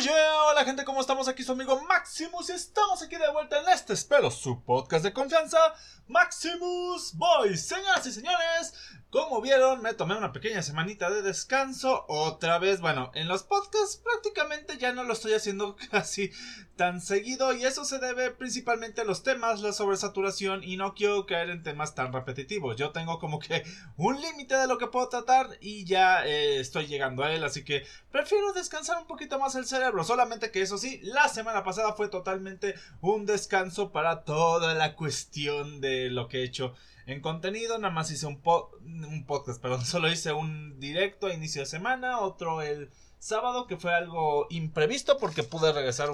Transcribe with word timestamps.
Fusion! 0.00 0.29
Gente, 0.64 0.84
¿cómo 0.84 1.00
estamos? 1.00 1.26
Aquí 1.26 1.42
su 1.42 1.52
amigo 1.52 1.80
Maximus 1.88 2.50
y 2.50 2.52
estamos 2.52 3.02
aquí 3.02 3.16
de 3.16 3.30
vuelta 3.32 3.60
en 3.60 3.68
este, 3.70 3.94
espero, 3.94 4.30
su 4.30 4.62
podcast 4.62 5.02
de 5.02 5.12
confianza, 5.12 5.58
Maximus 6.06 7.14
Boys. 7.14 7.66
Señoras 7.66 8.04
y 8.06 8.12
señores, 8.12 8.74
como 9.10 9.40
vieron, 9.40 9.82
me 9.82 9.92
tomé 9.94 10.16
una 10.16 10.32
pequeña 10.32 10.62
semanita 10.62 11.10
de 11.10 11.22
descanso. 11.22 12.04
Otra 12.08 12.60
vez, 12.60 12.80
bueno, 12.80 13.10
en 13.14 13.26
los 13.26 13.42
podcasts 13.42 13.96
prácticamente 13.96 14.78
ya 14.78 14.92
no 14.92 15.02
lo 15.02 15.14
estoy 15.14 15.34
haciendo 15.34 15.76
casi 15.90 16.30
tan 16.76 17.00
seguido. 17.00 17.52
Y 17.52 17.64
eso 17.64 17.84
se 17.84 17.98
debe 17.98 18.30
principalmente 18.30 19.00
a 19.00 19.04
los 19.04 19.24
temas, 19.24 19.62
la 19.62 19.72
sobresaturación. 19.72 20.62
Y 20.62 20.76
no 20.76 20.94
quiero 20.94 21.26
caer 21.26 21.50
en 21.50 21.64
temas 21.64 21.96
tan 21.96 22.12
repetitivos. 22.12 22.76
Yo 22.76 22.90
tengo 22.90 23.18
como 23.18 23.40
que 23.40 23.64
un 23.96 24.20
límite 24.20 24.56
de 24.56 24.68
lo 24.68 24.78
que 24.78 24.86
puedo 24.86 25.08
tratar. 25.08 25.58
Y 25.60 25.84
ya 25.84 26.24
eh, 26.24 26.60
estoy 26.60 26.86
llegando 26.86 27.24
a 27.24 27.32
él. 27.32 27.42
Así 27.42 27.64
que 27.64 27.84
prefiero 28.12 28.52
descansar 28.52 28.98
un 28.98 29.08
poquito 29.08 29.40
más 29.40 29.56
el 29.56 29.66
cerebro. 29.66 30.04
Solamente 30.04 30.49
que 30.50 30.62
eso 30.62 30.78
sí, 30.78 31.00
la 31.02 31.28
semana 31.28 31.64
pasada 31.64 31.92
fue 31.94 32.08
totalmente 32.08 32.74
un 33.00 33.26
descanso 33.26 33.92
para 33.92 34.24
toda 34.24 34.74
la 34.74 34.94
cuestión 34.96 35.80
de 35.80 36.10
lo 36.10 36.28
que 36.28 36.38
he 36.38 36.44
hecho 36.44 36.74
en 37.06 37.20
contenido. 37.20 37.78
Nada 37.78 37.92
más 37.92 38.10
hice 38.10 38.26
un, 38.26 38.40
un 38.44 39.24
podcast, 39.26 39.60
perdón, 39.60 39.84
solo 39.86 40.10
hice 40.10 40.32
un 40.32 40.78
directo 40.80 41.26
a 41.26 41.34
inicio 41.34 41.62
de 41.62 41.66
semana, 41.66 42.20
otro 42.20 42.62
el 42.62 42.90
sábado 43.18 43.66
que 43.66 43.76
fue 43.76 43.94
algo 43.94 44.46
imprevisto 44.50 45.18
porque 45.18 45.42
pude 45.42 45.72
regresar 45.72 46.08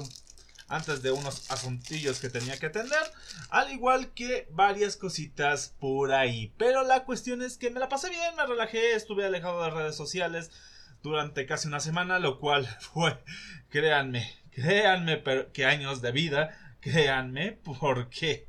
antes 0.68 1.02
de 1.02 1.12
unos 1.12 1.50
asuntillos 1.50 2.18
que 2.18 2.28
tenía 2.28 2.58
que 2.58 2.66
atender, 2.66 3.02
al 3.50 3.70
igual 3.72 4.12
que 4.12 4.48
varias 4.50 4.96
cositas 4.96 5.74
por 5.78 6.12
ahí. 6.12 6.52
Pero 6.58 6.82
la 6.82 7.04
cuestión 7.04 7.42
es 7.42 7.56
que 7.56 7.70
me 7.70 7.80
la 7.80 7.88
pasé 7.88 8.10
bien, 8.10 8.34
me 8.36 8.46
relajé, 8.46 8.94
estuve 8.94 9.24
alejado 9.24 9.62
de 9.62 9.70
redes 9.70 9.96
sociales 9.96 10.50
durante 11.06 11.46
casi 11.46 11.68
una 11.68 11.80
semana, 11.80 12.18
lo 12.18 12.38
cual 12.38 12.66
fue, 12.80 13.22
créanme, 13.68 14.28
créanme, 14.50 15.16
pero 15.16 15.48
años 15.66 16.02
de 16.02 16.12
vida, 16.12 16.76
créanme, 16.80 17.52
porque, 17.52 18.48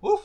uff, 0.00 0.22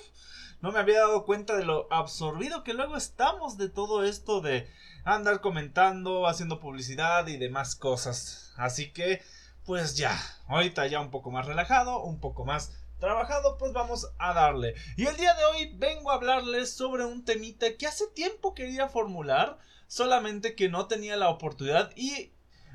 no 0.62 0.72
me 0.72 0.80
había 0.80 1.00
dado 1.00 1.26
cuenta 1.26 1.58
de 1.58 1.66
lo 1.66 1.92
absorbido 1.92 2.64
que 2.64 2.76
luego 2.76 2.96
estamos 2.96 3.58
de 3.58 3.68
todo 3.68 4.04
esto 4.04 4.42
de 4.42 4.70
andar 5.04 5.42
comentando, 5.42 6.28
haciendo 6.28 6.60
publicidad 6.60 7.28
y 7.28 7.38
demás 7.38 7.76
cosas. 7.76 8.54
Así 8.58 8.92
que, 8.92 9.24
pues 9.66 9.98
ya, 9.98 10.20
ahorita 10.48 10.86
ya 10.86 11.00
un 11.00 11.10
poco 11.10 11.32
más 11.32 11.48
relajado, 11.48 12.04
un 12.04 12.20
poco 12.20 12.46
más 12.46 12.74
trabajado, 13.00 13.58
pues 13.58 13.74
vamos 13.74 14.14
a 14.20 14.34
darle. 14.34 14.76
Y 14.98 15.08
el 15.08 15.18
día 15.18 15.34
de 15.34 15.46
hoy 15.46 15.74
vengo 15.78 16.12
a 16.12 16.16
hablarles 16.16 16.72
sobre 16.72 17.06
un 17.06 17.26
temita 17.26 17.76
que 17.76 17.88
hace 17.88 18.06
tiempo 18.14 18.54
quería 18.54 18.88
formular, 18.88 19.58
solamente 19.92 20.56
que 20.56 20.70
no 20.70 20.88
tenía 20.88 21.18
la 21.18 21.28
oportunidad 21.28 21.92
y, 21.98 22.32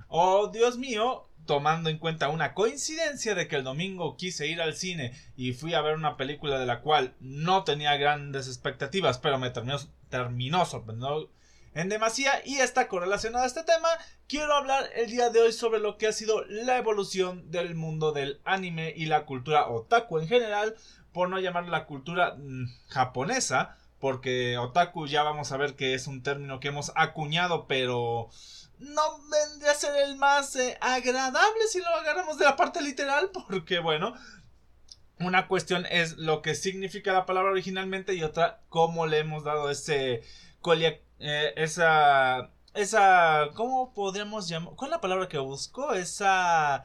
oh 0.08 0.48
Dios 0.48 0.76
mío, 0.76 1.30
tomando 1.46 1.88
en 1.88 1.96
cuenta 1.96 2.28
una 2.28 2.52
coincidencia 2.52 3.34
de 3.34 3.48
que 3.48 3.56
el 3.56 3.64
domingo 3.64 4.18
quise 4.18 4.48
ir 4.48 4.60
al 4.60 4.74
cine 4.74 5.18
y 5.34 5.54
fui 5.54 5.72
a 5.72 5.80
ver 5.80 5.94
una 5.94 6.18
película 6.18 6.58
de 6.58 6.66
la 6.66 6.82
cual 6.82 7.14
no 7.18 7.64
tenía 7.64 7.96
grandes 7.96 8.48
expectativas, 8.48 9.16
pero 9.16 9.38
me 9.38 9.48
terminó, 9.48 9.78
terminó 10.10 10.66
sorprendiendo 10.66 11.32
en 11.72 11.88
demasía 11.88 12.42
y 12.44 12.56
está 12.56 12.86
correlacionada 12.86 13.44
a 13.44 13.48
este 13.48 13.64
tema, 13.64 13.88
quiero 14.28 14.52
hablar 14.52 14.90
el 14.94 15.10
día 15.10 15.30
de 15.30 15.40
hoy 15.40 15.52
sobre 15.52 15.80
lo 15.80 15.96
que 15.96 16.08
ha 16.08 16.12
sido 16.12 16.44
la 16.44 16.76
evolución 16.76 17.50
del 17.50 17.74
mundo 17.74 18.12
del 18.12 18.42
anime 18.44 18.92
y 18.94 19.06
la 19.06 19.24
cultura 19.24 19.68
otaku 19.68 20.18
en 20.18 20.28
general, 20.28 20.76
por 21.12 21.30
no 21.30 21.40
llamar 21.40 21.66
la 21.68 21.86
cultura 21.86 22.34
mm, 22.36 22.66
japonesa, 22.88 23.78
porque 24.00 24.58
otaku 24.58 25.06
ya 25.06 25.22
vamos 25.22 25.52
a 25.52 25.56
ver 25.56 25.74
que 25.74 25.94
es 25.94 26.06
un 26.06 26.22
término 26.22 26.60
que 26.60 26.68
hemos 26.68 26.92
acuñado, 26.94 27.66
pero 27.66 28.28
no 28.78 29.02
vendría 29.30 29.72
a 29.72 29.74
ser 29.74 29.96
el 30.04 30.16
más 30.16 30.54
eh, 30.56 30.76
agradable 30.80 31.66
si 31.70 31.80
lo 31.80 31.88
agarramos 31.88 32.38
de 32.38 32.44
la 32.44 32.56
parte 32.56 32.82
literal, 32.82 33.30
porque 33.48 33.78
bueno, 33.78 34.14
una 35.18 35.48
cuestión 35.48 35.86
es 35.90 36.18
lo 36.18 36.42
que 36.42 36.54
significa 36.54 37.12
la 37.12 37.26
palabra 37.26 37.50
originalmente 37.50 38.14
y 38.14 38.22
otra 38.22 38.60
cómo 38.68 39.06
le 39.06 39.20
hemos 39.20 39.44
dado 39.44 39.70
ese 39.70 40.22
eh, 41.18 41.52
esa 41.56 42.50
esa 42.74 43.48
cómo 43.54 43.94
podríamos 43.94 44.48
llamar 44.48 44.74
cuál 44.74 44.90
es 44.90 44.96
la 44.96 45.00
palabra 45.00 45.28
que 45.28 45.38
busco 45.38 45.94
esa 45.94 46.84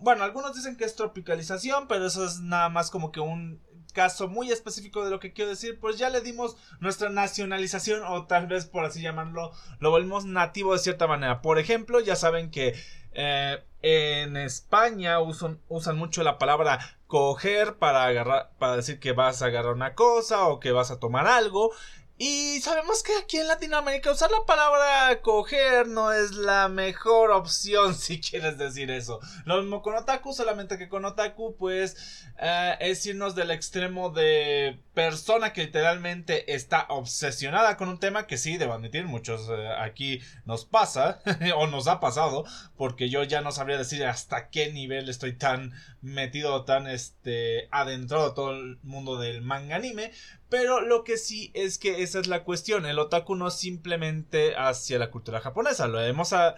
bueno 0.00 0.24
algunos 0.24 0.54
dicen 0.54 0.76
que 0.76 0.84
es 0.84 0.96
tropicalización 0.96 1.86
pero 1.88 2.06
eso 2.06 2.24
es 2.24 2.40
nada 2.40 2.68
más 2.68 2.90
como 2.90 3.12
que 3.12 3.20
un 3.20 3.62
caso 3.98 4.28
muy 4.28 4.52
específico 4.52 5.04
de 5.04 5.10
lo 5.10 5.18
que 5.18 5.32
quiero 5.32 5.50
decir, 5.50 5.80
pues 5.80 5.98
ya 5.98 6.08
le 6.08 6.20
dimos 6.20 6.56
nuestra 6.78 7.10
nacionalización 7.10 8.04
o 8.04 8.26
tal 8.26 8.46
vez 8.46 8.64
por 8.64 8.84
así 8.84 9.02
llamarlo, 9.02 9.50
lo 9.80 9.90
volvimos 9.90 10.24
nativo 10.24 10.72
de 10.72 10.78
cierta 10.78 11.08
manera. 11.08 11.42
Por 11.42 11.58
ejemplo, 11.58 11.98
ya 11.98 12.14
saben 12.14 12.52
que 12.52 12.76
eh, 13.12 13.58
en 13.82 14.36
España 14.36 15.18
usan, 15.18 15.58
mucho 15.96 16.22
la 16.22 16.38
palabra 16.38 16.78
coger 17.08 17.74
para 17.78 18.04
agarrar, 18.04 18.52
para 18.60 18.76
decir 18.76 19.00
que 19.00 19.10
vas 19.10 19.42
a 19.42 19.46
agarrar 19.46 19.72
una 19.72 19.96
cosa 19.96 20.46
o 20.46 20.60
que 20.60 20.70
vas 20.70 20.92
a 20.92 21.00
tomar 21.00 21.26
algo. 21.26 21.72
Y 22.20 22.60
sabemos 22.62 23.04
que 23.04 23.16
aquí 23.16 23.36
en 23.36 23.46
Latinoamérica 23.46 24.10
usar 24.10 24.28
la 24.32 24.44
palabra 24.44 25.20
coger 25.22 25.86
no 25.86 26.12
es 26.12 26.32
la 26.32 26.68
mejor 26.68 27.30
opción 27.30 27.94
si 27.96 28.20
quieres 28.20 28.58
decir 28.58 28.90
eso. 28.90 29.20
Lo 29.44 29.62
mismo 29.62 29.82
con 29.82 29.94
otaku, 29.94 30.32
solamente 30.32 30.78
que 30.78 30.88
con 30.88 31.04
otaku 31.04 31.54
pues 31.56 32.26
eh, 32.40 32.76
es 32.80 33.06
irnos 33.06 33.36
del 33.36 33.52
extremo 33.52 34.10
de 34.10 34.80
persona 34.94 35.52
que 35.52 35.66
literalmente 35.66 36.52
está 36.54 36.86
obsesionada 36.88 37.76
con 37.76 37.88
un 37.88 38.00
tema 38.00 38.26
que 38.26 38.36
sí, 38.36 38.56
debo 38.56 38.72
admitir, 38.72 39.04
muchos 39.04 39.48
eh, 39.48 39.68
aquí 39.78 40.20
nos 40.44 40.64
pasa 40.64 41.20
o 41.56 41.68
nos 41.68 41.86
ha 41.86 42.00
pasado 42.00 42.44
porque 42.76 43.10
yo 43.10 43.22
ya 43.22 43.42
no 43.42 43.52
sabría 43.52 43.78
decir 43.78 44.04
hasta 44.04 44.48
qué 44.48 44.72
nivel 44.72 45.08
estoy 45.08 45.34
tan 45.34 45.72
metido, 46.00 46.64
tan 46.64 46.88
este 46.88 47.68
adentrado 47.70 48.34
todo 48.34 48.50
el 48.50 48.80
mundo 48.82 49.18
del 49.18 49.40
manga 49.40 49.76
anime, 49.76 50.10
pero 50.48 50.80
lo 50.80 51.04
que 51.04 51.16
sí 51.16 51.50
es 51.54 51.78
que 51.78 52.02
esa 52.02 52.20
es 52.20 52.26
la 52.26 52.44
cuestión. 52.44 52.86
El 52.86 52.98
otaku 52.98 53.34
no 53.34 53.48
es 53.48 53.54
simplemente 53.54 54.54
hacia 54.56 54.98
la 54.98 55.10
cultura 55.10 55.40
japonesa. 55.40 55.88
Lo 55.88 56.00
hemos 56.00 56.32
a, 56.32 56.54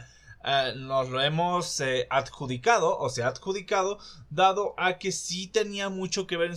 nos 0.77 1.11
lo 1.11 1.21
hemos 1.21 1.81
eh, 1.81 2.07
adjudicado 2.09 2.99
o 2.99 3.11
se 3.11 3.23
ha 3.23 3.29
adjudicado 3.29 3.99
dado 4.31 4.75
a 4.79 4.99
que 4.99 5.13
sí 5.13 5.49
tenía 5.49 5.91
mucho 5.91 6.27
que 6.27 6.39
ver 6.39 6.55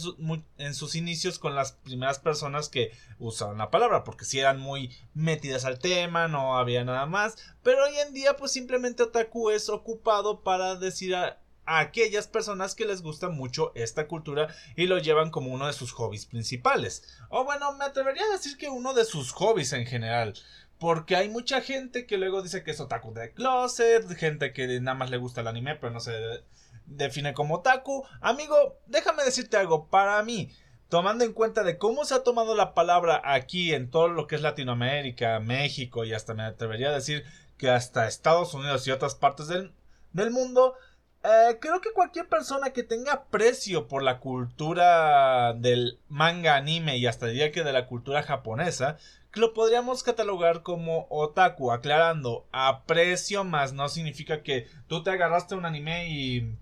en, 0.57 0.73
sus 0.73 0.95
inicios 0.95 1.37
con 1.37 1.53
las 1.53 1.73
primeras 1.73 2.19
personas 2.19 2.69
que 2.69 2.91
usaban 3.19 3.57
la 3.57 3.71
palabra 3.71 4.05
porque 4.05 4.23
sí 4.23 4.39
eran 4.39 4.57
muy 4.57 4.95
metidas 5.13 5.65
al 5.65 5.79
tema 5.79 6.29
no 6.29 6.57
había 6.57 6.85
nada 6.85 7.05
más 7.07 7.35
pero 7.61 7.83
hoy 7.83 7.97
en 8.07 8.13
día 8.13 8.37
pues 8.37 8.53
simplemente 8.53 9.03
otaku 9.03 9.49
es 9.49 9.67
ocupado 9.67 10.43
para 10.43 10.75
decir 10.75 11.15
a, 11.15 11.42
a 11.65 11.79
aquellas 11.79 12.27
personas 12.27 12.75
que 12.75 12.85
les 12.85 13.01
gusta 13.01 13.29
mucho 13.29 13.71
esta 13.75 14.07
cultura 14.07 14.53
y 14.75 14.87
lo 14.87 14.97
llevan 14.97 15.31
como 15.31 15.51
uno 15.51 15.67
de 15.67 15.73
sus 15.73 15.91
hobbies 15.93 16.25
principales. 16.25 17.03
O 17.29 17.43
bueno, 17.43 17.73
me 17.73 17.85
atrevería 17.85 18.23
a 18.23 18.33
decir 18.33 18.57
que 18.57 18.69
uno 18.69 18.93
de 18.93 19.05
sus 19.05 19.31
hobbies 19.31 19.73
en 19.73 19.85
general. 19.85 20.33
Porque 20.79 21.15
hay 21.15 21.29
mucha 21.29 21.61
gente 21.61 22.05
que 22.05 22.17
luego 22.17 22.41
dice 22.41 22.63
que 22.63 22.71
es 22.71 22.79
otaku 22.79 23.13
de 23.13 23.31
closet, 23.31 24.07
gente 24.15 24.51
que 24.51 24.79
nada 24.81 24.95
más 24.95 25.09
le 25.09 25.17
gusta 25.17 25.41
el 25.41 25.47
anime 25.47 25.75
pero 25.75 25.93
no 25.93 25.99
se 25.99 26.43
define 26.85 27.33
como 27.33 27.55
otaku. 27.55 28.05
Amigo, 28.21 28.79
déjame 28.87 29.23
decirte 29.23 29.57
algo, 29.57 29.87
para 29.87 30.21
mí, 30.23 30.51
tomando 30.89 31.23
en 31.23 31.33
cuenta 31.33 31.63
de 31.63 31.77
cómo 31.77 32.05
se 32.05 32.15
ha 32.15 32.23
tomado 32.23 32.55
la 32.55 32.73
palabra 32.73 33.21
aquí 33.23 33.73
en 33.73 33.89
todo 33.89 34.09
lo 34.09 34.27
que 34.27 34.35
es 34.35 34.41
Latinoamérica, 34.41 35.39
México 35.39 36.03
y 36.05 36.13
hasta 36.13 36.33
me 36.33 36.43
atrevería 36.43 36.89
a 36.89 36.93
decir 36.93 37.23
que 37.57 37.69
hasta 37.69 38.07
Estados 38.07 38.53
Unidos 38.53 38.85
y 38.85 38.91
otras 38.91 39.15
partes 39.15 39.47
del, 39.47 39.73
del 40.11 40.31
mundo, 40.31 40.75
eh, 41.23 41.57
creo 41.59 41.81
que 41.81 41.91
cualquier 41.91 42.27
persona 42.27 42.71
que 42.71 42.83
tenga 42.83 43.13
aprecio 43.13 43.87
por 43.87 44.03
la 44.03 44.19
cultura 44.19 45.53
del 45.53 45.99
manga 46.09 46.55
anime 46.55 46.97
y 46.97 47.05
hasta 47.07 47.27
diría 47.27 47.51
que 47.51 47.63
de 47.63 47.73
la 47.73 47.87
cultura 47.87 48.23
japonesa, 48.23 48.97
lo 49.33 49.53
podríamos 49.53 50.03
catalogar 50.03 50.61
como 50.63 51.07
otaku, 51.09 51.71
aclarando, 51.71 52.45
aprecio 52.51 53.43
más 53.43 53.73
no 53.73 53.89
significa 53.89 54.43
que 54.43 54.67
tú 54.87 55.03
te 55.03 55.11
agarraste 55.11 55.55
un 55.55 55.65
anime 55.65 56.09
y 56.09 56.57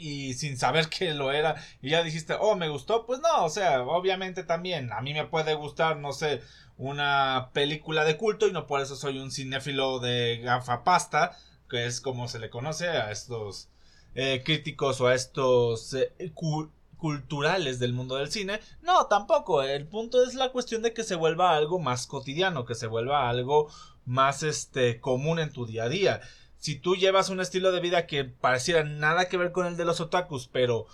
y 0.00 0.34
sin 0.34 0.56
saber 0.56 0.88
que 0.88 1.12
lo 1.14 1.30
era 1.30 1.56
y 1.82 1.90
ya 1.90 2.02
dijiste, 2.02 2.34
oh, 2.40 2.56
me 2.56 2.68
gustó, 2.68 3.06
pues 3.06 3.20
no, 3.20 3.44
o 3.44 3.50
sea, 3.50 3.82
obviamente 3.82 4.42
también 4.44 4.92
a 4.92 5.00
mí 5.02 5.12
me 5.12 5.26
puede 5.26 5.54
gustar, 5.54 5.98
no 5.98 6.12
sé, 6.12 6.40
una 6.78 7.50
película 7.52 8.04
de 8.04 8.16
culto 8.16 8.48
y 8.48 8.52
no 8.52 8.66
por 8.66 8.80
eso 8.80 8.96
soy 8.96 9.18
un 9.18 9.30
cinéfilo 9.30 9.98
de 9.98 10.38
gafapasta, 10.42 11.36
que 11.68 11.86
es 11.86 12.00
como 12.00 12.28
se 12.28 12.38
le 12.38 12.50
conoce 12.50 12.88
a 12.88 13.10
estos 13.10 13.68
eh, 14.14 14.42
críticos 14.44 15.00
o 15.00 15.06
a 15.06 15.14
estos 15.14 15.94
eh, 15.94 16.12
culturales 16.96 17.78
del 17.78 17.92
mundo 17.92 18.16
del 18.16 18.30
cine. 18.30 18.60
No, 18.82 19.06
tampoco. 19.06 19.62
El 19.62 19.86
punto 19.86 20.22
es 20.22 20.34
la 20.34 20.50
cuestión 20.52 20.82
de 20.82 20.92
que 20.92 21.04
se 21.04 21.14
vuelva 21.14 21.56
algo 21.56 21.78
más 21.78 22.06
cotidiano, 22.06 22.64
que 22.64 22.74
se 22.74 22.86
vuelva 22.86 23.28
algo 23.28 23.68
más 24.04 24.42
este 24.42 25.00
común 25.00 25.38
en 25.38 25.52
tu 25.52 25.66
día 25.66 25.84
a 25.84 25.88
día. 25.88 26.20
Si 26.58 26.76
tú 26.76 26.96
llevas 26.96 27.30
un 27.30 27.40
estilo 27.40 27.72
de 27.72 27.80
vida 27.80 28.06
que 28.06 28.24
pareciera 28.24 28.84
nada 28.84 29.28
que 29.28 29.38
ver 29.38 29.52
con 29.52 29.66
el 29.66 29.76
de 29.76 29.86
los 29.86 30.00
otakus, 30.00 30.48
pero 30.48 30.86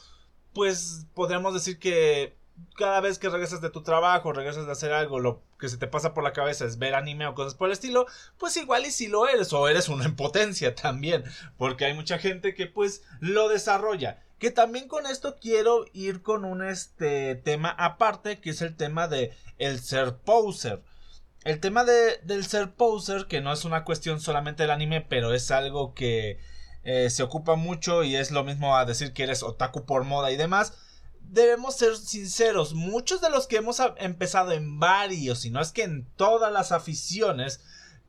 pues 0.52 1.06
podríamos 1.14 1.54
decir 1.54 1.78
que 1.78 2.36
cada 2.76 3.00
vez 3.00 3.18
que 3.18 3.28
regresas 3.28 3.60
de 3.60 3.70
tu 3.70 3.82
trabajo, 3.82 4.32
regresas 4.32 4.66
de 4.66 4.72
hacer 4.72 4.92
algo, 4.92 5.18
lo 5.18 5.42
que 5.58 5.68
se 5.68 5.78
te 5.78 5.86
pasa 5.86 6.14
por 6.14 6.24
la 6.24 6.32
cabeza 6.32 6.64
es 6.64 6.78
ver 6.78 6.94
anime 6.94 7.26
o 7.26 7.34
cosas 7.34 7.54
por 7.54 7.68
el 7.68 7.72
estilo, 7.72 8.06
pues 8.38 8.56
igual 8.56 8.86
y 8.86 8.90
si 8.90 9.08
lo 9.08 9.28
eres, 9.28 9.52
o 9.52 9.68
eres 9.68 9.88
una 9.88 10.04
en 10.04 10.16
potencia 10.16 10.74
también, 10.74 11.24
porque 11.56 11.86
hay 11.86 11.94
mucha 11.94 12.18
gente 12.18 12.54
que 12.54 12.66
pues 12.66 13.02
lo 13.20 13.48
desarrolla. 13.48 14.22
Que 14.38 14.50
también 14.50 14.86
con 14.86 15.06
esto 15.06 15.36
quiero 15.40 15.86
ir 15.94 16.20
con 16.22 16.44
un 16.44 16.62
este 16.62 17.36
tema 17.36 17.70
aparte, 17.70 18.38
que 18.38 18.50
es 18.50 18.60
el 18.60 18.76
tema 18.76 19.08
de 19.08 19.32
el 19.56 19.80
ser 19.80 20.16
poser. 20.16 20.82
El 21.44 21.58
tema 21.58 21.84
de, 21.84 22.18
del 22.22 22.44
ser 22.44 22.74
poser, 22.74 23.26
que 23.26 23.40
no 23.40 23.50
es 23.52 23.64
una 23.64 23.84
cuestión 23.84 24.20
solamente 24.20 24.64
del 24.64 24.72
anime, 24.72 25.00
pero 25.00 25.32
es 25.32 25.50
algo 25.50 25.94
que 25.94 26.38
eh, 26.82 27.08
se 27.08 27.22
ocupa 27.22 27.54
mucho 27.54 28.04
y 28.04 28.14
es 28.14 28.30
lo 28.30 28.44
mismo 28.44 28.76
a 28.76 28.84
decir 28.84 29.14
que 29.14 29.22
eres 29.22 29.42
otaku 29.42 29.86
por 29.86 30.04
moda 30.04 30.30
y 30.30 30.36
demás 30.36 30.74
debemos 31.30 31.76
ser 31.76 31.96
sinceros, 31.96 32.74
muchos 32.74 33.20
de 33.20 33.30
los 33.30 33.46
que 33.46 33.56
hemos 33.56 33.80
empezado 33.98 34.52
en 34.52 34.78
varios, 34.78 35.40
si 35.40 35.50
no 35.50 35.60
es 35.60 35.72
que 35.72 35.84
en 35.84 36.06
todas 36.16 36.52
las 36.52 36.72
aficiones 36.72 37.60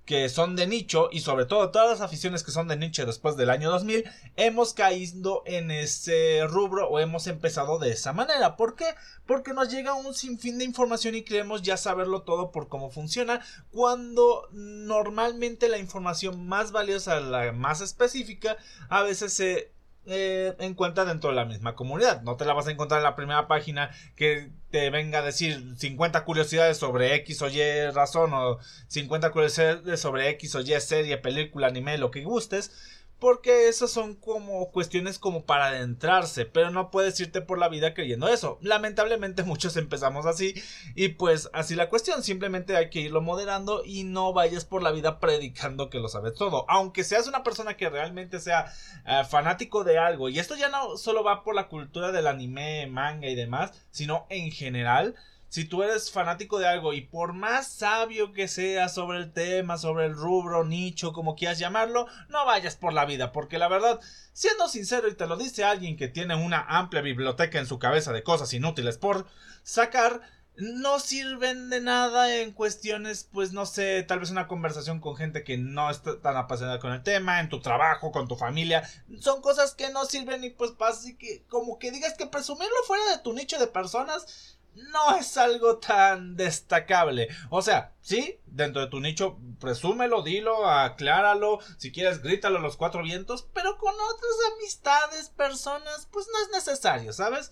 que 0.07 0.29
son 0.29 0.55
de 0.55 0.67
nicho 0.67 1.09
y 1.11 1.19
sobre 1.19 1.45
todo 1.45 1.69
todas 1.69 1.89
las 1.89 1.99
aficiones 1.99 2.41
que 2.41 2.51
son 2.51 2.69
de 2.69 2.77
nicho 2.77 3.05
después 3.05 3.35
del 3.35 3.49
año 3.49 3.69
2000 3.69 4.05
hemos 4.37 4.73
caído 4.73 5.43
en 5.45 5.69
ese 5.69 6.47
rubro 6.47 6.87
o 6.87 6.99
hemos 6.99 7.27
empezado 7.27 7.77
de 7.77 7.91
esa 7.91 8.13
manera. 8.13 8.55
¿Por 8.55 8.77
qué? 8.77 8.85
Porque 9.25 9.51
nos 9.51 9.69
llega 9.69 9.93
un 9.95 10.13
sinfín 10.13 10.59
de 10.59 10.63
información 10.63 11.13
y 11.13 11.25
creemos 11.25 11.61
ya 11.61 11.75
saberlo 11.75 12.21
todo 12.21 12.53
por 12.53 12.69
cómo 12.69 12.89
funciona 12.89 13.41
cuando 13.69 14.47
normalmente 14.53 15.67
la 15.67 15.77
información 15.77 16.47
más 16.47 16.71
valiosa, 16.71 17.19
la 17.19 17.51
más 17.51 17.81
específica, 17.81 18.55
a 18.87 19.03
veces 19.03 19.33
se 19.33 19.73
eh, 20.07 20.55
encuentra 20.59 21.05
dentro 21.05 21.29
de 21.29 21.35
la 21.35 21.45
misma 21.45 21.75
comunidad. 21.75 22.21
No 22.21 22.37
te 22.37 22.45
la 22.45 22.53
vas 22.53 22.67
a 22.67 22.71
encontrar 22.71 22.99
en 22.99 23.03
la 23.03 23.15
primera 23.15 23.47
página 23.47 23.91
que 24.15 24.49
te 24.71 24.89
venga 24.89 25.19
a 25.19 25.21
decir 25.21 25.75
50 25.77 26.23
curiosidades 26.23 26.77
sobre 26.77 27.15
X 27.15 27.41
o 27.41 27.49
Y 27.49 27.91
razón 27.91 28.33
o 28.33 28.59
50 28.87 29.31
curiosidades 29.31 29.99
sobre 29.99 30.29
X 30.29 30.55
o 30.55 30.61
Y 30.61 30.79
serie, 30.79 31.17
película, 31.17 31.67
anime, 31.67 31.97
lo 31.97 32.11
que 32.11 32.23
gustes 32.23 32.71
porque 33.19 33.67
esas 33.67 33.91
son 33.91 34.15
como 34.15 34.71
cuestiones 34.71 35.17
como 35.17 35.45
para 35.45 35.67
adentrarse, 35.67 36.45
pero 36.45 36.69
no 36.69 36.91
puedes 36.91 37.19
irte 37.19 37.41
por 37.41 37.57
la 37.57 37.69
vida 37.69 37.93
creyendo 37.93 38.27
eso. 38.27 38.59
Lamentablemente 38.61 39.43
muchos 39.43 39.75
empezamos 39.77 40.25
así 40.25 40.53
y 40.95 41.09
pues 41.09 41.49
así 41.53 41.75
la 41.75 41.89
cuestión, 41.89 42.21
simplemente 42.23 42.75
hay 42.75 42.89
que 42.89 43.01
irlo 43.01 43.21
moderando 43.21 43.81
y 43.83 44.03
no 44.03 44.33
vayas 44.33 44.65
por 44.65 44.83
la 44.83 44.91
vida 44.91 45.19
predicando 45.19 45.89
que 45.89 45.99
lo 45.99 46.09
sabes 46.09 46.33
todo. 46.35 46.65
Aunque 46.69 47.03
seas 47.03 47.27
una 47.27 47.43
persona 47.43 47.75
que 47.75 47.89
realmente 47.89 48.39
sea 48.39 48.71
eh, 49.05 49.23
fanático 49.27 49.83
de 49.83 49.97
algo, 49.97 50.29
y 50.29 50.39
esto 50.39 50.55
ya 50.55 50.69
no 50.69 50.97
solo 50.97 51.23
va 51.23 51.43
por 51.43 51.55
la 51.55 51.67
cultura 51.67 52.11
del 52.11 52.27
anime, 52.27 52.87
manga 52.87 53.27
y 53.27 53.35
demás, 53.35 53.71
sino 53.91 54.27
en 54.29 54.51
general, 54.51 55.15
si 55.49 55.65
tú 55.65 55.83
eres 55.83 56.11
fanático 56.11 56.59
de 56.59 56.67
algo 56.67 56.93
y 56.93 57.01
por 57.01 57.33
más 57.33 57.67
sabio 57.67 58.33
que 58.33 58.47
seas 58.47 58.93
sobre 58.93 59.19
el 59.19 59.31
tema, 59.31 59.77
sobre 59.77 60.05
el 60.05 60.13
rubro, 60.13 60.65
nicho, 60.65 61.13
como 61.13 61.35
quieras 61.35 61.59
llamarlo, 61.59 62.07
no 62.29 62.45
vayas 62.45 62.75
por 62.75 62.93
la 62.93 63.05
vida, 63.05 63.31
porque 63.31 63.57
la 63.57 63.67
verdad, 63.67 63.99
siendo 64.33 64.67
sincero 64.67 65.07
y 65.07 65.15
te 65.15 65.27
lo 65.27 65.37
dice 65.37 65.63
alguien 65.63 65.97
que 65.97 66.09
tiene 66.09 66.35
una 66.35 66.65
amplia 66.67 67.01
biblioteca 67.01 67.59
en 67.59 67.65
su 67.65 67.79
cabeza 67.79 68.11
de 68.11 68.23
cosas 68.23 68.53
inútiles 68.53 68.97
por 68.97 69.25
sacar, 69.63 70.21
no 70.57 70.99
sirven 70.99 71.69
de 71.69 71.81
nada 71.81 72.35
en 72.35 72.51
cuestiones, 72.51 73.29
pues 73.31 73.53
no 73.53 73.67
sé, 73.67 74.01
tal 74.03 74.19
vez 74.19 74.31
una 74.31 74.47
conversación 74.47 74.99
con 74.99 75.15
gente 75.15 75.43
que 75.43 75.57
no 75.57 75.89
está 75.91 76.19
tan 76.19 76.35
apasionada 76.35 76.79
con 76.79 76.91
el 76.91 77.03
tema, 77.03 77.39
en 77.39 77.49
tu 77.49 77.61
trabajo, 77.61 78.11
con 78.11 78.27
tu 78.27 78.35
familia, 78.35 78.89
son 79.19 79.41
cosas 79.41 79.75
que 79.75 79.89
no 79.91 80.05
sirven 80.05 80.43
y 80.43 80.49
pues 80.49 80.73
así 80.79 81.15
que 81.15 81.45
como 81.47 81.77
que 81.77 81.91
digas 81.91 82.15
que 82.15 82.25
presumirlo 82.25 82.75
fuera 82.87 83.03
de 83.11 83.19
tu 83.19 83.33
nicho 83.33 83.59
de 83.59 83.67
personas 83.67 84.56
no 84.77 85.17
es 85.17 85.37
algo 85.37 85.77
tan 85.77 86.35
destacable. 86.35 87.29
O 87.49 87.61
sea, 87.61 87.93
sí, 88.01 88.39
dentro 88.45 88.81
de 88.81 88.87
tu 88.87 88.99
nicho, 88.99 89.37
presúmelo, 89.59 90.21
dilo, 90.21 90.69
acláralo, 90.69 91.59
si 91.77 91.91
quieres, 91.91 92.21
grítalo 92.21 92.59
a 92.59 92.61
los 92.61 92.77
cuatro 92.77 93.03
vientos, 93.03 93.47
pero 93.53 93.77
con 93.77 93.93
otras 93.93 94.55
amistades, 94.55 95.29
personas, 95.29 96.07
pues 96.11 96.27
no 96.31 96.41
es 96.43 96.65
necesario, 96.65 97.13
¿sabes? 97.13 97.51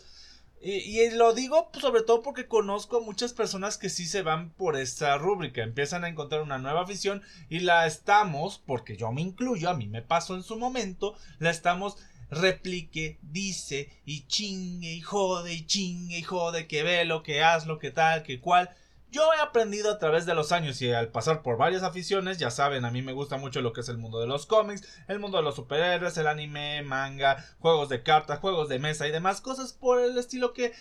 Y, 0.67 1.11
lo 1.11 1.33
digo 1.33 1.69
sobre 1.79 2.01
todo 2.01 2.23
porque 2.23 2.47
conozco 2.47 2.97
a 2.97 3.01
muchas 3.01 3.33
personas 3.33 3.77
que 3.77 3.89
sí 3.89 4.07
se 4.07 4.23
van 4.23 4.49
por 4.51 4.75
esta 4.75 5.15
rúbrica, 5.15 5.61
empiezan 5.61 6.03
a 6.03 6.09
encontrar 6.09 6.41
una 6.41 6.57
nueva 6.57 6.81
afición 6.81 7.21
y 7.49 7.59
la 7.59 7.85
estamos, 7.85 8.57
porque 8.65 8.97
yo 8.97 9.11
me 9.11 9.21
incluyo, 9.21 9.69
a 9.69 9.75
mí 9.75 9.87
me 9.87 10.01
pasó 10.01 10.33
en 10.33 10.41
su 10.41 10.57
momento, 10.57 11.13
la 11.37 11.51
estamos 11.51 11.97
replique, 12.29 13.19
dice 13.21 13.89
y 14.05 14.27
chingue 14.27 14.93
y 14.93 15.01
jode 15.01 15.53
y 15.53 15.65
chingue 15.65 16.19
y 16.19 16.23
jode, 16.23 16.67
que 16.67 16.83
ve 16.83 17.05
lo 17.05 17.23
que 17.23 17.43
haz, 17.43 17.65
lo 17.65 17.79
que 17.79 17.91
tal, 17.91 18.23
que 18.23 18.39
cual. 18.39 18.69
Yo 19.11 19.33
he 19.33 19.39
aprendido 19.39 19.91
a 19.91 19.97
través 19.97 20.25
de 20.25 20.35
los 20.35 20.51
años 20.51 20.81
y 20.81 20.91
al 20.91 21.07
pasar 21.07 21.41
por 21.41 21.57
varias 21.57 21.83
aficiones, 21.83 22.37
ya 22.37 22.51
saben, 22.51 22.83
a 22.83 22.91
mí 22.91 23.01
me 23.01 23.13
gusta 23.13 23.37
mucho 23.37 23.61
lo 23.61 23.71
que 23.71 23.79
es 23.79 23.87
el 23.87 23.97
mundo 23.97 24.19
de 24.19 24.27
los 24.27 24.45
cómics, 24.45 24.85
el 25.07 25.19
mundo 25.19 25.37
de 25.37 25.43
los 25.43 25.55
superhéroes, 25.55 26.17
el 26.17 26.27
anime, 26.27 26.81
manga, 26.81 27.45
juegos 27.59 27.87
de 27.87 28.03
cartas, 28.03 28.39
juegos 28.39 28.67
de 28.67 28.79
mesa 28.79 29.07
y 29.07 29.11
demás 29.11 29.39
cosas 29.39 29.71
por 29.71 30.01
el 30.01 30.17
estilo 30.17 30.51
que 30.51 30.73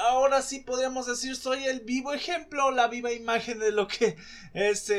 ahora 0.00 0.42
sí 0.42 0.60
podríamos 0.60 1.06
decir 1.06 1.36
soy 1.36 1.64
el 1.64 1.80
vivo 1.80 2.12
ejemplo, 2.12 2.70
la 2.70 2.88
viva 2.88 3.12
imagen 3.12 3.58
de 3.58 3.72
lo 3.72 3.88
que 3.88 4.16
es 4.54 4.92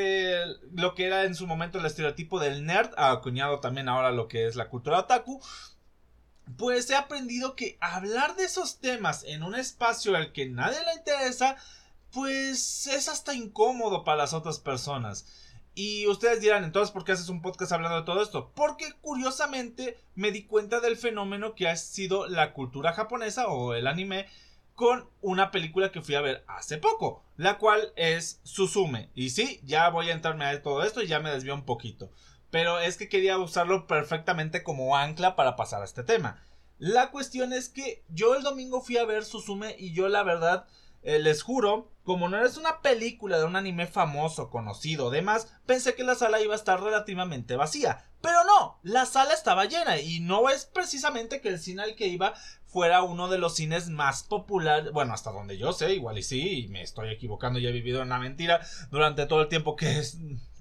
lo 0.72 0.94
que 0.94 1.06
era 1.06 1.24
en 1.24 1.34
su 1.34 1.46
momento 1.46 1.78
el 1.78 1.86
estereotipo 1.86 2.40
del 2.40 2.64
nerd, 2.64 2.90
acuñado 2.96 3.60
también 3.60 3.88
ahora 3.88 4.10
lo 4.10 4.28
que 4.28 4.46
es 4.46 4.56
la 4.56 4.68
cultura 4.68 5.00
otaku. 5.00 5.40
Pues 6.56 6.90
he 6.90 6.96
aprendido 6.96 7.54
que 7.54 7.78
hablar 7.80 8.34
de 8.34 8.44
esos 8.44 8.80
temas 8.80 9.22
en 9.24 9.44
un 9.44 9.54
espacio 9.54 10.16
al 10.16 10.32
que 10.32 10.48
nadie 10.48 10.78
le 10.84 10.94
interesa, 10.94 11.56
pues 12.10 12.88
es 12.88 13.08
hasta 13.08 13.34
incómodo 13.34 14.02
para 14.02 14.18
las 14.18 14.34
otras 14.34 14.58
personas. 14.58 15.26
Y 15.74 16.06
ustedes 16.08 16.40
dirán, 16.40 16.64
entonces, 16.64 16.92
¿por 16.92 17.04
qué 17.04 17.12
haces 17.12 17.28
un 17.28 17.42
podcast 17.42 17.72
hablando 17.72 17.98
de 17.98 18.04
todo 18.04 18.22
esto? 18.22 18.52
Porque 18.54 18.92
curiosamente 19.00 19.98
me 20.14 20.32
di 20.32 20.44
cuenta 20.44 20.80
del 20.80 20.96
fenómeno 20.96 21.54
que 21.54 21.68
ha 21.68 21.76
sido 21.76 22.26
la 22.26 22.52
cultura 22.52 22.92
japonesa 22.92 23.48
o 23.48 23.74
el 23.74 23.86
anime 23.86 24.26
con 24.74 25.08
una 25.20 25.50
película 25.50 25.92
que 25.92 26.00
fui 26.00 26.14
a 26.14 26.22
ver 26.22 26.42
hace 26.48 26.78
poco, 26.78 27.22
la 27.36 27.58
cual 27.58 27.92
es 27.96 28.40
Suzume. 28.44 29.10
Y 29.14 29.30
sí, 29.30 29.60
ya 29.62 29.88
voy 29.90 30.08
a 30.08 30.12
entrarme 30.12 30.46
a 30.46 30.62
todo 30.62 30.82
esto 30.82 31.02
y 31.02 31.06
ya 31.06 31.20
me 31.20 31.30
desvió 31.30 31.54
un 31.54 31.66
poquito. 31.66 32.10
Pero 32.50 32.78
es 32.80 32.96
que 32.96 33.08
quería 33.08 33.38
usarlo 33.38 33.86
perfectamente 33.86 34.62
como 34.62 34.96
ancla 34.96 35.36
para 35.36 35.54
pasar 35.54 35.82
a 35.82 35.84
este 35.84 36.02
tema. 36.02 36.42
La 36.78 37.10
cuestión 37.10 37.52
es 37.52 37.68
que 37.68 38.02
yo 38.08 38.34
el 38.34 38.42
domingo 38.42 38.80
fui 38.80 38.96
a 38.96 39.04
ver 39.04 39.24
Suzume 39.24 39.76
y 39.78 39.92
yo 39.92 40.08
la 40.08 40.22
verdad 40.22 40.66
eh, 41.02 41.18
les 41.18 41.42
juro, 41.42 41.90
como 42.04 42.28
no 42.28 42.44
es 42.44 42.56
una 42.56 42.80
película 42.82 43.38
de 43.38 43.44
un 43.44 43.56
anime 43.56 43.86
famoso, 43.86 44.50
conocido, 44.50 45.10
demás, 45.10 45.52
pensé 45.66 45.94
que 45.94 46.04
la 46.04 46.14
sala 46.14 46.40
iba 46.40 46.54
a 46.54 46.56
estar 46.56 46.82
relativamente 46.82 47.56
vacía. 47.56 48.06
Pero 48.20 48.44
no, 48.44 48.78
la 48.82 49.06
sala 49.06 49.32
estaba 49.32 49.64
llena 49.64 49.98
y 49.98 50.20
no 50.20 50.50
es 50.50 50.66
precisamente 50.66 51.40
que 51.40 51.48
el 51.48 51.58
cine 51.58 51.82
al 51.82 51.96
que 51.96 52.08
iba 52.08 52.34
fuera 52.66 53.02
uno 53.02 53.28
de 53.28 53.38
los 53.38 53.56
cines 53.56 53.88
más 53.88 54.22
populares, 54.22 54.92
bueno, 54.92 55.14
hasta 55.14 55.32
donde 55.32 55.56
yo 55.56 55.72
sé, 55.72 55.94
igual 55.94 56.18
y 56.18 56.22
sí, 56.22 56.64
y 56.64 56.68
me 56.68 56.82
estoy 56.82 57.10
equivocando 57.10 57.58
y 57.58 57.66
he 57.66 57.72
vivido 57.72 58.00
en 58.00 58.08
una 58.08 58.18
mentira 58.18 58.60
durante 58.90 59.26
todo 59.26 59.42
el 59.42 59.48
tiempo 59.48 59.74
que 59.74 60.02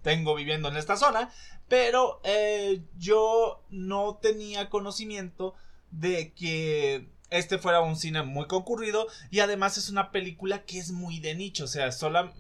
tengo 0.01 0.35
viviendo 0.35 0.69
en 0.69 0.77
esta 0.77 0.95
zona, 0.95 1.29
pero 1.67 2.21
eh, 2.23 2.81
yo 2.97 3.63
no 3.69 4.17
tenía 4.21 4.69
conocimiento 4.69 5.53
de 5.91 6.33
que 6.33 7.09
este 7.29 7.57
fuera 7.57 7.81
un 7.81 7.95
cine 7.95 8.23
muy 8.23 8.47
concurrido 8.47 9.07
y 9.29 9.39
además 9.39 9.77
es 9.77 9.89
una 9.89 10.11
película 10.11 10.63
que 10.63 10.79
es 10.79 10.91
muy 10.91 11.19
de 11.19 11.35
nicho, 11.35 11.65
o 11.65 11.67
sea, 11.67 11.91
solo, 11.91 12.31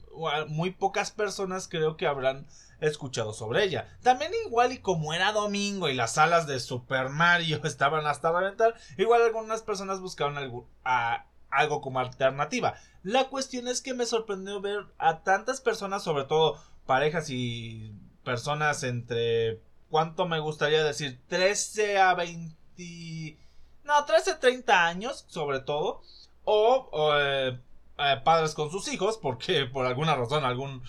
muy 0.47 0.71
pocas 0.71 1.11
personas 1.11 1.67
creo 1.67 1.97
que 1.97 2.07
habrán 2.07 2.47
escuchado 2.81 3.33
sobre 3.33 3.63
ella. 3.63 3.87
También 4.03 4.31
igual 4.45 4.71
y 4.71 4.79
como 4.79 5.13
era 5.13 5.31
domingo 5.31 5.89
y 5.89 5.93
las 5.93 6.13
salas 6.13 6.47
de 6.47 6.59
Super 6.59 7.09
Mario 7.09 7.61
estaban 7.63 8.05
hasta 8.07 8.31
reventar, 8.31 8.75
igual 8.97 9.21
algunas 9.21 9.61
personas 9.61 9.99
buscaron 9.99 10.37
algo, 10.37 10.67
algo 11.49 11.81
como 11.81 11.99
alternativa. 11.99 12.75
La 13.03 13.25
cuestión 13.25 13.67
es 13.67 13.81
que 13.81 13.93
me 13.93 14.05
sorprendió 14.05 14.61
ver 14.61 14.85
a 14.97 15.23
tantas 15.23 15.61
personas, 15.61 16.03
sobre 16.03 16.25
todo 16.25 16.61
parejas 16.85 17.29
y 17.29 17.93
personas 18.23 18.83
entre, 18.83 19.61
¿cuánto 19.89 20.27
me 20.27 20.39
gustaría 20.39 20.83
decir? 20.83 21.19
13 21.27 21.97
a 21.97 22.13
20 22.15 23.48
no, 23.89 24.05
13, 24.05 24.35
30 24.35 24.85
años, 24.85 25.25
sobre 25.27 25.59
todo. 25.59 26.01
O, 26.45 27.11
eh, 27.15 27.59
eh, 27.97 28.21
padres 28.23 28.53
con 28.53 28.69
sus 28.71 28.87
hijos, 28.87 29.17
porque 29.17 29.65
por 29.73 29.85
alguna 29.85 30.15
razón 30.15 30.45
algún 30.45 30.83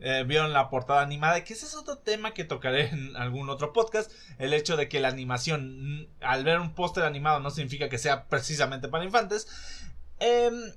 eh, 0.00 0.24
vieron 0.26 0.52
la 0.52 0.70
portada 0.70 1.02
animada, 1.02 1.44
que 1.44 1.52
ese 1.52 1.66
es 1.66 1.74
otro 1.74 1.98
tema 1.98 2.32
que 2.32 2.44
tocaré 2.44 2.88
en 2.88 3.14
algún 3.16 3.50
otro 3.50 3.72
podcast, 3.72 4.10
el 4.38 4.54
hecho 4.54 4.76
de 4.76 4.88
que 4.88 5.00
la 5.00 5.08
animación, 5.08 6.00
mm, 6.00 6.06
al 6.22 6.44
ver 6.44 6.58
un 6.58 6.74
póster 6.74 7.04
animado 7.04 7.40
no 7.40 7.50
significa 7.50 7.90
que 7.90 7.98
sea 7.98 8.26
precisamente 8.26 8.88
para 8.88 9.04
infantes. 9.04 9.46
Em, 10.18 10.72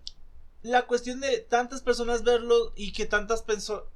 la 0.61 0.81
cuestión 0.85 1.21
de 1.21 1.37
tantas 1.39 1.81
personas 1.81 2.23
verlo 2.23 2.73
y 2.75 2.91
que 2.91 3.05
tantas 3.05 3.45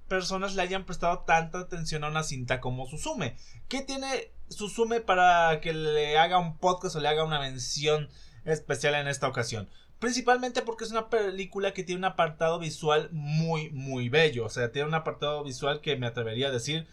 personas 0.08 0.56
le 0.56 0.62
hayan 0.62 0.86
prestado 0.86 1.20
tanta 1.20 1.60
atención 1.60 2.06
a 2.06 2.08
una 2.08 2.24
cinta 2.24 2.62
como 2.62 2.88
Susume. 2.88 3.36
¿Qué 3.68 3.82
tiene 3.82 4.32
Susume 4.54 5.02
para 5.02 5.60
que 5.62 5.74
le 5.74 6.18
haga 6.18 6.40
un 6.40 6.58
podcast 6.58 6.96
o 6.96 7.00
le 7.00 7.08
haga 7.08 7.24
una 7.24 7.40
mención 7.40 8.10
especial 8.46 8.96
en 8.96 9.08
esta 9.08 9.28
ocasión? 9.28 9.70
Principalmente 10.00 10.62
porque 10.62 10.84
es 10.84 10.92
una 10.92 11.10
película 11.10 11.74
que 11.74 11.84
tiene 11.84 12.00
un 12.00 12.06
apartado 12.06 12.60
visual 12.60 13.10
muy, 13.12 13.70
muy 13.72 14.10
bello. 14.10 14.46
O 14.46 14.50
sea, 14.50 14.72
tiene 14.72 14.88
un 14.88 14.94
apartado 14.96 15.44
visual 15.44 15.82
que 15.82 15.96
me 15.96 16.08
atrevería 16.08 16.48
a 16.48 16.52
decir 16.52 16.88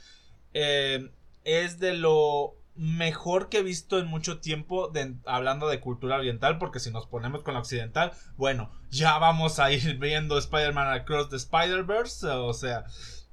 eh, 0.55 1.11
es 1.45 1.79
de 1.79 1.95
lo 1.95 2.57
mejor 2.75 3.49
que 3.49 3.59
he 3.59 3.63
visto 3.63 3.99
en 3.99 4.07
mucho 4.07 4.39
tiempo 4.41 4.91
hablando 5.27 5.69
de 5.69 5.81
cultura 5.81 6.17
oriental, 6.17 6.59
porque 6.59 6.81
si 6.81 6.91
nos 6.91 7.07
ponemos 7.07 7.43
con 7.43 7.55
la 7.55 7.61
occidental, 7.61 8.13
bueno, 8.37 8.71
ya 8.91 9.19
vamos 9.19 9.59
a 9.59 9.71
ir 9.71 9.99
viendo 9.99 10.39
Spider-Man 10.39 10.89
Across 10.89 11.31
the 11.31 11.37
Spider-Verse, 11.37 12.27
o 12.29 12.55
sea, 12.55 12.85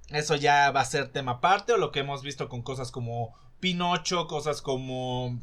eso 0.10 0.36
ya 0.36 0.72
va 0.72 0.82
a 0.82 0.86
ser 0.86 1.10
tema 1.10 1.34
aparte, 1.34 1.74
o 1.74 1.78
lo 1.78 1.92
que 1.92 2.00
hemos 2.00 2.24
visto 2.24 2.50
con 2.50 2.62
cosas 2.62 2.92
como 2.92 3.36
Pinocho, 3.60 4.28
cosas 4.28 4.62
como 4.62 5.40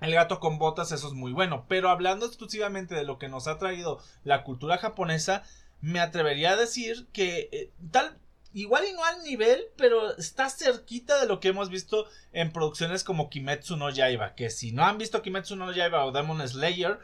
el 0.00 0.14
gato 0.14 0.40
con 0.40 0.58
botas, 0.58 0.92
eso 0.92 1.08
es 1.08 1.14
muy 1.14 1.32
bueno, 1.32 1.66
pero 1.68 1.88
hablando 1.88 2.26
exclusivamente 2.26 2.94
de 2.94 3.04
lo 3.04 3.18
que 3.18 3.28
nos 3.28 3.46
ha 3.46 3.58
traído 3.58 4.00
la 4.22 4.44
cultura 4.44 4.78
japonesa, 4.78 5.44
me 5.80 6.00
atrevería 6.00 6.52
a 6.52 6.56
decir 6.56 7.06
que 7.12 7.48
eh, 7.52 7.70
tal 7.90 8.18
igual 8.52 8.84
y 8.88 8.92
no 8.92 9.04
al 9.04 9.22
nivel, 9.24 9.66
pero 9.76 10.16
está 10.16 10.48
cerquita 10.48 11.20
de 11.20 11.26
lo 11.26 11.40
que 11.40 11.48
hemos 11.48 11.70
visto 11.70 12.06
en 12.32 12.52
producciones 12.52 13.02
como 13.02 13.28
Kimetsu 13.28 13.76
no 13.76 13.90
Yaiba, 13.90 14.34
que 14.34 14.48
si 14.50 14.72
no 14.72 14.84
han 14.84 14.96
visto 14.98 15.22
Kimetsu 15.22 15.56
no 15.56 15.72
Yaiba 15.72 16.04
o 16.04 16.12
Demon 16.12 16.46
Slayer, 16.46 16.98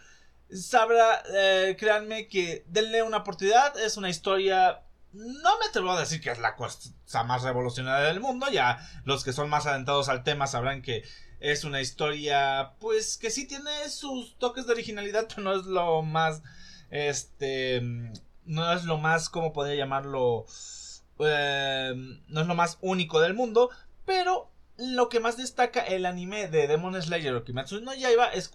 sabrá, 0.50 1.22
eh, 1.34 1.76
créanme 1.78 2.28
que 2.28 2.64
denle 2.68 3.02
una 3.02 3.18
oportunidad, 3.18 3.78
es 3.80 3.96
una 3.96 4.10
historia 4.10 4.82
no 5.12 5.58
me 5.58 5.66
atrevo 5.66 5.90
a 5.90 6.00
decir 6.00 6.20
que 6.20 6.30
es 6.30 6.38
la 6.38 6.56
cosa 6.56 7.24
más 7.24 7.42
revolucionaria 7.42 8.06
del 8.06 8.20
mundo, 8.20 8.46
ya 8.50 8.78
los 9.04 9.24
que 9.24 9.32
son 9.32 9.48
más 9.48 9.66
adentados 9.66 10.08
al 10.08 10.22
tema 10.22 10.46
sabrán 10.46 10.82
que 10.82 11.04
es 11.40 11.64
una 11.64 11.80
historia 11.80 12.74
pues 12.78 13.16
que 13.16 13.30
sí 13.30 13.46
tiene 13.46 13.88
sus 13.88 14.36
toques 14.38 14.66
de 14.66 14.72
originalidad, 14.72 15.26
pero 15.28 15.42
no 15.42 15.58
es 15.58 15.66
lo 15.66 16.02
más 16.02 16.42
este 16.90 17.80
no 18.44 18.72
es 18.72 18.84
lo 18.84 18.98
más 18.98 19.28
como 19.28 19.52
podría 19.52 19.76
llamarlo 19.76 20.46
eh, 21.18 21.92
no 22.28 22.40
es 22.40 22.46
lo 22.46 22.54
más 22.54 22.78
único 22.80 23.20
del 23.20 23.34
mundo, 23.34 23.70
pero 24.04 24.50
lo 24.76 25.08
que 25.08 25.20
más 25.20 25.36
destaca 25.36 25.80
el 25.80 26.06
anime 26.06 26.48
de 26.48 26.66
Demon 26.66 27.00
Slayer 27.00 27.34
o 27.34 27.44
Kimetsu 27.44 27.80
no 27.80 27.94
Yaiba 27.94 28.28
es 28.28 28.48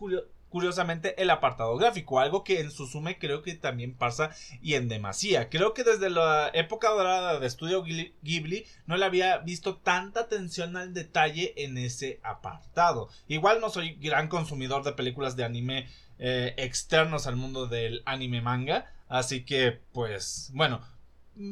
curiosamente 0.56 1.22
el 1.22 1.32
apartado 1.32 1.76
gráfico, 1.76 2.22
algo 2.22 2.46
que 2.46 2.62
en 2.62 2.72
Suzume 2.72 3.20
creo 3.20 3.42
que 3.42 3.56
también 3.56 3.94
pasa 3.94 4.30
y 4.62 4.76
en 4.76 4.88
demasía. 4.88 5.50
Creo 5.50 5.74
que 5.74 5.84
desde 5.84 6.10
la 6.10 6.50
época 6.54 6.92
dorada 6.92 7.42
de 7.42 7.46
Estudio 7.46 7.84
Ghibli 7.84 8.66
no 8.86 8.96
le 8.96 9.04
había 9.04 9.40
visto 9.40 9.76
tanta 9.76 10.22
atención 10.22 10.78
al 10.78 10.94
detalle 10.94 11.54
en 11.58 11.78
ese 11.78 12.22
apartado. 12.24 13.10
Igual 13.28 13.60
no 13.60 13.70
soy 13.70 13.96
gran 13.96 14.30
consumidor 14.30 14.86
de 14.86 14.94
películas 14.94 15.36
de 15.36 15.44
anime 15.44 15.90
eh, 16.20 16.54
externos 16.56 17.28
al 17.28 17.36
mundo 17.36 17.68
del 17.68 18.02
anime 18.06 18.40
manga, 18.40 18.90
así 19.10 19.44
que 19.44 19.82
pues 19.92 20.52
bueno, 20.54 20.80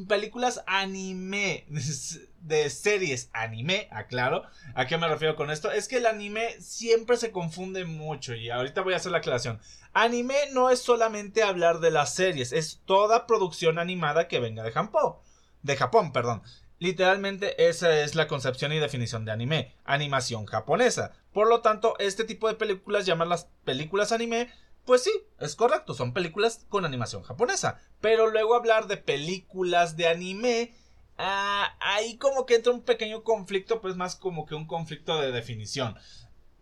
películas 0.08 0.64
anime, 0.68 1.66
de 2.42 2.70
series 2.70 3.30
anime, 3.34 3.88
aclaro. 3.92 4.44
¿A 4.76 4.88
qué 4.88 4.98
me 4.98 5.08
refiero 5.08 5.36
con 5.36 5.52
esto? 5.52 5.72
Es 5.72 5.88
que 5.88 5.98
el 5.98 6.06
anime 6.06 6.60
siempre 6.60 7.18
se 7.18 7.32
confunde 7.32 7.86
mucho 7.86 8.36
y 8.36 8.50
ahorita 8.50 8.82
voy 8.82 8.94
a 8.94 8.98
hacer 8.98 9.12
la 9.12 9.20
aclaración. 9.20 9.60
Anime 9.94 10.36
no 10.54 10.70
es 10.70 10.80
solamente 10.80 11.44
hablar 11.44 11.80
de 11.80 11.92
las 11.92 12.14
series, 12.14 12.52
es 12.52 12.82
toda 12.86 13.28
producción 13.28 13.80
animada 13.80 14.28
que 14.28 14.40
venga 14.40 14.64
de 14.64 14.72
Japón. 14.72 15.16
De 15.62 15.76
Japón, 15.76 16.12
perdón. 16.12 16.42
Literalmente 16.80 17.70
esa 17.70 18.02
es 18.02 18.14
la 18.14 18.28
concepción 18.28 18.74
y 18.74 18.80
definición 18.80 19.24
de 19.24 19.32
anime, 19.32 19.74
animación 19.86 20.46
japonesa. 20.46 21.14
Por 21.32 21.48
lo 21.48 21.62
tanto, 21.62 21.96
este 22.00 22.26
tipo 22.26 22.50
de 22.50 22.56
películas, 22.56 23.08
las 23.08 23.48
películas 23.64 24.12
anime, 24.12 24.50
pues 24.86 25.04
sí, 25.04 25.12
es 25.40 25.56
correcto, 25.56 25.94
son 25.94 26.14
películas 26.14 26.66
con 26.70 26.86
animación 26.86 27.24
japonesa. 27.24 27.80
Pero 28.02 28.30
luego 28.30 28.56
hablar 28.56 28.88
de 28.88 28.98
películas 28.98 29.96
de 29.96 30.08
anime, 30.08 30.74
ah, 31.18 31.76
ahí 31.80 32.18
como 32.18 32.46
que 32.46 32.56
entra 32.56 32.74
un 32.74 32.82
pequeño 32.82 33.24
conflicto, 33.24 33.82
pues 33.82 33.96
más 33.96 34.16
como 34.16 34.46
que 34.46 34.56
un 34.56 34.68
conflicto 34.68 35.20
de 35.20 35.32
definición. 35.32 35.98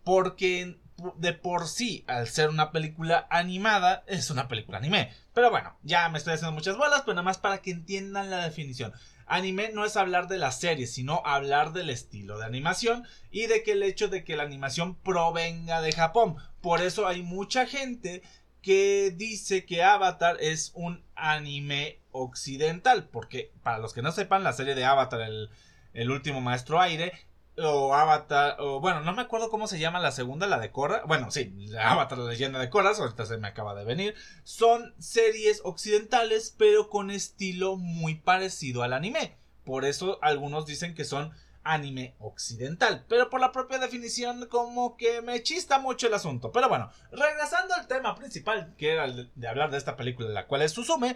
Porque 0.04 0.78
de 1.16 1.34
por 1.34 1.68
sí, 1.68 2.04
al 2.08 2.28
ser 2.28 2.50
una 2.50 2.72
película 2.72 3.28
animada, 3.30 4.04
es 4.08 4.30
una 4.30 4.48
película 4.48 4.78
anime. 4.78 5.14
Pero 5.34 5.50
bueno, 5.50 5.78
ya 5.84 6.08
me 6.10 6.18
estoy 6.18 6.34
haciendo 6.34 6.52
muchas 6.52 6.78
bolas, 6.78 7.02
pero 7.02 7.16
nada 7.16 7.24
más 7.24 7.38
para 7.38 7.62
que 7.62 7.72
entiendan 7.72 8.30
la 8.30 8.44
definición. 8.44 8.94
Anime 9.26 9.72
no 9.74 9.86
es 9.86 9.96
hablar 9.96 10.28
de 10.28 10.38
la 10.38 10.52
serie, 10.52 10.88
sino 10.88 11.22
hablar 11.26 11.72
del 11.72 11.90
estilo 11.90 12.38
de 12.38 12.46
animación 12.46 13.08
y 13.32 13.48
de 13.48 13.64
que 13.64 13.72
el 13.72 13.84
hecho 13.84 14.10
de 14.10 14.24
que 14.24 14.36
la 14.36 14.44
animación 14.44 14.96
provenga 14.96 15.82
de 15.82 15.94
Japón. 15.94 16.36
Por 16.62 16.82
eso 16.82 17.08
hay 17.08 17.24
mucha 17.24 17.66
gente 17.66 18.22
que 18.62 19.12
dice 19.16 19.66
que 19.66 19.84
Avatar 19.84 20.38
es 20.40 20.72
un 20.76 21.04
anime 21.16 22.00
occidental, 22.12 23.10
porque 23.10 23.52
para 23.64 23.80
los 23.80 23.94
que 23.94 24.02
no 24.02 24.12
sepan, 24.12 24.44
la 24.44 24.54
serie 24.54 24.76
de 24.76 24.86
Avatar, 24.86 25.22
el, 25.22 25.50
el 25.94 26.12
último 26.12 26.42
maestro 26.42 26.80
aire, 26.80 27.14
o 27.58 27.94
Avatar, 27.94 28.58
o 28.60 28.80
bueno, 28.80 29.02
no 29.02 29.14
me 29.14 29.24
acuerdo 29.24 29.50
cómo 29.50 29.68
se 29.68 29.80
llama 29.80 30.00
la 30.00 30.12
segunda, 30.12 30.48
la 30.48 30.60
de 30.60 30.72
Korra. 30.72 31.04
Bueno, 31.06 31.32
sí, 31.32 31.54
Avatar, 31.80 32.18
la 32.18 32.32
leyenda 32.32 32.60
de 32.60 32.70
Korra, 32.70 32.92
ahorita 32.92 33.26
se 33.26 33.38
me 33.38 33.48
acaba 33.48 33.76
de 33.76 33.84
venir. 33.84 34.16
Son 34.44 34.94
series 35.00 35.62
occidentales, 35.64 36.56
pero 36.58 36.90
con 36.90 37.12
estilo 37.12 37.78
muy 37.78 38.16
parecido 38.16 38.84
al 38.84 38.94
anime. 38.94 39.36
Por 39.64 39.86
eso 39.86 40.20
algunos 40.22 40.66
dicen 40.66 40.96
que 40.96 41.06
son 41.06 41.32
anime 41.64 42.16
occidental. 42.20 43.06
Pero 43.08 43.30
por 43.30 43.42
la 43.42 43.52
propia 43.52 43.80
definición, 43.80 44.48
como 44.48 44.98
que 44.98 45.22
me 45.22 45.42
chista 45.44 45.80
mucho 45.80 46.08
el 46.08 46.14
asunto. 46.14 46.52
Pero 46.52 46.70
bueno, 46.70 46.92
regresando 47.12 47.74
al 47.74 47.88
tema 47.88 48.16
principal, 48.16 48.76
que 48.78 48.92
era 48.92 49.06
el 49.06 49.32
de 49.36 49.48
hablar 49.48 49.72
de 49.72 49.78
esta 49.78 49.96
película, 49.96 50.30
la 50.30 50.48
cual 50.48 50.62
es 50.62 50.72
Suzume, 50.72 51.16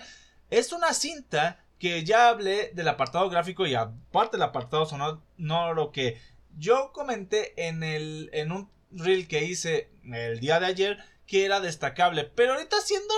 es 0.50 0.72
una 0.72 0.94
cinta 0.94 1.60
que 1.80 2.04
ya 2.04 2.30
hablé 2.30 2.72
del 2.74 2.88
apartado 2.88 3.30
gráfico 3.30 3.66
y 3.66 3.76
aparte 3.76 4.38
del 4.38 4.44
apartado 4.44 4.86
sonoro 4.86 5.92
que 5.92 6.22
yo 6.58 6.92
comenté 6.94 7.68
en 7.68 7.84
el 7.84 8.30
en 8.32 8.52
un 8.52 8.70
reel 8.92 9.28
que 9.28 9.44
hice 9.44 9.90
el 10.04 10.40
día 10.40 10.60
de 10.60 10.68
ayer 10.68 11.04
que 11.28 11.46
era 11.46 11.60
destacable, 11.60 12.24
pero 12.24 12.54
ahorita 12.54 12.78
haciendo 12.78 13.14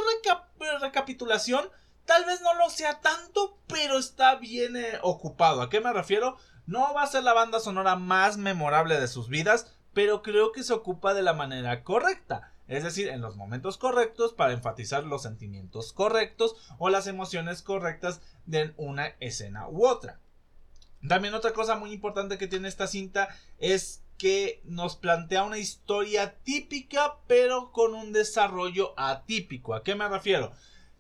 recapitulación 0.81 1.69
tal 2.05 2.25
vez 2.25 2.41
no 2.41 2.53
lo 2.55 2.69
sea 2.69 3.01
tanto, 3.01 3.59
pero 3.67 3.99
está 3.99 4.35
bien 4.35 4.77
eh, 4.77 4.97
ocupado. 5.01 5.61
¿A 5.61 5.69
qué 5.69 5.81
me 5.81 5.91
refiero? 5.91 6.37
No 6.67 6.93
va 6.93 7.03
a 7.03 7.07
ser 7.07 7.23
la 7.23 7.33
banda 7.33 7.59
sonora 7.59 7.95
más 7.95 8.37
memorable 8.37 8.99
de 8.99 9.07
sus 9.07 9.27
vidas, 9.27 9.73
pero 9.93 10.21
creo 10.21 10.51
que 10.51 10.63
se 10.63 10.73
ocupa 10.73 11.15
de 11.15 11.23
la 11.23 11.33
manera 11.33 11.83
correcta 11.83 12.53
es 12.67 12.83
decir, 12.83 13.07
en 13.07 13.21
los 13.21 13.37
momentos 13.37 13.77
correctos 13.77 14.33
para 14.33 14.53
enfatizar 14.53 15.03
los 15.05 15.23
sentimientos 15.23 15.93
correctos 15.93 16.55
o 16.77 16.89
las 16.89 17.07
emociones 17.07 17.61
correctas 17.61 18.21
de 18.45 18.73
una 18.77 19.07
escena 19.19 19.69
u 19.69 19.85
otra. 19.85 20.19
También 21.07 21.33
otra 21.33 21.53
cosa 21.53 21.77
muy 21.77 21.93
importante 21.93 22.37
que 22.37 22.47
tiene 22.47 22.67
esta 22.67 22.87
cinta 22.87 23.29
es 23.57 24.03
que 24.17 24.61
nos 24.65 24.97
plantea 24.97 25.43
una 25.43 25.59
historia 25.59 26.37
típica 26.43 27.19
pero 27.27 27.71
con 27.71 27.93
un 27.93 28.11
desarrollo 28.11 28.93
atípico. 28.97 29.73
¿A 29.73 29.83
qué 29.83 29.95
me 29.95 30.09
refiero? 30.09 30.51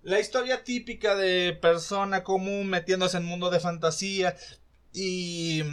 La 0.03 0.19
historia 0.19 0.63
típica 0.63 1.15
de 1.15 1.57
persona 1.59 2.23
común 2.23 2.67
metiéndose 2.67 3.17
en 3.17 3.25
mundo 3.25 3.49
de 3.49 3.59
fantasía 3.59 4.37
y 4.97 5.63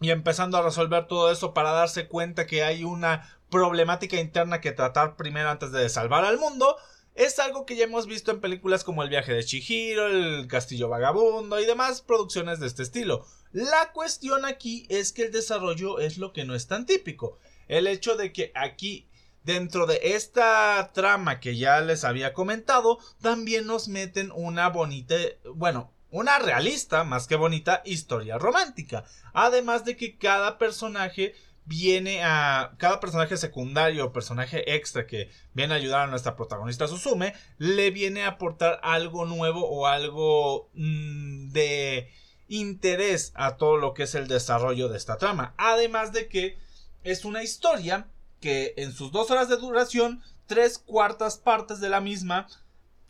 y 0.00 0.10
empezando 0.10 0.56
a 0.58 0.62
resolver 0.62 1.06
todo 1.06 1.30
eso 1.30 1.54
para 1.54 1.72
darse 1.72 2.06
cuenta 2.06 2.46
que 2.46 2.62
hay 2.62 2.84
una 2.84 3.40
problemática 3.50 4.18
interna 4.18 4.60
que 4.60 4.72
tratar 4.72 5.16
primero 5.16 5.50
antes 5.50 5.72
de 5.72 5.88
salvar 5.88 6.24
al 6.24 6.38
mundo, 6.38 6.76
es 7.14 7.38
algo 7.40 7.66
que 7.66 7.74
ya 7.74 7.84
hemos 7.84 8.06
visto 8.06 8.30
en 8.30 8.40
películas 8.40 8.84
como 8.84 9.02
El 9.02 9.08
viaje 9.08 9.32
de 9.32 9.42
Chihiro, 9.42 10.06
El 10.06 10.46
castillo 10.46 10.88
vagabundo 10.88 11.58
y 11.58 11.66
demás 11.66 12.00
producciones 12.00 12.60
de 12.60 12.68
este 12.68 12.84
estilo. 12.84 13.26
La 13.50 13.92
cuestión 13.92 14.44
aquí 14.44 14.86
es 14.88 15.12
que 15.12 15.22
el 15.22 15.32
desarrollo 15.32 15.98
es 15.98 16.18
lo 16.18 16.32
que 16.32 16.44
no 16.44 16.54
es 16.54 16.68
tan 16.68 16.86
típico. 16.86 17.38
El 17.66 17.86
hecho 17.86 18.14
de 18.14 18.32
que 18.32 18.52
aquí 18.54 19.08
dentro 19.42 19.86
de 19.86 19.98
esta 20.02 20.92
trama 20.92 21.40
que 21.40 21.56
ya 21.56 21.80
les 21.80 22.04
había 22.04 22.34
comentado, 22.34 22.98
también 23.20 23.66
nos 23.66 23.88
meten 23.88 24.30
una 24.32 24.68
bonita, 24.68 25.16
bueno, 25.54 25.90
una 26.10 26.38
realista, 26.38 27.04
más 27.04 27.26
que 27.26 27.36
bonita, 27.36 27.82
historia 27.84 28.38
romántica. 28.38 29.04
Además 29.32 29.84
de 29.84 29.96
que 29.96 30.16
cada 30.16 30.58
personaje 30.58 31.34
viene 31.68 32.24
a. 32.24 32.72
Cada 32.78 32.98
personaje 32.98 33.36
secundario 33.36 34.06
o 34.06 34.12
personaje 34.12 34.74
extra 34.74 35.06
que 35.06 35.30
viene 35.52 35.74
a 35.74 35.76
ayudar 35.76 36.00
a 36.02 36.06
nuestra 36.06 36.34
protagonista 36.34 36.88
Susume, 36.88 37.34
le 37.58 37.90
viene 37.90 38.24
a 38.24 38.28
aportar 38.28 38.80
algo 38.82 39.26
nuevo 39.26 39.68
o 39.68 39.86
algo 39.86 40.70
mm, 40.74 41.50
de 41.50 42.10
interés 42.48 43.32
a 43.34 43.56
todo 43.56 43.76
lo 43.76 43.92
que 43.92 44.04
es 44.04 44.14
el 44.14 44.26
desarrollo 44.26 44.88
de 44.88 44.96
esta 44.96 45.18
trama. 45.18 45.54
Además 45.58 46.12
de 46.12 46.28
que 46.28 46.58
es 47.04 47.26
una 47.26 47.42
historia 47.42 48.08
que 48.40 48.72
en 48.78 48.92
sus 48.92 49.12
dos 49.12 49.30
horas 49.30 49.48
de 49.48 49.58
duración, 49.58 50.22
tres 50.46 50.78
cuartas 50.78 51.36
partes 51.36 51.80
de 51.80 51.90
la 51.90 52.00
misma 52.00 52.48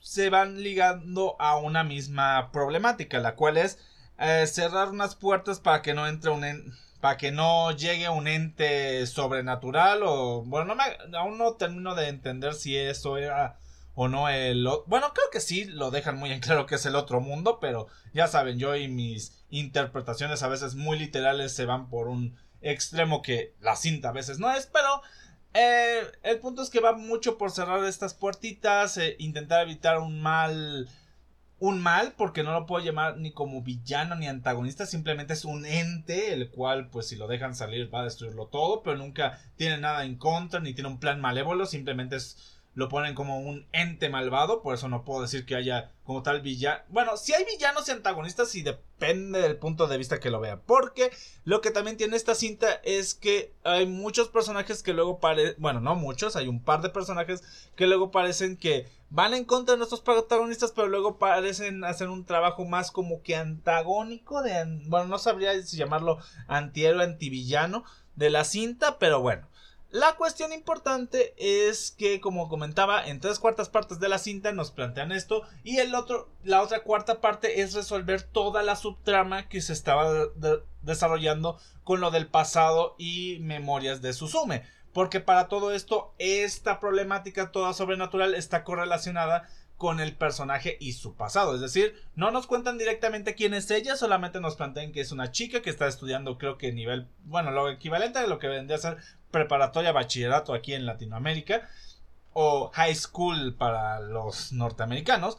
se 0.01 0.31
van 0.31 0.63
ligando 0.63 1.37
a 1.41 1.57
una 1.57 1.85
misma 1.85 2.51
problemática, 2.53 3.19
la 3.19 3.35
cual 3.35 3.57
es 3.57 3.79
eh, 4.19 4.47
cerrar 4.47 4.89
unas 4.89 5.15
puertas 5.15 5.61
para 5.61 5.83
que 5.83 5.95
no 5.95 6.07
entre 6.07 6.31
un 6.31 6.45
para 7.01 7.17
que 7.17 7.31
no 7.31 7.71
llegue 7.71 8.09
un 8.09 8.27
ente 8.27 9.07
sobrenatural 9.07 10.03
o 10.03 10.43
bueno, 10.45 10.75
aún 11.17 11.39
no 11.39 11.55
termino 11.55 11.95
de 11.95 12.09
entender 12.09 12.55
si 12.55 12.77
eso 12.77 13.19
era 13.19 13.57
o 13.95 14.09
no 14.09 14.29
el... 14.29 14.69
Bueno, 14.87 15.13
creo 15.13 15.27
que 15.33 15.41
sí 15.41 15.65
lo 15.65 15.91
dejan 15.91 16.17
muy 16.17 16.31
en 16.31 16.41
claro 16.41 16.67
que 16.67 16.77
es 16.77 16.87
el 16.87 16.95
otro 16.95 17.21
mundo, 17.21 17.59
pero 17.61 17.89
ya 18.13 18.29
saben, 18.29 18.59
yo 18.59 18.77
y 18.77 18.87
mis 18.87 19.45
interpretaciones 19.51 20.43
a 20.43 20.49
veces 20.49 20.77
muy 20.77 20.99
literales 20.99 21.53
se 21.53 21.65
van 21.65 21.89
por 21.89 22.09
un 22.09 22.37
extremo 22.61 23.23
que 23.23 23.55
la 23.61 23.75
cinta 23.75 24.11
a 24.11 24.13
veces 24.13 24.39
no 24.39 24.53
es, 24.53 24.67
pero 24.67 25.03
eh, 25.55 26.03
el 26.23 26.39
punto 26.41 26.63
es 26.63 26.71
que 26.71 26.81
va 26.81 26.93
mucho 26.93 27.39
por 27.39 27.51
cerrar 27.51 27.85
estas 27.85 28.15
puertitas, 28.15 28.97
eh, 28.99 29.17
intentar 29.19 29.63
evitar 29.63 29.99
un 29.99 30.21
mal 30.21 30.89
un 31.61 31.81
mal 31.83 32.15
porque 32.17 32.45
no 32.45 32.53
lo 32.53 32.67
puedo 32.67 32.85
llamar 32.85 33.17
ni 33.17 33.33
como 33.33 33.63
villano 33.63 34.15
ni 34.15 34.29
antagonista, 34.29 34.87
simplemente 34.87 35.33
es 35.33 35.45
un 35.45 35.67
ente 35.67 36.33
el 36.33 36.51
cual 36.51 36.89
pues 36.89 37.09
si 37.09 37.17
lo 37.17 37.27
dejan 37.27 37.55
salir 37.55 37.93
va 37.93 38.03
a 38.03 38.05
destruirlo 38.05 38.47
todo, 38.47 38.83
pero 38.83 38.97
nunca 38.97 39.41
tiene 39.57 39.79
nada 39.79 40.05
en 40.05 40.17
contra 40.17 40.61
ni 40.61 40.73
tiene 40.73 40.89
un 40.89 41.01
plan 41.01 41.21
malévolo, 41.21 41.67
simplemente 41.67 42.17
es 42.17 42.58
lo 42.79 42.89
ponen 42.89 43.17
como 43.17 43.41
un 43.41 43.67
ente 43.73 44.09
malvado, 44.09 44.63
por 44.63 44.73
eso 44.73 44.89
no 44.89 45.05
puedo 45.05 45.23
decir 45.23 45.45
que 45.45 45.57
haya 45.57 45.91
como 46.05 46.23
tal 46.23 46.43
villano. 46.43 46.81
Bueno, 46.91 47.17
si 47.17 47.35
hay 47.35 47.45
villanos 47.45 47.89
y 47.89 47.91
antagonistas 47.91 48.55
y 48.55 48.63
depende 48.63 49.41
del 49.41 49.57
punto 49.57 49.89
de 49.89 49.99
vista 49.99 50.21
que 50.21 50.31
lo 50.31 50.39
vea, 50.39 50.61
porque 50.61 51.11
lo 51.43 51.61
que 51.61 51.73
también 51.73 51.97
tiene 51.97 52.17
esta 52.17 52.37
cinta 52.37 52.75
es 52.85 53.17
que 53.17 53.53
hay 53.65 53.87
muchos 53.87 54.29
personajes 54.29 54.85
que 54.85 54.93
luego 54.93 55.19
parecen, 55.19 55.57
bueno, 55.59 55.81
no 55.81 55.97
muchos, 55.97 56.37
hay 56.37 56.47
un 56.47 56.63
par 56.63 56.81
de 56.81 56.91
personajes 56.91 57.43
que 57.75 57.89
luego 57.89 58.13
parecen 58.13 58.57
que 58.57 58.87
van 59.11 59.35
en 59.35 59.45
contra 59.45 59.73
de 59.73 59.79
nuestros 59.79 60.01
protagonistas, 60.01 60.71
pero 60.71 60.87
luego 60.87 61.19
parecen 61.19 61.83
hacer 61.83 62.09
un 62.09 62.27
trabajo 62.27 62.65
más 62.65 62.93
como 62.93 63.23
que 63.23 63.35
antagónico 63.35 64.41
de, 64.41 64.53
bueno, 64.87 65.07
no 65.09 65.19
sabría 65.19 65.61
si 65.65 65.77
llamarlo 65.77 66.19
antihéroe, 66.47 67.03
antivillano 67.03 67.83
de 68.15 68.31
la 68.31 68.45
cinta, 68.45 69.01
pero 69.01 69.21
bueno. 69.21 69.49
La 69.91 70.17
cuestión 70.17 70.53
importante 70.53 71.35
es 71.39 71.93
que, 71.93 72.21
como 72.21 72.51
comentaba, 72.51 73.07
en 73.07 73.21
tres 73.21 73.39
cuartas 73.39 73.71
partes 73.71 73.99
de 73.99 74.11
la 74.11 74.19
cinta 74.19 74.53
nos 74.53 74.71
plantean 74.71 75.13
esto 75.13 75.45
y 75.65 75.79
el 75.79 75.95
otro, 75.95 76.29
la 76.45 76.61
otra 76.61 76.83
cuarta 76.83 77.23
parte 77.23 77.63
es 77.63 77.73
resolver 77.73 78.23
toda 78.23 78.63
la 78.63 78.77
subtrama 78.77 79.49
que 79.49 79.63
se 79.63 79.73
estaba 79.73 80.13
desarrollando 80.83 81.59
con 81.85 82.01
lo 82.01 82.11
del 82.11 82.27
pasado 82.27 82.97
y 82.99 83.39
memorias 83.41 84.03
de 84.03 84.13
Suzume. 84.13 84.63
Porque 84.93 85.21
para 85.21 85.49
todo 85.49 85.73
esto, 85.73 86.15
esta 86.19 86.81
problemática 86.81 87.51
toda 87.51 87.73
sobrenatural 87.73 88.35
está 88.35 88.65
correlacionada 88.65 89.49
con 89.79 90.01
el 90.01 90.15
personaje 90.17 90.77
y 90.81 90.93
su 90.95 91.15
pasado. 91.15 91.55
Es 91.55 91.61
decir, 91.61 91.95
no 92.17 92.33
nos 92.33 92.49
cuentan 92.49 92.79
directamente 92.79 93.35
quién 93.37 93.55
es 93.55 93.71
ella, 93.71 93.97
solamente 93.97 94.41
nos 94.41 94.57
plantean 94.57 94.93
que 94.93 95.01
es 95.01 95.13
una 95.13 95.31
chica 95.31 95.63
que 95.63 95.71
está 95.71 95.87
estudiando, 95.87 96.37
creo 96.37 96.59
que 96.59 96.73
nivel, 96.73 97.07
bueno, 97.25 97.53
lo 97.53 97.71
equivalente 97.71 98.19
a 98.19 98.27
lo 98.27 98.41
que 98.41 98.49
vendría 98.49 98.77
a 98.77 98.81
ser 98.81 98.97
preparatoria 99.31 99.93
bachillerato 99.93 100.55
aquí 100.55 100.75
en 100.75 100.87
Latinoamérica, 100.87 101.69
o 102.33 102.71
high 102.75 102.95
school 102.95 103.55
para 103.57 104.01
los 104.01 104.53
norteamericanos. 104.53 105.39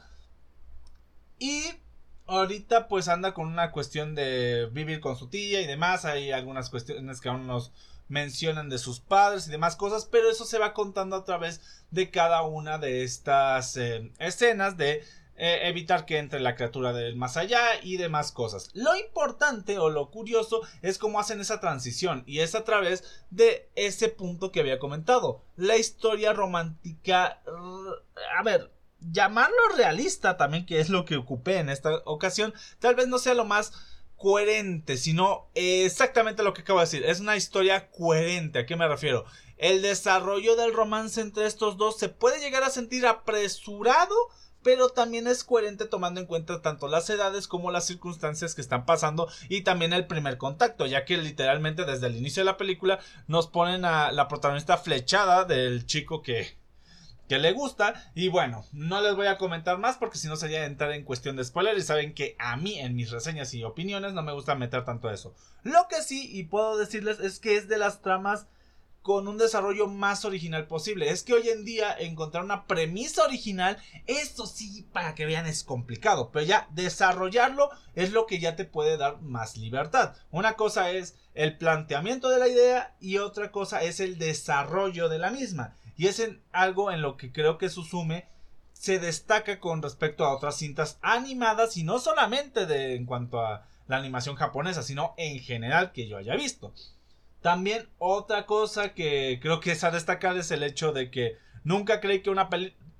Y 1.38 1.63
ahorita 2.27 2.88
pues 2.88 3.08
anda 3.08 3.34
con 3.34 3.48
una 3.48 3.72
cuestión 3.72 4.15
de 4.15 4.69
vivir 4.72 5.00
con 5.00 5.15
su 5.15 5.27
tía 5.27 5.62
y 5.62 5.67
demás. 5.67 6.05
Hay 6.05 6.31
algunas 6.31 6.69
cuestiones 6.69 7.22
que 7.22 7.29
aún 7.29 7.48
nos 7.48 7.72
mencionan 8.10 8.69
de 8.69 8.79
sus 8.79 9.00
padres 9.00 9.48
y 9.48 9.51
demás 9.51 9.75
cosas, 9.75 10.05
pero 10.05 10.29
eso 10.29 10.43
se 10.46 10.58
va 10.58 10.74
contando 10.74 11.15
a 11.15 11.24
través 11.24 11.62
de 11.91 12.10
cada 12.10 12.41
una 12.41 12.77
de 12.77 13.03
estas 13.03 13.77
eh, 13.77 14.12
escenas 14.19 14.77
de 14.77 15.03
eh, 15.41 15.69
evitar 15.69 16.05
que 16.05 16.17
entre 16.17 16.41
la 16.41 16.55
criatura 16.55 16.91
del 16.91 17.15
más 17.15 17.38
allá 17.38 17.62
y 17.81 17.96
demás 17.96 18.34
cosas. 18.34 18.69
Lo 18.74 18.96
importante 18.98 19.79
o 19.79 19.89
lo 19.89 20.12
curioso 20.12 20.62
es 20.81 20.98
cómo 20.98 21.19
hacen 21.19 21.39
esa 21.39 21.62
transición 21.62 22.24
y 22.27 22.39
es 22.39 22.55
a 22.55 22.65
través 22.65 23.03
de 23.29 23.69
ese 23.75 24.10
punto 24.10 24.51
que 24.51 24.60
había 24.60 24.79
comentado, 24.79 25.46
la 25.55 25.77
historia 25.77 26.34
romántica, 26.34 27.41
a 28.38 28.43
ver, 28.43 28.72
llamarlo 29.00 29.58
realista 29.77 30.38
también, 30.38 30.65
que 30.65 30.79
es 30.79 30.89
lo 30.89 31.05
que 31.05 31.15
ocupé 31.15 31.60
en 31.60 31.69
esta 31.69 32.01
ocasión, 32.05 32.53
tal 32.79 32.96
vez 32.96 33.08
no 33.08 33.17
sea 33.17 33.34
lo 33.34 33.46
más 33.46 33.72
coherente, 34.17 34.98
sino 34.98 35.50
exactamente 35.55 36.43
lo 36.43 36.53
que 36.53 36.62
acabo 36.62 36.79
de 36.79 36.86
decir. 36.86 37.05
Es 37.05 37.22
una 37.22 37.38
historia 37.38 37.89
coherente. 37.89 38.60
¿A 38.60 38.65
qué 38.65 38.75
me 38.75 38.88
refiero? 38.88 39.25
El 39.58 39.81
desarrollo 39.81 40.55
del 40.58 40.74
romance 40.74 41.22
entre 41.22 41.46
estos 41.46 41.77
dos 41.77 41.98
se 41.98 42.10
puede 42.10 42.41
llegar 42.41 42.63
a 42.63 42.69
sentir 42.69 43.08
apresurado, 43.08 44.15
pero 44.63 44.89
también 44.89 45.28
es 45.28 45.43
coherente 45.43 45.86
tomando 45.86 46.19
en 46.19 46.28
cuenta 46.28 46.62
tanto 46.62 46.88
las 46.88 47.10
edades 47.10 47.48
como 47.48 47.72
las 47.72 47.86
circunstancias 47.86 48.56
que 48.56 48.62
están 48.62 48.86
pasando 48.86 49.30
y 49.48 49.62
también 49.62 49.93
el 49.93 50.08
primer 50.08 50.38
contacto, 50.38 50.86
ya 50.86 51.06
que 51.06 51.17
literalmente 51.17 51.86
desde 51.86 52.08
el 52.08 52.17
inicio 52.17 52.41
de 52.41 52.45
la 52.45 52.58
película 52.58 53.00
nos 53.28 53.48
ponen 53.48 53.86
a 53.86 54.12
la 54.12 54.28
protagonista 54.28 54.78
flechada 54.78 55.45
del 55.45 55.86
chico 55.86 56.22
que 56.22 56.60
que 57.30 57.38
le 57.38 57.54
gusta. 57.54 58.12
Y 58.15 58.28
bueno, 58.28 58.65
no 58.74 59.00
les 59.00 59.15
voy 59.15 59.28
a 59.28 59.38
comentar 59.38 59.78
más 59.78 59.95
porque 59.98 60.17
si 60.17 60.28
no 60.28 60.36
sería 60.36 60.65
entrar 60.65 60.91
en 60.91 61.06
cuestión 61.06 61.38
de 61.38 61.45
spoiler. 61.45 61.78
Y 61.78 61.84
saben 61.84 62.13
que 62.13 62.36
a 62.39 62.58
mí 62.58 62.78
en 62.80 62.95
mis 62.95 63.12
reseñas 63.12 63.54
y 63.54 63.63
opiniones 63.63 64.13
no 64.13 64.24
me 64.24 64.34
gusta 64.34 64.56
meter 64.56 64.84
tanto 64.84 65.10
eso. 65.10 65.34
Lo 65.63 65.88
que 65.88 66.02
sí, 66.02 66.28
y 66.36 66.43
puedo 66.43 66.78
decirles, 66.78 67.19
es 67.19 67.39
que 67.39 67.56
es 67.56 67.69
de 67.69 67.78
las 67.78 68.02
tramas 68.02 68.48
con 69.02 69.28
un 69.28 69.38
desarrollo 69.38 69.88
más 69.88 70.26
original 70.26 70.68
posible. 70.68 71.10
Es 71.10 71.24
que 71.24 71.34
hoy 71.34 71.50
en 71.50 71.66
día 71.66 71.96
encontrar 71.98 72.44
una 72.44 72.68
premisa 72.68 73.24
original, 73.24 73.78
eso 74.06 74.46
sí, 74.46 74.88
para 74.92 75.16
que 75.16 75.26
vean, 75.26 75.46
es 75.46 75.64
complicado. 75.64 76.32
Pero 76.32 76.46
ya 76.46 76.68
desarrollarlo 76.72 77.70
es 77.96 78.12
lo 78.12 78.26
que 78.26 78.40
ya 78.40 78.56
te 78.56 78.66
puede 78.66 78.98
dar 78.98 79.22
más 79.22 79.58
libertad. 79.58 80.16
Una 80.32 80.54
cosa 80.54 80.92
es 80.92 81.16
el 81.34 81.58
planteamiento 81.58 82.30
de 82.30 82.40
la 82.40 82.48
idea 82.48 82.96
y 83.00 83.18
otra 83.18 83.52
cosa 83.52 83.82
es 83.84 84.00
el 84.00 84.18
desarrollo 84.18 85.10
de 85.10 85.20
la 85.20 85.32
misma. 85.32 85.76
Y 85.96 86.08
es 86.08 86.22
algo 86.52 86.92
en 86.92 87.02
lo 87.02 87.18
que 87.18 87.32
creo 87.32 87.58
que 87.58 87.70
Susume 87.70 88.28
se 88.74 89.00
destaca 89.00 89.60
con 89.60 89.82
respecto 89.82 90.24
a 90.24 90.34
otras 90.34 90.56
cintas 90.58 90.98
animadas 91.02 91.76
y 91.76 91.84
no 91.84 92.00
solamente 92.00 92.66
de, 92.66 92.96
en 92.96 93.06
cuanto 93.06 93.42
a 93.42 93.66
la 93.88 93.98
animación 93.98 94.36
japonesa, 94.36 94.84
sino 94.84 95.14
en 95.18 95.40
general 95.40 95.92
que 95.92 96.08
yo 96.08 96.18
haya 96.18 96.36
visto. 96.36 96.74
También 97.41 97.88
otra 97.97 98.45
cosa 98.45 98.93
que 98.93 99.39
creo 99.41 99.60
que 99.60 99.71
es 99.71 99.84
a 99.84 99.91
destacar 99.91 100.38
es 100.38 100.52
el 100.52 100.63
hecho 100.63 100.91
de 100.91 101.10
que 101.10 101.38
nunca 101.63 102.02
creí 102.02 102.21
que 102.21 102.30
una 102.30 102.49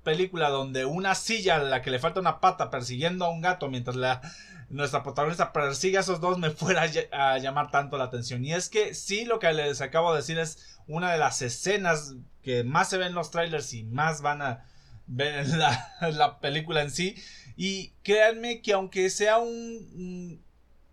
película 0.02 0.48
donde 0.48 0.86
una 0.86 1.14
silla 1.14 1.56
a 1.56 1.58
la 1.58 1.82
que 1.82 1.90
le 1.90 1.98
falta 1.98 2.20
una 2.20 2.40
pata 2.40 2.70
persiguiendo 2.70 3.24
a 3.26 3.30
un 3.30 3.42
gato 3.42 3.68
mientras 3.68 3.96
la, 3.96 4.22
nuestra 4.70 5.02
protagonista 5.02 5.52
persigue 5.52 5.98
a 5.98 6.00
esos 6.00 6.20
dos 6.20 6.38
me 6.38 6.50
fuera 6.50 6.86
a, 7.12 7.38
llamar 7.38 7.70
tanto 7.70 7.98
la 7.98 8.04
atención. 8.04 8.44
Y 8.44 8.54
es 8.54 8.68
que 8.70 8.94
sí, 8.94 9.24
lo 9.24 9.38
que 9.38 9.52
les 9.52 9.80
acabo 9.80 10.12
de 10.12 10.18
decir 10.18 10.38
es 10.38 10.78
una 10.86 11.12
de 11.12 11.18
las 11.18 11.42
escenas 11.42 12.14
que 12.42 12.64
más 12.64 12.88
se 12.88 12.96
ven 12.96 13.08
en 13.08 13.14
los 13.14 13.30
trailers 13.30 13.74
y 13.74 13.84
más 13.84 14.22
van 14.22 14.40
a 14.40 14.64
ver 15.06 15.40
en 16.00 16.18
la, 16.18 16.38
película 16.40 16.82
en 16.82 16.90
sí. 16.90 17.16
Y 17.56 17.92
créanme 18.02 18.62
que 18.62 18.72
aunque 18.72 19.10
sea 19.10 19.38
un, 19.38 20.42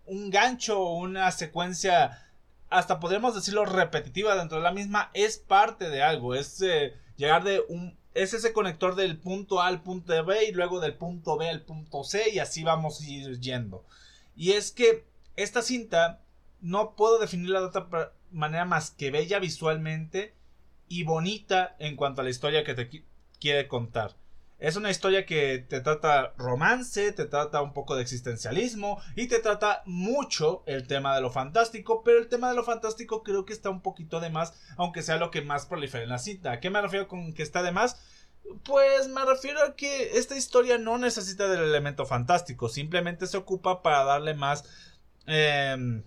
un 0.04 0.30
gancho 0.30 0.80
o 0.80 0.98
una 0.98 1.30
secuencia, 1.30 2.27
hasta 2.70 3.00
podríamos 3.00 3.34
decirlo 3.34 3.64
repetitiva 3.64 4.36
dentro 4.36 4.58
de 4.58 4.64
la 4.64 4.72
misma, 4.72 5.10
es 5.14 5.38
parte 5.38 5.88
de 5.88 6.02
algo. 6.02 6.34
Es 6.34 6.60
eh, 6.62 6.94
llegar 7.16 7.44
de 7.44 7.62
un... 7.68 7.96
Es 8.14 8.34
ese 8.34 8.52
conector 8.52 8.96
del 8.96 9.18
punto 9.18 9.60
A 9.60 9.68
al 9.68 9.82
punto 9.82 10.24
B 10.24 10.46
y 10.46 10.52
luego 10.52 10.80
del 10.80 10.94
punto 10.94 11.36
B 11.36 11.48
al 11.48 11.60
punto 11.62 12.02
C 12.02 12.30
y 12.30 12.40
así 12.40 12.64
vamos 12.64 13.00
a 13.00 13.08
ir 13.08 13.38
yendo. 13.38 13.84
Y 14.34 14.52
es 14.52 14.72
que 14.72 15.04
esta 15.36 15.62
cinta 15.62 16.20
no 16.60 16.96
puedo 16.96 17.18
definirla 17.18 17.60
de 17.60 17.66
otra 17.66 18.12
manera 18.32 18.64
más 18.64 18.90
que 18.90 19.10
bella 19.10 19.38
visualmente 19.38 20.34
y 20.88 21.04
bonita 21.04 21.76
en 21.78 21.96
cuanto 21.96 22.20
a 22.20 22.24
la 22.24 22.30
historia 22.30 22.64
que 22.64 22.74
te 22.74 23.04
quiere 23.38 23.68
contar. 23.68 24.16
Es 24.58 24.74
una 24.74 24.90
historia 24.90 25.24
que 25.24 25.58
te 25.58 25.80
trata 25.80 26.34
romance, 26.36 27.12
te 27.12 27.26
trata 27.26 27.62
un 27.62 27.72
poco 27.72 27.94
de 27.94 28.02
existencialismo 28.02 29.00
y 29.14 29.28
te 29.28 29.38
trata 29.38 29.82
mucho 29.86 30.64
el 30.66 30.88
tema 30.88 31.14
de 31.14 31.20
lo 31.20 31.30
fantástico, 31.30 32.02
pero 32.02 32.18
el 32.18 32.26
tema 32.26 32.48
de 32.48 32.56
lo 32.56 32.64
fantástico 32.64 33.22
creo 33.22 33.44
que 33.44 33.52
está 33.52 33.70
un 33.70 33.82
poquito 33.82 34.18
de 34.18 34.30
más, 34.30 34.54
aunque 34.76 35.02
sea 35.02 35.16
lo 35.16 35.30
que 35.30 35.42
más 35.42 35.66
prolifera 35.66 36.02
en 36.02 36.10
la 36.10 36.18
cita. 36.18 36.50
¿A 36.50 36.60
qué 36.60 36.70
me 36.70 36.82
refiero 36.82 37.06
con 37.06 37.34
que 37.34 37.44
está 37.44 37.62
de 37.62 37.70
más? 37.70 38.00
Pues 38.64 39.06
me 39.08 39.24
refiero 39.24 39.62
a 39.62 39.76
que 39.76 40.18
esta 40.18 40.36
historia 40.36 40.76
no 40.76 40.98
necesita 40.98 41.46
del 41.46 41.62
elemento 41.62 42.04
fantástico, 42.04 42.68
simplemente 42.68 43.28
se 43.28 43.36
ocupa 43.36 43.80
para 43.82 44.02
darle 44.02 44.34
más... 44.34 44.64
Eh, 45.26 46.02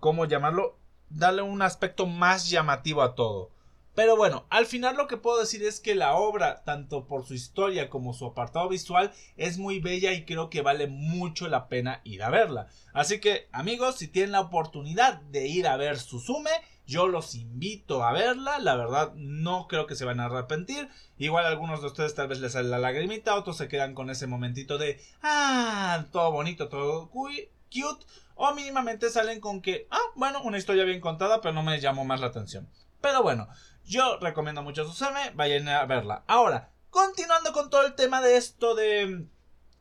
¿Cómo 0.00 0.24
llamarlo? 0.24 0.76
Darle 1.08 1.42
un 1.42 1.62
aspecto 1.62 2.06
más 2.06 2.50
llamativo 2.50 3.02
a 3.02 3.14
todo. 3.14 3.52
Pero 3.94 4.16
bueno, 4.16 4.46
al 4.48 4.64
final 4.64 4.96
lo 4.96 5.06
que 5.06 5.18
puedo 5.18 5.38
decir 5.38 5.62
es 5.62 5.78
que 5.78 5.94
la 5.94 6.14
obra, 6.14 6.62
tanto 6.64 7.06
por 7.06 7.26
su 7.26 7.34
historia 7.34 7.90
como 7.90 8.14
su 8.14 8.24
apartado 8.24 8.68
visual, 8.68 9.12
es 9.36 9.58
muy 9.58 9.80
bella 9.80 10.12
y 10.12 10.24
creo 10.24 10.48
que 10.48 10.62
vale 10.62 10.86
mucho 10.86 11.46
la 11.48 11.68
pena 11.68 12.00
ir 12.04 12.22
a 12.22 12.30
verla. 12.30 12.68
Así 12.94 13.20
que, 13.20 13.48
amigos, 13.52 13.96
si 13.96 14.08
tienen 14.08 14.32
la 14.32 14.40
oportunidad 14.40 15.20
de 15.22 15.46
ir 15.46 15.66
a 15.66 15.76
ver 15.76 15.98
Suzume, 15.98 16.50
yo 16.86 17.06
los 17.06 17.34
invito 17.34 18.02
a 18.02 18.12
verla. 18.12 18.58
La 18.60 18.76
verdad, 18.76 19.12
no 19.14 19.68
creo 19.68 19.86
que 19.86 19.94
se 19.94 20.06
van 20.06 20.20
a 20.20 20.26
arrepentir. 20.26 20.88
Igual 21.18 21.44
algunos 21.44 21.82
de 21.82 21.88
ustedes 21.88 22.14
tal 22.14 22.28
vez 22.28 22.40
les 22.40 22.52
sale 22.52 22.70
la 22.70 22.78
lagrimita, 22.78 23.34
otros 23.34 23.58
se 23.58 23.68
quedan 23.68 23.94
con 23.94 24.08
ese 24.08 24.26
momentito 24.26 24.78
de, 24.78 25.00
ah, 25.22 26.06
todo 26.10 26.32
bonito, 26.32 26.68
todo 26.68 27.10
cute. 27.10 28.06
O 28.34 28.54
mínimamente 28.54 29.10
salen 29.10 29.40
con 29.40 29.60
que, 29.60 29.86
ah, 29.90 30.00
bueno, 30.16 30.42
una 30.42 30.58
historia 30.58 30.84
bien 30.84 31.00
contada, 31.00 31.42
pero 31.42 31.52
no 31.52 31.62
me 31.62 31.78
llamó 31.78 32.04
más 32.06 32.20
la 32.20 32.28
atención. 32.28 32.68
Pero 33.00 33.22
bueno, 33.22 33.48
yo 33.84 34.18
recomiendo 34.18 34.62
mucho 34.62 34.84
Suzume, 34.84 35.30
vayan 35.34 35.68
a 35.68 35.84
verla. 35.86 36.24
Ahora, 36.26 36.72
continuando 36.90 37.52
con 37.52 37.70
todo 37.70 37.86
el 37.86 37.94
tema 37.94 38.20
de 38.20 38.36
esto 38.36 38.74
de, 38.74 39.26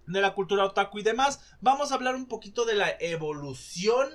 de 0.07 0.21
la 0.21 0.33
cultura 0.33 0.65
otaku 0.65 0.99
y 0.99 1.03
demás, 1.03 1.41
vamos 1.59 1.91
a 1.91 1.95
hablar 1.95 2.15
un 2.15 2.27
poquito 2.27 2.65
de 2.65 2.75
la 2.75 2.89
evolución, 2.99 4.09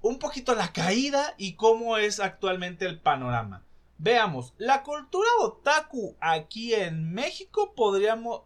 un 0.00 0.18
poquito 0.18 0.54
la 0.54 0.72
caída 0.72 1.34
y 1.38 1.54
cómo 1.54 1.96
es 1.96 2.20
actualmente 2.20 2.86
el 2.86 3.00
panorama. 3.00 3.64
Veamos, 4.02 4.54
la 4.56 4.82
cultura 4.82 5.28
otaku 5.40 6.16
aquí 6.20 6.72
en 6.72 7.12
México 7.12 7.74
podríamos, 7.74 8.42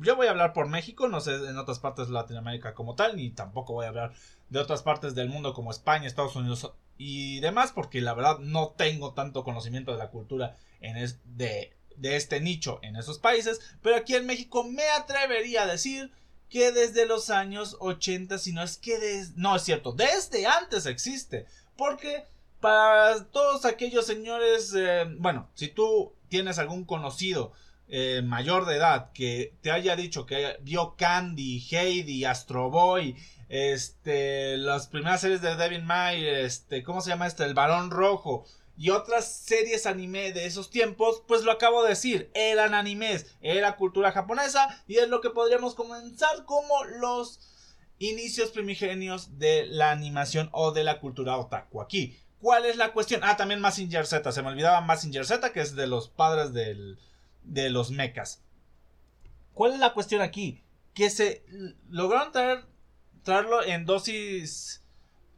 yo 0.00 0.16
voy 0.16 0.26
a 0.26 0.30
hablar 0.30 0.52
por 0.52 0.66
México, 0.66 1.06
no 1.06 1.20
sé 1.20 1.34
en 1.34 1.56
otras 1.58 1.78
partes 1.78 2.08
de 2.08 2.14
Latinoamérica 2.14 2.74
como 2.74 2.96
tal, 2.96 3.14
ni 3.14 3.30
tampoco 3.30 3.74
voy 3.74 3.86
a 3.86 3.90
hablar 3.90 4.14
de 4.48 4.58
otras 4.58 4.82
partes 4.82 5.14
del 5.14 5.28
mundo 5.28 5.54
como 5.54 5.70
España, 5.70 6.06
Estados 6.06 6.36
Unidos 6.36 6.72
y 6.98 7.40
demás, 7.40 7.72
porque 7.72 8.00
la 8.00 8.14
verdad 8.14 8.38
no 8.38 8.68
tengo 8.70 9.12
tanto 9.12 9.44
conocimiento 9.44 9.92
de 9.92 9.98
la 9.98 10.10
cultura 10.10 10.56
en 10.80 10.96
de, 11.24 11.72
de 11.96 12.16
este 12.16 12.40
nicho 12.40 12.78
en 12.82 12.96
esos 12.96 13.18
países, 13.18 13.60
pero 13.82 13.96
aquí 13.96 14.14
en 14.14 14.26
México 14.26 14.64
me 14.64 14.88
atrevería 14.88 15.62
a 15.62 15.66
decir 15.66 16.12
que 16.48 16.72
desde 16.72 17.06
los 17.06 17.30
años 17.30 17.76
80, 17.80 18.38
si 18.38 18.52
no 18.52 18.62
es 18.62 18.76
que 18.76 19.24
no 19.34 19.56
es 19.56 19.62
cierto, 19.62 19.92
desde 19.92 20.46
antes 20.46 20.86
existe, 20.86 21.46
porque 21.76 22.24
para 22.60 23.24
todos 23.26 23.64
aquellos 23.64 24.06
señores, 24.06 24.72
eh, 24.76 25.04
bueno, 25.18 25.48
si 25.54 25.68
tú 25.68 26.12
tienes 26.28 26.58
algún 26.58 26.84
conocido 26.84 27.52
eh, 27.88 28.22
mayor 28.24 28.66
de 28.66 28.76
edad 28.76 29.12
que 29.12 29.54
te 29.60 29.70
haya 29.70 29.94
dicho 29.94 30.26
que 30.26 30.56
vio 30.62 30.96
Candy, 30.96 31.64
Heidi, 31.70 32.24
Astro 32.24 32.70
Boy, 32.70 33.16
este, 33.48 34.56
las 34.56 34.88
primeras 34.88 35.20
series 35.20 35.42
de 35.42 35.56
Devin 35.56 35.84
May, 35.84 36.26
este, 36.26 36.82
¿cómo 36.82 37.00
se 37.00 37.10
llama 37.10 37.26
este? 37.26 37.44
El 37.44 37.54
Barón 37.54 37.90
Rojo 37.90 38.44
y 38.76 38.90
otras 38.90 39.30
series 39.32 39.86
anime 39.86 40.32
de 40.32 40.46
esos 40.46 40.70
tiempos, 40.70 41.22
pues 41.26 41.42
lo 41.44 41.52
acabo 41.52 41.82
de 41.82 41.90
decir, 41.90 42.30
eran 42.34 42.74
animes, 42.74 43.26
era 43.40 43.76
cultura 43.76 44.12
japonesa 44.12 44.82
y 44.86 44.96
es 44.96 45.08
lo 45.08 45.20
que 45.20 45.30
podríamos 45.30 45.74
comenzar 45.74 46.44
como 46.44 46.84
los 46.84 47.40
inicios 47.98 48.50
primigenios 48.50 49.38
de 49.38 49.66
la 49.66 49.90
animación 49.90 50.50
o 50.52 50.72
de 50.72 50.84
la 50.84 51.00
cultura 51.00 51.38
otaku 51.38 51.80
aquí. 51.80 52.18
¿Cuál 52.40 52.66
es 52.66 52.76
la 52.76 52.92
cuestión? 52.92 53.22
Ah, 53.24 53.36
también 53.36 53.60
Massinger 53.60 54.06
Z. 54.06 54.30
Se 54.30 54.42
me 54.42 54.48
olvidaba 54.48 54.80
Massinger 54.82 55.24
Z, 55.24 55.52
que 55.52 55.60
es 55.60 55.74
de 55.74 55.86
los 55.86 56.08
padres 56.08 56.52
del, 56.52 56.98
de 57.42 57.70
los 57.70 57.90
mechas. 57.90 58.42
¿Cuál 59.54 59.72
es 59.72 59.80
la 59.80 59.94
cuestión 59.94 60.20
aquí? 60.20 60.62
Que 60.92 61.08
se 61.08 61.42
lograron 61.88 62.32
traer, 62.32 62.66
en 63.66 63.86
dosis. 63.86 64.82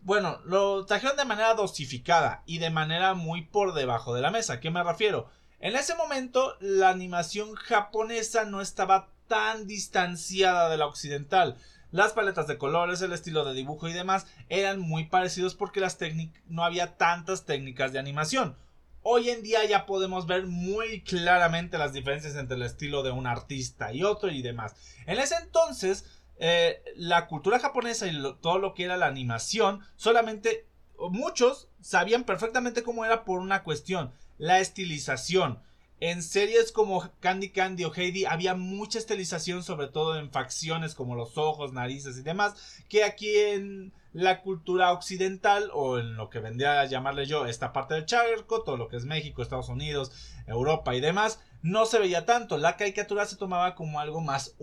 Bueno, 0.02 0.40
lo 0.44 0.84
trajeron 0.84 1.16
de 1.16 1.24
manera 1.24 1.54
dosificada 1.54 2.42
y 2.44 2.58
de 2.58 2.68
manera 2.68 3.14
muy 3.14 3.42
por 3.42 3.72
debajo 3.72 4.14
de 4.14 4.20
la 4.20 4.30
mesa. 4.30 4.54
¿A 4.54 4.60
qué 4.60 4.70
me 4.70 4.82
refiero? 4.82 5.30
En 5.60 5.74
ese 5.74 5.94
momento, 5.94 6.54
la 6.60 6.90
animación 6.90 7.54
japonesa 7.54 8.44
no 8.44 8.60
estaba 8.60 9.08
tan 9.26 9.66
distanciada 9.66 10.68
de 10.68 10.76
la 10.76 10.86
occidental. 10.86 11.56
Las 11.90 12.12
paletas 12.12 12.46
de 12.46 12.58
colores, 12.58 13.00
el 13.00 13.12
estilo 13.12 13.46
de 13.46 13.54
dibujo 13.54 13.88
y 13.88 13.94
demás 13.94 14.26
eran 14.50 14.80
muy 14.80 15.06
parecidos 15.06 15.54
porque 15.54 15.80
las 15.80 15.98
no 16.46 16.64
había 16.64 16.98
tantas 16.98 17.46
técnicas 17.46 17.92
de 17.92 17.98
animación. 17.98 18.54
Hoy 19.02 19.30
en 19.30 19.42
día 19.42 19.64
ya 19.64 19.86
podemos 19.86 20.26
ver 20.26 20.46
muy 20.46 21.00
claramente 21.00 21.78
las 21.78 21.94
diferencias 21.94 22.36
entre 22.36 22.56
el 22.56 22.62
estilo 22.62 23.02
de 23.02 23.12
un 23.12 23.26
artista 23.26 23.94
y 23.94 24.04
otro 24.04 24.30
y 24.30 24.42
demás. 24.42 24.74
En 25.06 25.18
ese 25.18 25.36
entonces, 25.36 26.04
eh, 26.38 26.82
la 26.96 27.26
cultura 27.26 27.58
japonesa 27.58 28.06
y 28.06 28.22
todo 28.40 28.58
lo 28.58 28.74
que 28.74 28.84
era 28.84 28.96
la 28.96 29.06
animación, 29.06 29.80
solamente 29.96 30.66
muchos 31.10 31.68
sabían 31.80 32.24
perfectamente 32.24 32.82
cómo 32.82 33.04
era 33.04 33.24
por 33.24 33.40
una 33.40 33.62
cuestión, 33.62 34.12
la 34.36 34.60
estilización. 34.60 35.62
En 36.00 36.22
series 36.22 36.70
como 36.70 37.10
Candy 37.18 37.50
Candy 37.50 37.84
o 37.84 37.92
Heidi 37.92 38.24
había 38.24 38.54
mucha 38.54 39.00
estilización, 39.00 39.64
sobre 39.64 39.88
todo 39.88 40.16
en 40.16 40.30
facciones 40.30 40.94
como 40.94 41.16
los 41.16 41.36
ojos, 41.36 41.72
narices 41.72 42.16
y 42.16 42.22
demás, 42.22 42.84
que 42.88 43.02
aquí 43.02 43.36
en 43.36 43.92
la 44.12 44.42
cultura 44.42 44.92
occidental 44.92 45.70
o 45.74 45.98
en 45.98 46.14
lo 46.14 46.30
que 46.30 46.38
vendría 46.38 46.80
a 46.80 46.84
llamarle 46.86 47.26
yo 47.26 47.46
esta 47.46 47.72
parte 47.72 47.94
del 47.94 48.06
charco, 48.06 48.62
todo 48.62 48.76
lo 48.76 48.88
que 48.88 48.96
es 48.96 49.06
México, 49.06 49.42
Estados 49.42 49.68
Unidos, 49.68 50.12
Europa 50.46 50.94
y 50.94 51.00
demás, 51.00 51.40
no 51.62 51.84
se 51.84 51.98
veía 51.98 52.24
tanto. 52.24 52.58
La 52.58 52.76
caricatura 52.76 53.26
se 53.26 53.36
tomaba 53.36 53.74
como 53.74 53.98
algo 53.98 54.20
más 54.20 54.54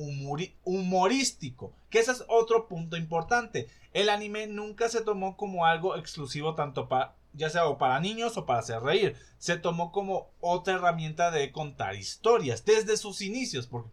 humorístico, 0.64 1.74
que 1.90 2.00
ese 2.00 2.12
es 2.12 2.24
otro 2.30 2.70
punto 2.70 2.96
importante. 2.96 3.68
El 3.92 4.10
anime 4.10 4.48
nunca 4.48 4.88
se 4.88 5.02
tomó 5.02 5.36
como 5.36 5.66
algo 5.66 5.98
exclusivo 5.98 6.56
tanto 6.56 6.88
para 6.88 7.16
ya 7.36 7.50
sea 7.50 7.78
para 7.78 8.00
niños 8.00 8.38
o 8.38 8.46
para 8.46 8.60
hacer 8.60 8.82
reír. 8.82 9.16
Se 9.38 9.58
tomó 9.58 9.92
como 9.92 10.32
otra 10.40 10.76
herramienta 10.76 11.32
de 11.32 11.52
contar 11.52 11.96
historias 11.96 12.66
desde 12.66 12.98
sus 12.98 13.22
inicios, 13.22 13.68
porque 13.68 13.90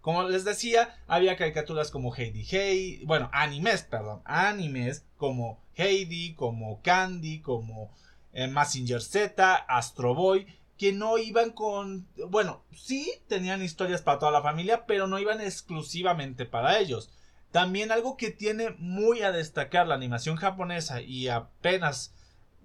como 0.00 0.22
les 0.22 0.44
decía, 0.44 0.96
había 1.08 1.36
caricaturas 1.36 1.90
como 1.90 2.14
Heidi 2.14 2.46
Hey, 2.48 3.02
bueno, 3.06 3.28
animes, 3.32 3.82
perdón, 3.82 4.22
animes 4.24 5.04
como 5.16 5.60
Heidi, 5.74 6.34
como 6.34 6.80
Candy, 6.80 7.40
como 7.40 7.92
eh, 8.32 8.46
Massinger 8.46 9.02
Z, 9.02 9.54
Astro 9.54 10.14
Boy, 10.14 10.46
que 10.78 10.92
no 10.92 11.18
iban 11.18 11.50
con, 11.50 12.06
bueno, 12.28 12.62
sí 12.72 13.10
tenían 13.28 13.62
historias 13.62 14.02
para 14.02 14.18
toda 14.18 14.32
la 14.32 14.42
familia, 14.42 14.86
pero 14.86 15.06
no 15.06 15.18
iban 15.18 15.40
exclusivamente 15.40 16.44
para 16.44 16.78
ellos. 16.78 17.10
También 17.50 17.90
algo 17.90 18.16
que 18.16 18.30
tiene 18.30 18.70
muy 18.78 19.22
a 19.22 19.32
destacar 19.32 19.86
la 19.86 19.94
animación 19.94 20.36
japonesa 20.36 21.00
y 21.00 21.28
apenas 21.28 22.14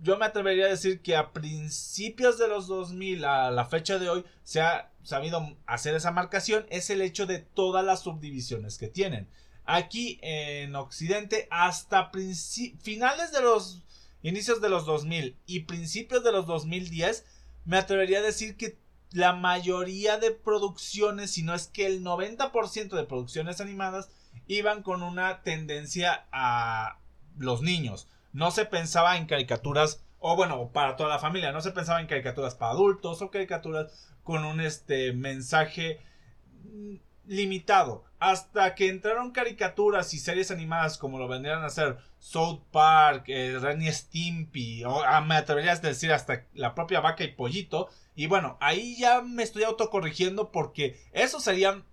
yo 0.02 0.18
me 0.18 0.26
atrevería 0.26 0.66
a 0.66 0.70
decir 0.70 1.02
que 1.02 1.16
a 1.16 1.32
principios 1.32 2.40
de 2.40 2.48
los 2.48 2.68
2000 2.68 3.24
a 3.24 3.52
la 3.52 3.66
fecha 3.66 4.00
de 4.00 4.10
hoy 4.10 4.26
se 4.44 4.60
ha 4.60 4.92
sabido 5.04 5.56
hacer 5.68 5.96
esa 5.96 6.12
marcación 6.12 6.66
es 6.70 6.90
el 6.90 7.02
hecho 7.02 7.28
de 7.28 7.40
todas 7.40 7.86
las 7.86 8.02
subdivisiones 8.02 8.78
que 8.78 8.88
tienen. 8.88 9.30
Aquí 9.64 10.20
en 10.24 10.76
Occidente 10.76 11.48
hasta 11.52 12.12
finales 12.82 13.32
de 13.32 13.42
los 13.42 13.84
inicios 14.24 14.60
de 14.60 14.70
los 14.70 14.86
2000 14.86 15.38
y 15.46 15.62
principios 15.62 16.24
de 16.24 16.32
los 16.32 16.48
2010 16.48 17.26
me 17.66 17.78
atrevería 17.78 18.20
a 18.20 18.24
decir 18.24 18.58
que 18.58 18.80
la 19.12 19.34
mayoría 19.34 20.18
de 20.18 20.32
producciones, 20.32 21.32
si 21.32 21.44
no 21.44 21.54
es 21.54 21.68
que 21.68 21.86
el 21.86 22.04
90% 22.04 22.90
de 22.90 23.04
producciones 23.04 23.62
animadas 23.62 24.10
iban 24.48 24.82
con 24.82 25.04
una 25.04 25.44
tendencia 25.44 26.26
a 26.32 26.98
los 27.38 27.62
niños 27.62 28.08
no 28.34 28.52
se 28.52 28.66
pensaba 28.66 29.18
en 29.18 29.26
caricaturas, 29.26 30.04
o 30.20 30.36
bueno, 30.36 30.70
para 30.72 30.96
toda 30.96 31.10
la 31.10 31.20
familia, 31.20 31.52
no 31.52 31.62
se 31.62 31.72
pensaba 31.72 32.00
en 32.00 32.08
caricaturas 32.08 32.56
para 32.56 32.72
adultos 32.72 33.22
o 33.22 33.32
caricaturas 33.32 34.12
con 34.24 34.46
un 34.46 34.62
este 34.62 35.14
mensaje 35.14 36.00
mm, 36.64 36.96
limitado. 37.28 38.04
Hasta 38.20 38.76
que 38.76 38.90
entraron 38.90 39.32
caricaturas 39.32 40.14
y 40.14 40.20
series 40.20 40.52
animadas 40.52 40.98
como 40.98 41.18
lo 41.18 41.28
vendrían 41.28 41.64
a 41.64 41.68
hacer 41.68 41.98
South 42.20 42.62
Park, 42.72 43.26
eh, 43.28 43.58
Renny 43.60 43.92
Stimpy, 43.92 44.84
o 44.84 45.04
ah, 45.04 45.22
me 45.22 45.36
atrevería 45.36 45.72
a 45.72 45.78
decir 45.78 46.14
hasta 46.14 46.46
la 46.54 46.76
propia 46.76 47.00
vaca 47.00 47.24
y 47.24 47.34
pollito. 47.34 47.90
Y 48.16 48.28
bueno, 48.28 48.58
ahí 48.62 48.96
ya 48.98 49.22
me 49.22 49.42
estoy 49.42 49.64
autocorrigiendo 49.64 50.52
porque 50.52 51.00
esos 51.14 51.44
serían 51.44 51.84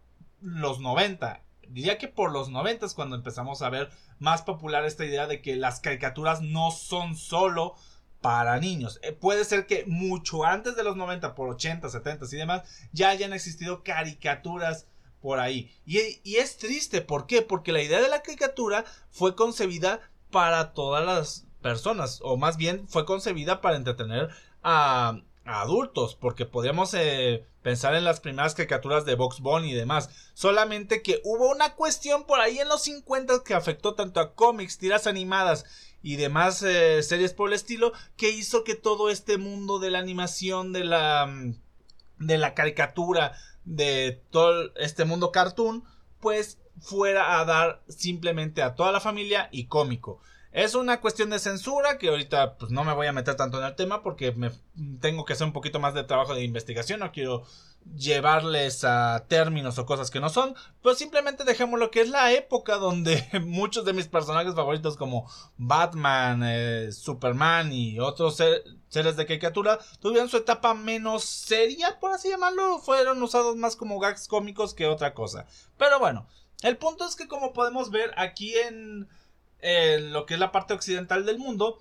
los 0.40 0.80
90 0.80 1.42
diría 1.68 1.98
que 1.98 2.08
por 2.08 2.32
los 2.32 2.48
90 2.48 2.86
es 2.86 2.94
cuando 2.94 3.16
empezamos 3.16 3.62
a 3.62 3.70
ver 3.70 3.90
más 4.18 4.42
popular 4.42 4.84
esta 4.84 5.04
idea 5.04 5.26
de 5.26 5.40
que 5.40 5.56
las 5.56 5.80
caricaturas 5.80 6.40
no 6.40 6.70
son 6.70 7.16
solo 7.16 7.74
para 8.20 8.58
niños. 8.58 8.98
Eh, 9.02 9.12
puede 9.12 9.44
ser 9.44 9.66
que 9.66 9.84
mucho 9.86 10.44
antes 10.44 10.76
de 10.76 10.84
los 10.84 10.96
90, 10.96 11.34
por 11.34 11.48
80, 11.50 11.88
70 11.88 12.26
y 12.32 12.36
demás, 12.36 12.62
ya 12.92 13.10
hayan 13.10 13.32
existido 13.32 13.82
caricaturas 13.82 14.86
por 15.20 15.40
ahí. 15.40 15.74
Y, 15.86 15.98
y 16.24 16.36
es 16.36 16.58
triste, 16.58 17.00
¿por 17.00 17.26
qué? 17.26 17.42
Porque 17.42 17.72
la 17.72 17.82
idea 17.82 18.00
de 18.00 18.08
la 18.08 18.22
caricatura 18.22 18.84
fue 19.10 19.34
concebida 19.34 20.00
para 20.30 20.72
todas 20.72 21.04
las 21.04 21.46
personas, 21.62 22.20
o 22.22 22.36
más 22.36 22.56
bien 22.56 22.86
fue 22.88 23.04
concebida 23.04 23.60
para 23.60 23.76
entretener 23.76 24.28
a, 24.62 25.20
adultos, 25.48 26.14
porque 26.14 26.44
podríamos 26.44 26.92
eh, 26.94 27.46
pensar 27.62 27.94
en 27.94 28.04
las 28.04 28.20
primeras 28.20 28.54
caricaturas 28.54 29.04
de 29.04 29.14
Box 29.14 29.40
Bunny 29.40 29.70
y 29.70 29.74
demás. 29.74 30.10
Solamente 30.34 31.02
que 31.02 31.20
hubo 31.24 31.50
una 31.50 31.74
cuestión 31.74 32.24
por 32.24 32.40
ahí 32.40 32.58
en 32.58 32.68
los 32.68 32.82
50 32.82 33.42
que 33.44 33.54
afectó 33.54 33.94
tanto 33.94 34.20
a 34.20 34.34
cómics, 34.34 34.78
tiras 34.78 35.06
animadas 35.06 35.64
y 36.02 36.16
demás 36.16 36.62
eh, 36.62 37.02
series 37.02 37.32
por 37.32 37.48
el 37.48 37.54
estilo, 37.54 37.92
que 38.16 38.30
hizo 38.30 38.62
que 38.62 38.74
todo 38.74 39.10
este 39.10 39.38
mundo 39.38 39.78
de 39.78 39.90
la 39.90 39.98
animación, 39.98 40.72
de 40.72 40.84
la, 40.84 41.26
mm, 41.26 41.54
de 42.18 42.38
la 42.38 42.54
caricatura, 42.54 43.32
de 43.64 44.22
todo 44.30 44.74
este 44.76 45.04
mundo 45.04 45.32
cartoon, 45.32 45.84
pues 46.20 46.58
fuera 46.80 47.40
a 47.40 47.44
dar 47.44 47.82
simplemente 47.88 48.62
a 48.62 48.74
toda 48.74 48.92
la 48.92 49.00
familia 49.00 49.48
y 49.50 49.66
cómico. 49.66 50.20
Es 50.58 50.74
una 50.74 51.00
cuestión 51.00 51.30
de 51.30 51.38
censura 51.38 51.98
que 51.98 52.08
ahorita 52.08 52.56
pues 52.56 52.72
no 52.72 52.82
me 52.82 52.92
voy 52.92 53.06
a 53.06 53.12
meter 53.12 53.36
tanto 53.36 53.60
en 53.60 53.64
el 53.64 53.76
tema 53.76 54.02
porque 54.02 54.32
me 54.32 54.50
tengo 55.00 55.24
que 55.24 55.34
hacer 55.34 55.46
un 55.46 55.52
poquito 55.52 55.78
más 55.78 55.94
de 55.94 56.02
trabajo 56.02 56.34
de 56.34 56.42
investigación, 56.42 56.98
no 56.98 57.12
quiero 57.12 57.44
llevarles 57.96 58.82
a 58.82 59.24
términos 59.28 59.78
o 59.78 59.86
cosas 59.86 60.10
que 60.10 60.18
no 60.18 60.30
son, 60.30 60.56
pues 60.82 60.98
simplemente 60.98 61.44
dejemos 61.44 61.78
lo 61.78 61.92
que 61.92 62.00
es 62.00 62.08
la 62.08 62.32
época 62.32 62.74
donde 62.74 63.24
muchos 63.46 63.84
de 63.84 63.92
mis 63.92 64.08
personajes 64.08 64.56
favoritos 64.56 64.96
como 64.96 65.30
Batman, 65.58 66.42
eh, 66.44 66.90
Superman 66.90 67.72
y 67.72 68.00
otros 68.00 68.42
seres 68.88 69.16
de 69.16 69.26
caricatura 69.26 69.78
tuvieron 70.00 70.28
su 70.28 70.38
etapa 70.38 70.74
menos 70.74 71.22
seria, 71.22 72.00
por 72.00 72.10
así 72.10 72.30
llamarlo, 72.30 72.80
fueron 72.80 73.22
usados 73.22 73.54
más 73.54 73.76
como 73.76 74.00
gags 74.00 74.26
cómicos 74.26 74.74
que 74.74 74.86
otra 74.86 75.14
cosa. 75.14 75.46
Pero 75.76 76.00
bueno, 76.00 76.26
el 76.62 76.76
punto 76.76 77.06
es 77.06 77.14
que 77.14 77.28
como 77.28 77.52
podemos 77.52 77.92
ver 77.92 78.12
aquí 78.16 78.56
en, 78.56 79.08
en 79.60 80.12
lo 80.12 80.26
que 80.26 80.34
es 80.34 80.40
la 80.40 80.52
parte 80.52 80.74
occidental 80.74 81.26
del 81.26 81.38
mundo, 81.38 81.80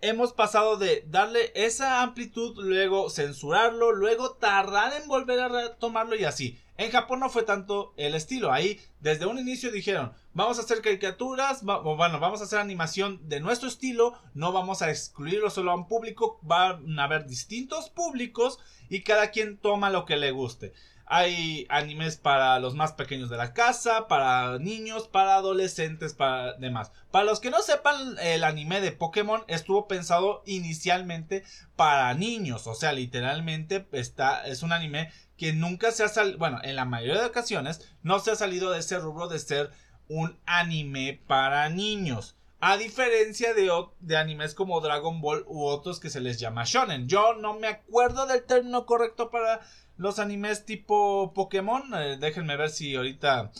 hemos 0.00 0.32
pasado 0.32 0.76
de 0.76 1.04
darle 1.08 1.52
esa 1.54 2.02
amplitud, 2.02 2.54
luego 2.56 3.10
censurarlo, 3.10 3.92
luego 3.92 4.32
tardar 4.32 4.92
en 5.00 5.08
volver 5.08 5.40
a 5.40 5.48
retomarlo 5.48 6.16
y 6.16 6.24
así. 6.24 6.58
En 6.78 6.90
Japón 6.90 7.20
no 7.20 7.30
fue 7.30 7.42
tanto 7.42 7.94
el 7.96 8.14
estilo. 8.14 8.52
Ahí, 8.52 8.78
desde 9.00 9.24
un 9.24 9.38
inicio 9.38 9.72
dijeron, 9.72 10.12
vamos 10.34 10.58
a 10.58 10.62
hacer 10.62 10.82
caricaturas, 10.82 11.62
bueno, 11.62 12.20
vamos 12.20 12.40
a 12.40 12.44
hacer 12.44 12.58
animación 12.58 13.26
de 13.28 13.40
nuestro 13.40 13.68
estilo, 13.68 14.18
no 14.34 14.52
vamos 14.52 14.82
a 14.82 14.90
excluirlo 14.90 15.48
solo 15.48 15.70
a 15.70 15.76
un 15.76 15.88
público, 15.88 16.38
van 16.42 16.98
a 16.98 17.04
haber 17.04 17.26
distintos 17.26 17.88
públicos 17.88 18.58
y 18.90 19.02
cada 19.02 19.30
quien 19.30 19.56
toma 19.56 19.88
lo 19.88 20.04
que 20.04 20.16
le 20.16 20.32
guste. 20.32 20.74
Hay 21.08 21.66
animes 21.68 22.16
para 22.16 22.58
los 22.58 22.74
más 22.74 22.92
pequeños 22.92 23.30
de 23.30 23.36
la 23.36 23.52
casa, 23.52 24.08
para 24.08 24.58
niños, 24.58 25.06
para 25.06 25.36
adolescentes, 25.36 26.14
para 26.14 26.54
demás. 26.54 26.90
Para 27.12 27.24
los 27.24 27.38
que 27.38 27.50
no 27.50 27.62
sepan, 27.62 28.18
el 28.20 28.42
anime 28.42 28.80
de 28.80 28.90
Pokémon 28.90 29.44
estuvo 29.46 29.86
pensado 29.86 30.42
inicialmente 30.46 31.44
para 31.76 32.12
niños. 32.14 32.66
O 32.66 32.74
sea, 32.74 32.92
literalmente 32.92 33.86
está, 33.92 34.46
es 34.48 34.64
un 34.64 34.72
anime 34.72 35.12
que 35.36 35.52
nunca 35.52 35.92
se 35.92 36.02
ha 36.02 36.08
salido, 36.08 36.38
bueno, 36.38 36.58
en 36.64 36.74
la 36.74 36.84
mayoría 36.84 37.20
de 37.20 37.28
ocasiones 37.28 37.88
no 38.02 38.18
se 38.18 38.32
ha 38.32 38.36
salido 38.36 38.70
de 38.72 38.80
ese 38.80 38.98
rubro 38.98 39.28
de 39.28 39.38
ser 39.38 39.70
un 40.08 40.38
anime 40.44 41.22
para 41.26 41.68
niños. 41.68 42.36
A 42.58 42.78
diferencia 42.78 43.52
de, 43.52 43.70
de, 44.00 44.16
animes 44.16 44.54
como 44.54 44.80
Dragon 44.80 45.20
Ball 45.20 45.44
u 45.46 45.66
otros 45.66 46.00
que 46.00 46.08
se 46.08 46.20
les 46.20 46.40
llama 46.40 46.64
shonen. 46.64 47.06
Yo 47.06 47.34
no 47.34 47.54
me 47.54 47.68
acuerdo 47.68 48.26
del 48.26 48.44
término 48.44 48.86
correcto 48.86 49.30
para 49.30 49.60
los 49.96 50.18
animes 50.18 50.64
tipo 50.64 51.32
Pokémon. 51.34 51.82
Eh, 51.94 52.16
déjenme 52.18 52.56
ver 52.56 52.70
si 52.70 52.94
ahorita 52.94 53.50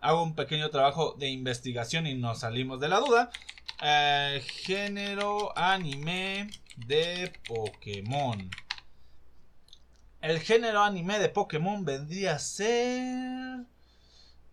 hago 0.00 0.22
un 0.22 0.34
pequeño 0.34 0.70
trabajo 0.70 1.14
de 1.18 1.28
investigación 1.28 2.06
y 2.06 2.14
nos 2.14 2.40
salimos 2.40 2.80
de 2.80 2.88
la 2.88 3.00
duda. 3.00 3.30
Eh, 3.82 4.42
género 4.44 5.56
anime 5.56 6.50
de 6.76 7.32
Pokémon. 7.46 8.50
El 10.20 10.40
género 10.40 10.82
anime 10.82 11.18
de 11.18 11.28
Pokémon 11.28 11.84
vendría 11.84 12.34
a 12.34 12.38
ser... 12.38 13.64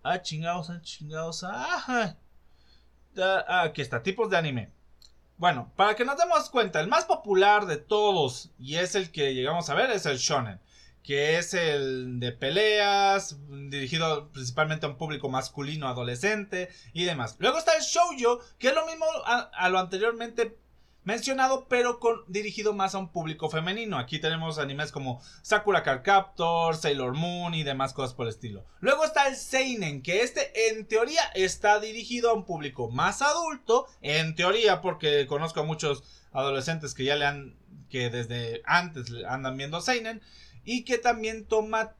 Ah, 0.03 0.21
chingados, 0.21 0.69
ah, 0.69 0.82
chingados. 0.82 1.43
Ah, 1.45 2.15
aquí 3.47 3.82
está, 3.82 4.03
tipos 4.03 4.29
de 4.29 4.38
anime. 4.38 4.69
Bueno, 5.38 5.71
para 5.75 5.95
que 5.95 6.06
nos 6.06 6.17
demos 6.17 6.49
cuenta, 6.49 6.79
el 6.79 6.88
más 6.88 7.06
popular 7.06 7.65
de 7.65 7.77
todos 7.77 8.51
y 8.60 8.75
es 8.75 8.95
el 8.95 9.12
que 9.12 9.34
llegamos 9.34 9.69
a 9.69 9.73
ver 9.73 9.89
es 9.91 10.06
el 10.06 10.17
shonen 10.17 10.60
que 11.03 11.37
es 11.37 11.53
el 11.53 12.19
de 12.19 12.31
peleas, 12.31 13.37
dirigido 13.49 14.29
principalmente 14.31 14.85
a 14.85 14.89
un 14.89 14.97
público 14.97 15.29
masculino, 15.29 15.87
adolescente 15.87 16.69
y 16.93 17.03
demás. 17.03 17.35
Luego 17.39 17.57
está 17.57 17.75
el 17.75 17.83
shoujo, 17.83 18.39
que 18.57 18.69
es 18.69 18.73
lo 18.73 18.85
mismo 18.85 19.05
a, 19.25 19.69
lo 19.69 19.79
anteriormente 19.79 20.57
mencionado, 21.03 21.67
pero 21.67 21.99
con, 21.99 22.23
dirigido 22.27 22.71
más 22.71 22.95
a 22.95 22.99
un 22.99 23.11
público 23.11 23.49
femenino. 23.49 23.97
Aquí 23.99 24.19
tenemos 24.19 24.57
animes 24.57 24.93
como 24.93 25.21
Sakura 25.41 25.83
Card 25.83 26.03
Captor, 26.03 26.77
Sailor 26.77 27.13
Moon 27.13 27.53
y 27.53 27.63
demás 27.63 27.91
cosas 27.91 28.13
por 28.13 28.25
el 28.25 28.33
estilo. 28.33 28.65
Luego 28.79 29.03
está 29.03 29.27
el 29.27 29.35
Seinen, 29.35 30.01
que 30.01 30.21
este 30.21 30.69
en 30.69 30.87
teoría 30.87 31.23
está 31.35 31.81
dirigido 31.81 32.29
a 32.29 32.33
un 32.33 32.45
público 32.45 32.89
más 32.89 33.21
adulto, 33.21 33.87
en 33.99 34.35
teoría 34.35 34.79
porque 34.79 35.27
conozco 35.27 35.59
a 35.59 35.63
muchos 35.63 36.03
adolescentes 36.31 36.93
que 36.93 37.03
ya 37.03 37.17
le 37.17 37.25
han, 37.25 37.57
que 37.89 38.09
desde 38.09 38.61
antes 38.63 39.11
andan 39.27 39.57
viendo 39.57 39.81
Seinen 39.81 40.21
y 40.63 40.84
que 40.84 40.97
también 40.97 41.45
toma 41.45 41.95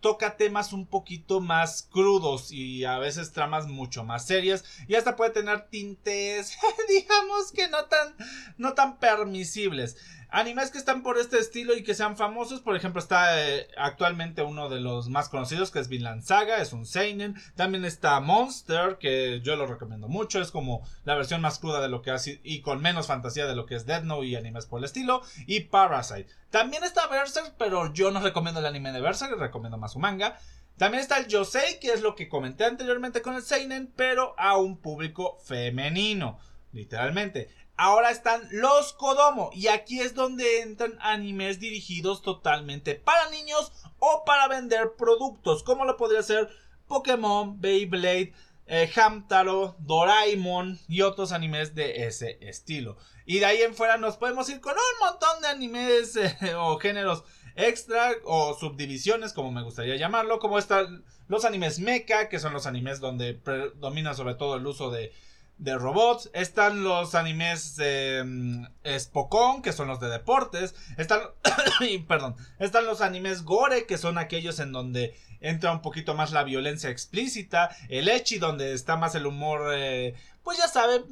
toca 0.00 0.36
temas 0.36 0.72
un 0.72 0.86
poquito 0.86 1.40
más 1.40 1.82
crudos 1.82 2.52
y 2.52 2.84
a 2.84 2.98
veces 2.98 3.32
tramas 3.32 3.66
mucho 3.66 4.04
más 4.04 4.26
serias 4.26 4.64
y 4.86 4.94
hasta 4.94 5.16
puede 5.16 5.32
tener 5.32 5.68
tintes 5.68 6.56
digamos 6.88 7.50
que 7.52 7.68
no 7.68 7.84
tan 7.86 8.14
no 8.58 8.74
tan 8.74 8.98
permisibles 8.98 9.96
Animes 10.30 10.70
que 10.70 10.78
están 10.78 11.02
por 11.02 11.16
este 11.16 11.38
estilo 11.38 11.74
y 11.74 11.82
que 11.82 11.94
sean 11.94 12.16
famosos, 12.16 12.60
por 12.60 12.76
ejemplo, 12.76 13.00
está 13.00 13.48
eh, 13.48 13.68
actualmente 13.78 14.42
uno 14.42 14.68
de 14.68 14.78
los 14.78 15.08
más 15.08 15.30
conocidos 15.30 15.70
que 15.70 15.78
es 15.78 15.88
Vinland 15.88 16.22
Saga, 16.22 16.60
es 16.60 16.74
un 16.74 16.84
seinen. 16.84 17.34
También 17.56 17.86
está 17.86 18.20
Monster, 18.20 18.98
que 18.98 19.40
yo 19.42 19.56
lo 19.56 19.66
recomiendo 19.66 20.06
mucho, 20.06 20.40
es 20.40 20.50
como 20.50 20.86
la 21.04 21.14
versión 21.14 21.40
más 21.40 21.58
cruda 21.58 21.80
de 21.80 21.88
lo 21.88 22.02
que 22.02 22.10
hace 22.10 22.40
y 22.44 22.60
con 22.60 22.82
menos 22.82 23.06
fantasía 23.06 23.46
de 23.46 23.56
lo 23.56 23.64
que 23.64 23.74
es 23.74 23.86
Death 23.86 24.04
Note 24.04 24.26
y 24.26 24.36
animes 24.36 24.66
por 24.66 24.80
el 24.80 24.84
estilo. 24.84 25.22
Y 25.46 25.60
Parasite. 25.60 26.28
También 26.50 26.84
está 26.84 27.06
Berserk, 27.06 27.54
pero 27.56 27.92
yo 27.94 28.10
no 28.10 28.20
recomiendo 28.20 28.60
el 28.60 28.66
anime 28.66 28.92
de 28.92 29.00
Berserk, 29.00 29.38
recomiendo 29.38 29.78
más 29.78 29.92
su 29.92 29.98
manga. 29.98 30.38
También 30.76 31.02
está 31.02 31.18
el 31.18 31.26
Yosei, 31.26 31.80
que 31.80 31.92
es 31.92 32.02
lo 32.02 32.14
que 32.14 32.28
comenté 32.28 32.64
anteriormente 32.64 33.22
con 33.22 33.34
el 33.34 33.42
Seinen, 33.42 33.92
pero 33.96 34.34
a 34.38 34.58
un 34.58 34.76
público 34.76 35.38
femenino. 35.42 36.38
Literalmente. 36.72 37.48
Ahora 37.80 38.10
están 38.10 38.42
los 38.50 38.92
Kodomo 38.92 39.50
y 39.54 39.68
aquí 39.68 40.00
es 40.00 40.16
donde 40.16 40.62
entran 40.62 40.98
animes 41.00 41.60
dirigidos 41.60 42.22
totalmente 42.22 42.96
para 42.96 43.30
niños 43.30 43.70
o 44.00 44.24
para 44.26 44.48
vender 44.48 44.94
productos, 44.98 45.62
como 45.62 45.84
lo 45.84 45.96
podría 45.96 46.24
ser 46.24 46.50
Pokémon, 46.88 47.60
Beyblade, 47.60 48.34
eh, 48.66 48.90
Hamtaro, 48.96 49.76
Doraemon 49.78 50.80
y 50.88 51.02
otros 51.02 51.30
animes 51.30 51.76
de 51.76 52.08
ese 52.08 52.38
estilo. 52.40 52.96
Y 53.26 53.38
de 53.38 53.46
ahí 53.46 53.62
en 53.62 53.76
fuera 53.76 53.96
nos 53.96 54.16
podemos 54.16 54.48
ir 54.48 54.60
con 54.60 54.72
un 54.72 55.06
montón 55.06 55.40
de 55.40 55.46
animes 55.46 56.16
eh, 56.16 56.36
o 56.56 56.78
géneros 56.78 57.22
extra 57.54 58.10
o 58.24 58.56
subdivisiones, 58.58 59.32
como 59.32 59.52
me 59.52 59.62
gustaría 59.62 59.94
llamarlo, 59.94 60.40
como 60.40 60.58
están 60.58 61.04
los 61.28 61.44
animes 61.44 61.78
mecha, 61.78 62.28
que 62.28 62.40
son 62.40 62.52
los 62.52 62.66
animes 62.66 62.98
donde 62.98 63.34
predomina 63.34 64.14
sobre 64.14 64.34
todo 64.34 64.56
el 64.56 64.66
uso 64.66 64.90
de 64.90 65.12
de 65.58 65.76
robots. 65.76 66.30
Están 66.32 66.82
los 66.82 67.14
animes 67.14 67.76
mm, 68.24 68.64
Spokon, 68.98 69.62
que 69.62 69.72
son 69.72 69.88
los 69.88 70.00
de 70.00 70.08
deportes. 70.08 70.74
Están, 70.96 71.20
perdón, 72.08 72.36
están 72.58 72.86
los 72.86 73.00
animes 73.00 73.42
Gore, 73.42 73.86
que 73.86 73.98
son 73.98 74.18
aquellos 74.18 74.60
en 74.60 74.72
donde 74.72 75.14
entra 75.40 75.72
un 75.72 75.82
poquito 75.82 76.14
más 76.14 76.32
la 76.32 76.44
violencia 76.44 76.90
explícita. 76.90 77.70
El 77.88 78.08
Echi, 78.08 78.38
donde 78.38 78.72
está 78.72 78.96
más 78.96 79.14
el 79.14 79.26
humor, 79.26 79.72
eh, 79.74 80.14
pues 80.42 80.58
ya 80.58 80.68
saben, 80.68 81.04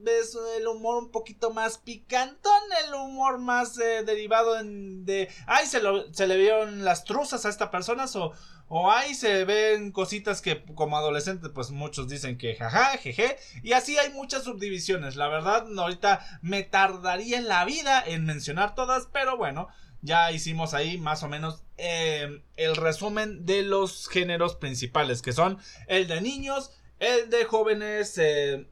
ves 0.00 0.36
el 0.56 0.66
humor 0.66 0.96
un 0.96 1.10
poquito 1.10 1.50
más 1.50 1.78
picantón, 1.78 2.60
el 2.86 2.94
humor 2.94 3.38
más 3.38 3.78
eh, 3.78 4.02
derivado 4.04 4.58
en 4.58 5.04
de, 5.04 5.30
ay, 5.46 5.66
se, 5.66 5.80
lo, 5.80 6.12
se 6.12 6.26
le 6.26 6.36
vieron 6.36 6.84
las 6.84 7.04
truzas 7.04 7.46
a 7.46 7.48
esta 7.48 7.70
persona, 7.70 8.06
o 8.14 8.32
o 8.72 8.88
ahí 8.88 9.16
se 9.16 9.44
ven 9.44 9.90
cositas 9.90 10.40
que 10.40 10.62
como 10.76 10.96
adolescentes 10.96 11.50
pues 11.52 11.72
muchos 11.72 12.08
dicen 12.08 12.38
que 12.38 12.54
jaja, 12.54 12.96
jeje. 12.98 13.36
Y 13.64 13.72
así 13.72 13.98
hay 13.98 14.10
muchas 14.10 14.44
subdivisiones. 14.44 15.16
La 15.16 15.26
verdad 15.26 15.66
ahorita 15.76 16.38
me 16.40 16.62
tardaría 16.62 17.38
en 17.38 17.48
la 17.48 17.64
vida 17.64 18.00
en 18.06 18.24
mencionar 18.24 18.76
todas. 18.76 19.08
Pero 19.12 19.36
bueno, 19.36 19.66
ya 20.02 20.30
hicimos 20.30 20.72
ahí 20.72 20.98
más 20.98 21.24
o 21.24 21.28
menos 21.28 21.64
eh, 21.78 22.44
el 22.54 22.76
resumen 22.76 23.44
de 23.44 23.64
los 23.64 24.08
géneros 24.08 24.54
principales. 24.54 25.20
Que 25.20 25.32
son 25.32 25.58
el 25.88 26.06
de 26.06 26.20
niños, 26.20 26.70
el 27.00 27.28
de 27.28 27.46
jóvenes, 27.46 28.18
eh, 28.18 28.68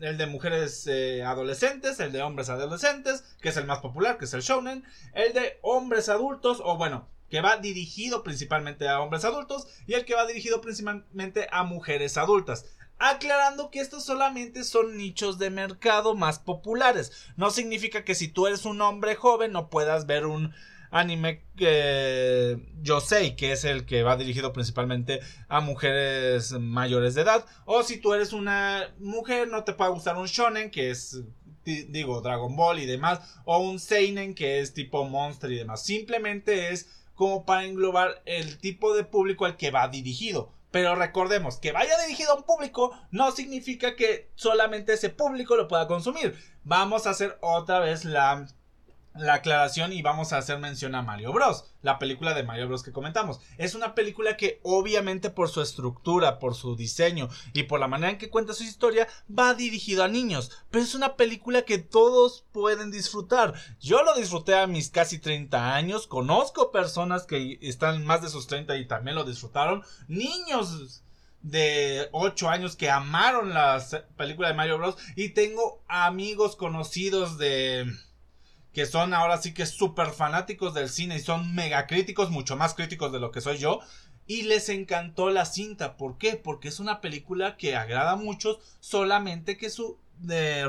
el 0.00 0.18
de 0.18 0.26
mujeres 0.26 0.86
eh, 0.86 1.24
adolescentes, 1.24 1.98
el 1.98 2.12
de 2.12 2.22
hombres 2.22 2.48
adolescentes, 2.48 3.24
que 3.40 3.48
es 3.48 3.56
el 3.56 3.66
más 3.66 3.80
popular, 3.80 4.18
que 4.18 4.26
es 4.26 4.34
el 4.34 4.42
shonen, 4.42 4.84
el 5.14 5.32
de 5.32 5.58
hombres 5.62 6.08
adultos, 6.08 6.62
o 6.62 6.76
bueno, 6.76 7.08
que 7.32 7.40
va 7.40 7.56
dirigido 7.56 8.22
principalmente 8.22 8.86
a 8.86 9.00
hombres 9.00 9.24
adultos 9.24 9.66
y 9.86 9.94
el 9.94 10.04
que 10.04 10.14
va 10.14 10.26
dirigido 10.26 10.60
principalmente 10.60 11.48
a 11.50 11.62
mujeres 11.62 12.18
adultas. 12.18 12.66
Aclarando 12.98 13.70
que 13.70 13.80
estos 13.80 14.04
solamente 14.04 14.64
son 14.64 14.98
nichos 14.98 15.38
de 15.38 15.48
mercado 15.48 16.14
más 16.14 16.38
populares. 16.38 17.10
No 17.38 17.50
significa 17.50 18.04
que 18.04 18.14
si 18.14 18.28
tú 18.28 18.46
eres 18.46 18.66
un 18.66 18.82
hombre 18.82 19.14
joven 19.14 19.50
no 19.50 19.70
puedas 19.70 20.04
ver 20.04 20.26
un 20.26 20.52
anime 20.90 21.42
que 21.56 22.58
yo 22.82 23.00
sé 23.00 23.34
que 23.34 23.52
es 23.52 23.64
el 23.64 23.86
que 23.86 24.02
va 24.02 24.18
dirigido 24.18 24.52
principalmente 24.52 25.20
a 25.48 25.62
mujeres 25.62 26.52
mayores 26.52 27.14
de 27.14 27.22
edad. 27.22 27.46
O 27.64 27.82
si 27.82 27.96
tú 27.96 28.12
eres 28.12 28.34
una 28.34 28.92
mujer 28.98 29.48
no 29.48 29.64
te 29.64 29.72
puede 29.72 29.90
gustar 29.90 30.18
un 30.18 30.26
shonen 30.26 30.70
que 30.70 30.90
es 30.90 31.22
digo 31.64 32.20
Dragon 32.20 32.54
Ball 32.54 32.80
y 32.80 32.84
demás. 32.84 33.20
O 33.46 33.56
un 33.56 33.78
seinen 33.78 34.34
que 34.34 34.60
es 34.60 34.74
tipo 34.74 35.08
Monster 35.08 35.50
y 35.50 35.56
demás. 35.56 35.82
Simplemente 35.82 36.74
es 36.74 37.01
como 37.22 37.44
para 37.44 37.66
englobar 37.66 38.20
el 38.24 38.58
tipo 38.58 38.96
de 38.96 39.04
público 39.04 39.44
al 39.44 39.56
que 39.56 39.70
va 39.70 39.86
dirigido. 39.86 40.50
Pero 40.72 40.96
recordemos 40.96 41.56
que 41.56 41.70
vaya 41.70 41.96
dirigido 42.00 42.32
a 42.32 42.34
un 42.34 42.42
público 42.42 42.98
no 43.12 43.30
significa 43.30 43.94
que 43.94 44.32
solamente 44.34 44.94
ese 44.94 45.08
público 45.08 45.54
lo 45.54 45.68
pueda 45.68 45.86
consumir. 45.86 46.36
Vamos 46.64 47.06
a 47.06 47.10
hacer 47.10 47.38
otra 47.40 47.78
vez 47.78 48.04
la 48.04 48.48
la 49.14 49.34
aclaración 49.34 49.92
y 49.92 50.02
vamos 50.02 50.32
a 50.32 50.38
hacer 50.38 50.58
mención 50.58 50.94
a 50.94 51.02
Mario 51.02 51.32
Bros, 51.32 51.64
la 51.82 51.98
película 51.98 52.34
de 52.34 52.42
Mario 52.42 52.68
Bros 52.68 52.82
que 52.82 52.92
comentamos. 52.92 53.40
Es 53.58 53.74
una 53.74 53.94
película 53.94 54.36
que 54.36 54.60
obviamente 54.62 55.30
por 55.30 55.48
su 55.48 55.60
estructura, 55.60 56.38
por 56.38 56.54
su 56.54 56.76
diseño 56.76 57.28
y 57.52 57.64
por 57.64 57.80
la 57.80 57.88
manera 57.88 58.12
en 58.12 58.18
que 58.18 58.30
cuenta 58.30 58.54
su 58.54 58.64
historia 58.64 59.08
va 59.28 59.54
dirigido 59.54 60.02
a 60.04 60.08
niños, 60.08 60.50
pero 60.70 60.84
es 60.84 60.94
una 60.94 61.16
película 61.16 61.62
que 61.62 61.78
todos 61.78 62.44
pueden 62.52 62.90
disfrutar. 62.90 63.54
Yo 63.80 64.02
lo 64.02 64.14
disfruté 64.14 64.54
a 64.56 64.66
mis 64.66 64.90
casi 64.90 65.18
30 65.18 65.74
años, 65.74 66.06
conozco 66.06 66.72
personas 66.72 67.24
que 67.26 67.58
están 67.60 68.04
más 68.04 68.22
de 68.22 68.28
sus 68.28 68.46
30 68.46 68.76
y 68.76 68.86
también 68.86 69.16
lo 69.16 69.24
disfrutaron, 69.24 69.82
niños 70.08 71.02
de 71.42 72.08
8 72.12 72.48
años 72.48 72.76
que 72.76 72.88
amaron 72.88 73.52
la 73.52 73.84
película 74.16 74.48
de 74.48 74.54
Mario 74.54 74.78
Bros 74.78 74.96
y 75.16 75.30
tengo 75.30 75.82
amigos 75.88 76.56
conocidos 76.56 77.36
de 77.36 77.86
que 78.72 78.86
son 78.86 79.14
ahora 79.14 79.38
sí 79.38 79.52
que 79.52 79.66
súper 79.66 80.08
fanáticos 80.10 80.74
del 80.74 80.88
cine 80.88 81.16
y 81.16 81.20
son 81.20 81.54
mega 81.54 81.86
críticos, 81.86 82.30
mucho 82.30 82.56
más 82.56 82.74
críticos 82.74 83.12
de 83.12 83.20
lo 83.20 83.30
que 83.30 83.40
soy 83.40 83.58
yo. 83.58 83.80
Y 84.26 84.42
les 84.42 84.68
encantó 84.68 85.30
la 85.30 85.44
cinta. 85.44 85.96
¿Por 85.96 86.16
qué? 86.16 86.36
Porque 86.36 86.68
es 86.68 86.80
una 86.80 87.00
película 87.00 87.56
que 87.56 87.76
agrada 87.76 88.12
a 88.12 88.16
muchos, 88.16 88.58
solamente 88.80 89.56
que 89.56 89.68
su 89.68 89.98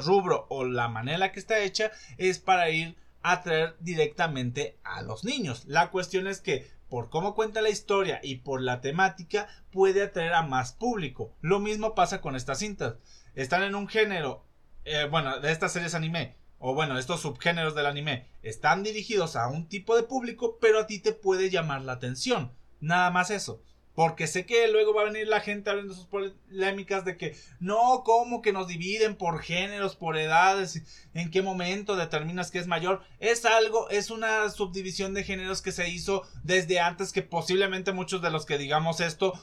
rubro 0.03 0.47
o 0.49 0.65
la 0.65 0.87
manera 0.87 1.31
que 1.31 1.39
está 1.39 1.59
hecha 1.59 1.91
es 2.17 2.39
para 2.39 2.69
ir 2.71 2.97
a 3.21 3.33
atraer 3.33 3.75
directamente 3.79 4.77
a 4.83 5.01
los 5.01 5.23
niños. 5.23 5.63
La 5.67 5.91
cuestión 5.91 6.27
es 6.27 6.41
que 6.41 6.67
por 6.89 7.09
cómo 7.09 7.35
cuenta 7.35 7.61
la 7.61 7.69
historia 7.69 8.19
y 8.23 8.37
por 8.37 8.61
la 8.61 8.81
temática 8.81 9.47
puede 9.71 10.03
atraer 10.03 10.33
a 10.33 10.41
más 10.41 10.73
público. 10.73 11.33
Lo 11.41 11.59
mismo 11.59 11.95
pasa 11.95 12.19
con 12.19 12.35
estas 12.35 12.59
cintas. 12.59 12.95
Están 13.35 13.63
en 13.63 13.75
un 13.75 13.87
género, 13.87 14.43
eh, 14.85 15.07
bueno, 15.09 15.39
de 15.39 15.51
estas 15.51 15.71
series 15.71 15.95
anime 15.95 16.35
o 16.65 16.73
bueno, 16.73 16.97
estos 16.97 17.19
subgéneros 17.19 17.75
del 17.75 17.87
anime 17.87 18.25
están 18.41 18.83
dirigidos 18.83 19.35
a 19.35 19.49
un 19.49 19.67
tipo 19.67 19.97
de 19.97 20.03
público, 20.03 20.59
pero 20.61 20.79
a 20.79 20.87
ti 20.87 20.97
te 20.97 21.11
puede 21.11 21.49
llamar 21.49 21.81
la 21.81 21.91
atención. 21.91 22.53
Nada 22.79 23.11
más 23.11 23.31
eso. 23.31 23.61
Porque 23.95 24.27
sé 24.27 24.45
que 24.45 24.69
luego 24.69 24.93
va 24.93 25.01
a 25.01 25.11
venir 25.11 25.27
la 25.27 25.41
gente 25.41 25.69
hablando 25.69 25.93
sus 25.93 26.05
polémicas 26.05 27.03
de 27.03 27.17
que 27.17 27.35
no, 27.59 28.03
¿cómo 28.05 28.41
que 28.41 28.53
nos 28.53 28.69
dividen 28.69 29.17
por 29.17 29.41
géneros, 29.41 29.97
por 29.97 30.15
edades? 30.15 30.81
¿En 31.13 31.31
qué 31.31 31.41
momento 31.41 31.97
determinas 31.97 32.49
que 32.49 32.59
es 32.59 32.67
mayor? 32.67 33.03
Es 33.19 33.43
algo, 33.43 33.89
es 33.89 34.09
una 34.09 34.49
subdivisión 34.49 35.13
de 35.13 35.25
géneros 35.25 35.61
que 35.61 35.73
se 35.73 35.89
hizo 35.89 36.21
desde 36.43 36.79
antes 36.79 37.11
que 37.11 37.23
posiblemente 37.23 37.91
muchos 37.91 38.21
de 38.21 38.31
los 38.31 38.45
que 38.45 38.57
digamos 38.57 39.01
esto 39.01 39.33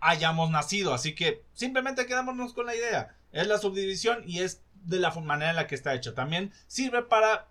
hayamos 0.00 0.50
nacido. 0.50 0.92
Así 0.92 1.14
que 1.14 1.44
simplemente 1.52 2.06
quedémonos 2.06 2.52
con 2.52 2.66
la 2.66 2.74
idea. 2.74 3.16
Es 3.30 3.46
la 3.46 3.58
subdivisión 3.58 4.24
y 4.26 4.40
es 4.40 4.63
de 4.84 4.98
la 4.98 5.10
manera 5.10 5.50
en 5.50 5.56
la 5.56 5.66
que 5.66 5.74
está 5.74 5.94
hecho. 5.94 6.14
También 6.14 6.52
sirve 6.66 7.02
para 7.02 7.48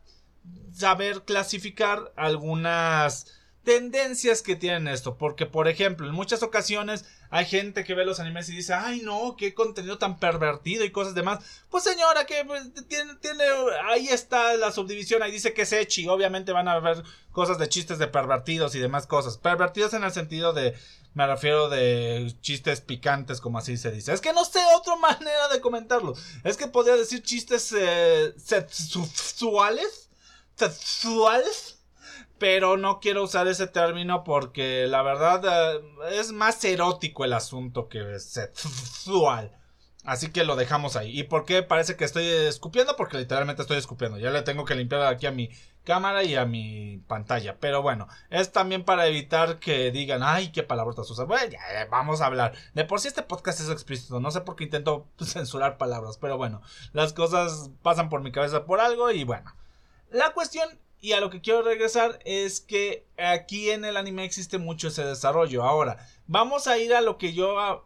saber 0.71 1.23
clasificar 1.23 2.11
algunas 2.15 3.31
tendencias 3.63 4.41
que 4.41 4.55
tienen 4.55 4.87
esto. 4.87 5.17
Porque, 5.17 5.45
por 5.45 5.67
ejemplo, 5.67 6.07
en 6.07 6.13
muchas 6.13 6.43
ocasiones 6.43 7.05
hay 7.29 7.45
gente 7.45 7.83
que 7.83 7.95
ve 7.95 8.05
los 8.05 8.19
animes 8.19 8.49
y 8.49 8.55
dice, 8.55 8.73
ay 8.73 9.01
no, 9.01 9.35
qué 9.37 9.53
contenido 9.53 9.97
tan 9.97 10.19
pervertido 10.19 10.83
y 10.85 10.91
cosas 10.91 11.15
demás. 11.15 11.43
Pues 11.69 11.83
señora, 11.83 12.25
que 12.25 12.43
pues, 12.45 12.71
tiene, 12.87 13.43
ahí 13.85 14.07
está 14.09 14.55
la 14.55 14.71
subdivisión, 14.71 15.23
ahí 15.23 15.31
dice 15.31 15.53
que 15.53 15.63
es 15.63 15.73
Echi. 15.73 16.07
Obviamente 16.07 16.51
van 16.51 16.67
a 16.67 16.79
ver 16.79 17.03
cosas 17.31 17.57
de 17.57 17.69
chistes 17.69 17.97
de 17.97 18.07
pervertidos 18.07 18.75
y 18.75 18.79
demás 18.79 19.07
cosas. 19.07 19.37
Pervertidos 19.37 19.93
en 19.93 20.03
el 20.03 20.11
sentido 20.11 20.53
de, 20.53 20.75
me 21.13 21.25
refiero 21.25 21.69
de 21.69 22.35
chistes 22.41 22.81
picantes, 22.81 23.41
como 23.41 23.57
así 23.57 23.77
se 23.77 23.91
dice. 23.91 24.13
Es 24.13 24.21
que 24.21 24.33
no 24.33 24.45
sé 24.45 24.59
otra 24.75 24.95
manera 24.97 25.47
de 25.47 25.61
comentarlo. 25.61 26.13
Es 26.43 26.57
que 26.57 26.67
podría 26.67 26.95
decir 26.95 27.23
chistes 27.23 27.73
eh, 27.77 28.33
sexuales. 28.37 30.09
Sexuales 30.55 31.82
pero 32.37 32.77
no 32.77 32.99
quiero 32.99 33.23
usar 33.23 33.47
ese 33.47 33.67
término 33.67 34.23
porque 34.23 34.87
la 34.87 35.01
verdad 35.01 35.77
eh, 35.77 36.19
es 36.19 36.31
más 36.31 36.63
erótico 36.65 37.25
el 37.25 37.33
asunto 37.33 37.87
que 37.87 38.19
sexual. 38.19 39.57
Así 40.03 40.31
que 40.31 40.43
lo 40.43 40.57
dejamos 40.57 40.97
ahí. 40.97 41.17
¿Y 41.17 41.23
por 41.23 41.45
qué 41.45 41.63
parece 41.63 41.95
que 41.95 42.03
estoy 42.03 42.25
escupiendo? 42.25 42.97
Porque 42.97 43.17
literalmente 43.17 43.61
estoy 43.61 43.77
escupiendo. 43.77 44.17
Ya 44.17 44.31
le 44.31 44.41
tengo 44.41 44.65
que 44.65 44.75
limpiar 44.75 45.01
aquí 45.03 45.27
a 45.27 45.31
mi 45.31 45.49
cámara 45.85 46.23
y 46.23 46.35
a 46.35 46.45
mi 46.45 46.97
pantalla. 47.07 47.57
Pero 47.59 47.81
bueno, 47.81 48.09
es 48.29 48.51
también 48.51 48.83
para 48.83 49.07
evitar 49.07 49.59
que 49.59 49.91
digan, 49.91 50.21
ay, 50.21 50.51
qué 50.51 50.61
palabrotas 50.61 51.09
usas. 51.09 51.25
Bueno, 51.25 51.49
ya, 51.49 51.87
vamos 51.89 52.19
a 52.19 52.25
hablar. 52.25 52.53
De 52.73 52.83
por 52.83 52.99
sí 52.99 53.07
este 53.07 53.23
podcast 53.23 53.61
es 53.61 53.69
explícito. 53.69 54.19
No 54.19 54.29
sé 54.31 54.41
por 54.41 54.57
qué 54.57 54.65
intento 54.65 55.07
censurar 55.23 55.77
palabras. 55.77 56.17
Pero 56.17 56.37
bueno, 56.37 56.61
las 56.91 57.13
cosas 57.13 57.71
pasan 57.81 58.09
por 58.09 58.21
mi 58.21 58.33
cabeza 58.33 58.65
por 58.65 58.81
algo 58.81 59.09
y 59.09 59.23
bueno. 59.23 59.55
La 60.11 60.33
cuestión 60.33 60.67
y 61.03 61.11
a 61.11 61.19
lo 61.19 61.29
que 61.29 61.41
quiero 61.41 61.63
regresar 61.63 62.17
es 62.23 62.61
que 62.61 63.05
aquí 63.17 63.71
en 63.71 63.83
el 63.83 63.97
anime 63.97 64.23
existe 64.23 64.57
mucho 64.57 64.87
ese 64.87 65.03
desarrollo. 65.03 65.63
Ahora, 65.63 65.97
vamos 66.27 66.65
a 66.67 66.77
ir 66.77 66.93
a 66.93 67.01
lo 67.01 67.17
que 67.17 67.33
yo 67.33 67.59
ah, 67.59 67.83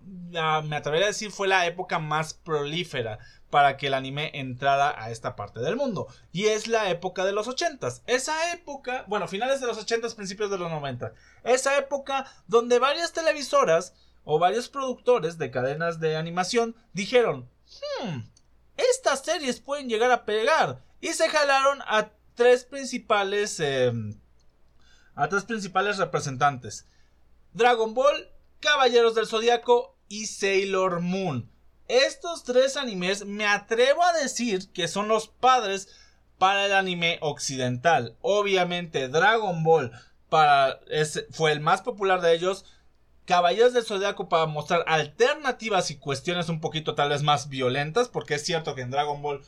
me 0.64 0.76
atrevería 0.76 1.08
a 1.08 1.10
decir 1.10 1.32
fue 1.32 1.48
la 1.48 1.66
época 1.66 1.98
más 1.98 2.36
prolífera 2.36 3.18
para 3.50 3.76
que 3.76 3.88
el 3.88 3.96
anime 3.96 4.30
entrara 4.36 5.04
a 5.04 5.10
esta 5.10 5.36
parte 5.36 5.62
del 5.62 5.76
mundo. 5.76 6.06
Y 6.32 6.46
es 6.46 6.68
la 6.68 6.92
época 6.92 7.26
de 7.26 7.32
los 7.32 7.48
80 7.48 7.88
Esa 8.06 8.54
época, 8.54 9.04
bueno, 9.08 9.28
finales 9.28 9.62
de 9.62 9.66
los 9.66 9.80
80 9.80 10.10
principios 10.10 10.52
de 10.52 10.60
los 10.60 10.70
90 10.70 11.12
Esa 11.44 11.76
época 11.80 12.32
donde 12.46 12.78
varias 12.78 13.14
televisoras 13.14 13.96
o 14.26 14.38
varios 14.38 14.70
productores 14.70 15.40
de 15.40 15.50
cadenas 15.50 16.00
de 16.00 16.18
animación 16.18 16.76
dijeron, 16.94 17.50
hmm, 18.04 18.20
estas 18.78 19.24
series 19.26 19.60
pueden 19.60 19.90
llegar 19.90 20.12
a 20.12 20.24
pegar. 20.24 20.84
Y 21.02 21.14
se 21.14 21.30
jalaron 21.30 21.82
a 21.88 22.12
tres 22.38 22.64
principales. 22.64 23.60
Em, 23.60 24.18
a 25.16 25.28
tres 25.28 25.44
principales 25.44 25.98
representantes: 25.98 26.86
Dragon 27.54 27.94
Ball, 27.94 28.30
Caballeros 28.62 29.16
del 29.16 29.28
Zodiaco 29.28 29.98
y 30.08 30.28
Sailor 30.28 31.02
Moon. 31.02 31.52
Estos 31.90 32.44
tres 32.44 32.78
animes 32.78 33.26
me 33.26 33.46
atrevo 33.46 34.04
a 34.04 34.14
decir 34.14 34.72
que 34.72 34.88
son 34.88 35.08
los 35.08 35.28
padres 35.28 35.90
para 36.38 36.66
el 36.66 36.74
anime 36.74 37.18
occidental. 37.22 38.16
Obviamente, 38.22 39.08
Dragon 39.08 39.64
Ball 39.64 39.92
para, 40.30 40.80
fue 41.32 41.52
el 41.52 41.60
más 41.62 41.82
popular 41.82 42.22
de 42.22 42.36
ellos. 42.36 42.66
Caballeros 43.26 43.74
del 43.74 43.86
Zodiaco 43.86 44.30
para 44.30 44.46
mostrar 44.46 44.84
alternativas 44.88 45.92
y 45.92 45.98
cuestiones 45.98 46.48
un 46.48 46.62
poquito 46.62 46.96
tal 46.96 47.10
vez 47.10 47.24
más 47.24 47.50
violentas, 47.50 48.08
porque 48.08 48.36
es 48.36 48.46
cierto 48.46 48.76
que 48.76 48.82
en 48.82 48.92
Dragon 48.92 49.22
Ball 49.22 49.42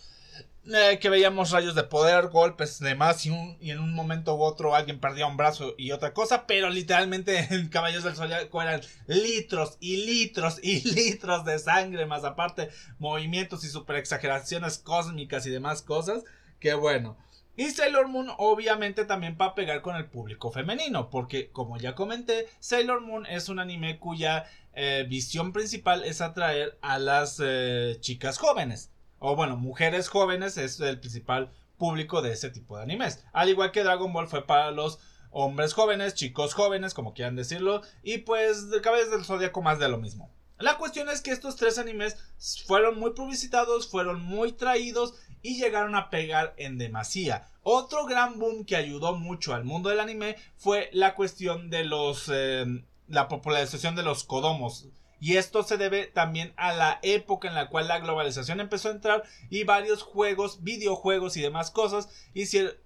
eh, 0.65 0.99
que 0.99 1.09
veíamos 1.09 1.51
rayos 1.51 1.73
de 1.73 1.83
poder, 1.83 2.27
golpes, 2.27 2.79
demás, 2.79 3.25
y, 3.25 3.29
y 3.61 3.71
en 3.71 3.79
un 3.79 3.93
momento 3.93 4.35
u 4.35 4.41
otro 4.43 4.75
alguien 4.75 4.99
perdía 4.99 5.25
un 5.25 5.37
brazo 5.37 5.73
y 5.77 5.91
otra 5.91 6.13
cosa, 6.13 6.45
pero 6.45 6.69
literalmente 6.69 7.39
en 7.53 7.69
Caballos 7.69 8.03
del 8.03 8.15
Zodiaco 8.15 8.61
eran 8.61 8.81
litros 9.07 9.77
y 9.79 10.05
litros 10.05 10.59
y 10.61 10.81
litros 10.93 11.45
de 11.45 11.59
sangre, 11.59 12.05
más 12.05 12.23
aparte 12.23 12.69
movimientos 12.99 13.63
y 13.63 13.69
super 13.69 13.95
exageraciones 13.95 14.77
cósmicas 14.77 15.45
y 15.45 15.49
demás 15.49 15.81
cosas, 15.81 16.23
que 16.59 16.73
bueno. 16.73 17.17
Y 17.55 17.71
Sailor 17.71 18.07
Moon 18.07 18.29
obviamente 18.37 19.05
también 19.05 19.35
para 19.37 19.55
pegar 19.55 19.81
con 19.81 19.95
el 19.95 20.05
público 20.05 20.51
femenino, 20.51 21.09
porque 21.09 21.49
como 21.51 21.77
ya 21.77 21.95
comenté, 21.95 22.47
Sailor 22.59 23.01
Moon 23.01 23.25
es 23.25 23.49
un 23.49 23.59
anime 23.59 23.99
cuya 23.99 24.45
eh, 24.73 25.05
visión 25.09 25.51
principal 25.51 26.03
es 26.03 26.21
atraer 26.21 26.77
a 26.81 26.99
las 26.99 27.41
eh, 27.43 27.97
chicas 28.01 28.37
jóvenes 28.37 28.91
o 29.19 29.35
bueno, 29.35 29.57
mujeres 29.57 30.09
jóvenes 30.09 30.57
es 30.57 30.79
el 30.79 30.99
principal 30.99 31.51
público 31.77 32.21
de 32.21 32.33
ese 32.33 32.49
tipo 32.49 32.77
de 32.77 32.83
animes. 32.83 33.23
Al 33.33 33.49
igual 33.49 33.71
que 33.71 33.83
Dragon 33.83 34.11
Ball 34.11 34.27
fue 34.27 34.45
para 34.45 34.71
los 34.71 34.99
hombres 35.31 35.73
jóvenes, 35.73 36.15
chicos 36.15 36.53
jóvenes, 36.53 36.93
como 36.93 37.13
quieran 37.13 37.35
decirlo, 37.35 37.81
y 38.03 38.19
pues 38.19 38.69
de 38.69 38.81
cabeza 38.81 39.11
del 39.11 39.25
zodiaco 39.25 39.61
más 39.61 39.79
de 39.79 39.89
lo 39.89 39.97
mismo. 39.97 40.29
La 40.57 40.77
cuestión 40.77 41.07
es 41.09 41.21
que 41.21 41.31
estos 41.31 41.55
tres 41.55 41.77
animes 41.77 42.17
fueron 42.67 42.99
muy 42.99 43.11
publicitados, 43.11 43.89
fueron 43.89 44.21
muy 44.21 44.51
traídos 44.51 45.15
y 45.41 45.57
llegaron 45.57 45.95
a 45.95 46.09
pegar 46.09 46.53
en 46.57 46.77
demasía. 46.77 47.47
Otro 47.63 48.05
gran 48.05 48.39
boom 48.39 48.65
que 48.65 48.75
ayudó 48.75 49.15
mucho 49.15 49.53
al 49.53 49.63
mundo 49.63 49.89
del 49.89 50.01
anime 50.01 50.35
fue 50.57 50.89
la 50.91 51.15
cuestión 51.15 51.69
de 51.69 51.85
los 51.85 52.29
eh, 52.33 52.65
la 53.07 53.27
popularización 53.29 53.95
de 53.95 54.03
los 54.03 54.23
kodomos 54.25 54.87
y 55.19 55.37
esto 55.37 55.63
se 55.63 55.77
debe 55.77 56.05
también 56.07 56.53
a 56.57 56.73
la 56.73 56.99
época 57.01 57.47
en 57.47 57.55
la 57.55 57.69
cual 57.69 57.87
la 57.87 57.99
globalización 57.99 58.59
empezó 58.59 58.89
a 58.89 58.93
entrar 58.93 59.23
y 59.49 59.63
varios 59.63 60.03
juegos, 60.03 60.63
videojuegos 60.63 61.37
y 61.37 61.41
demás 61.41 61.71
cosas 61.71 62.09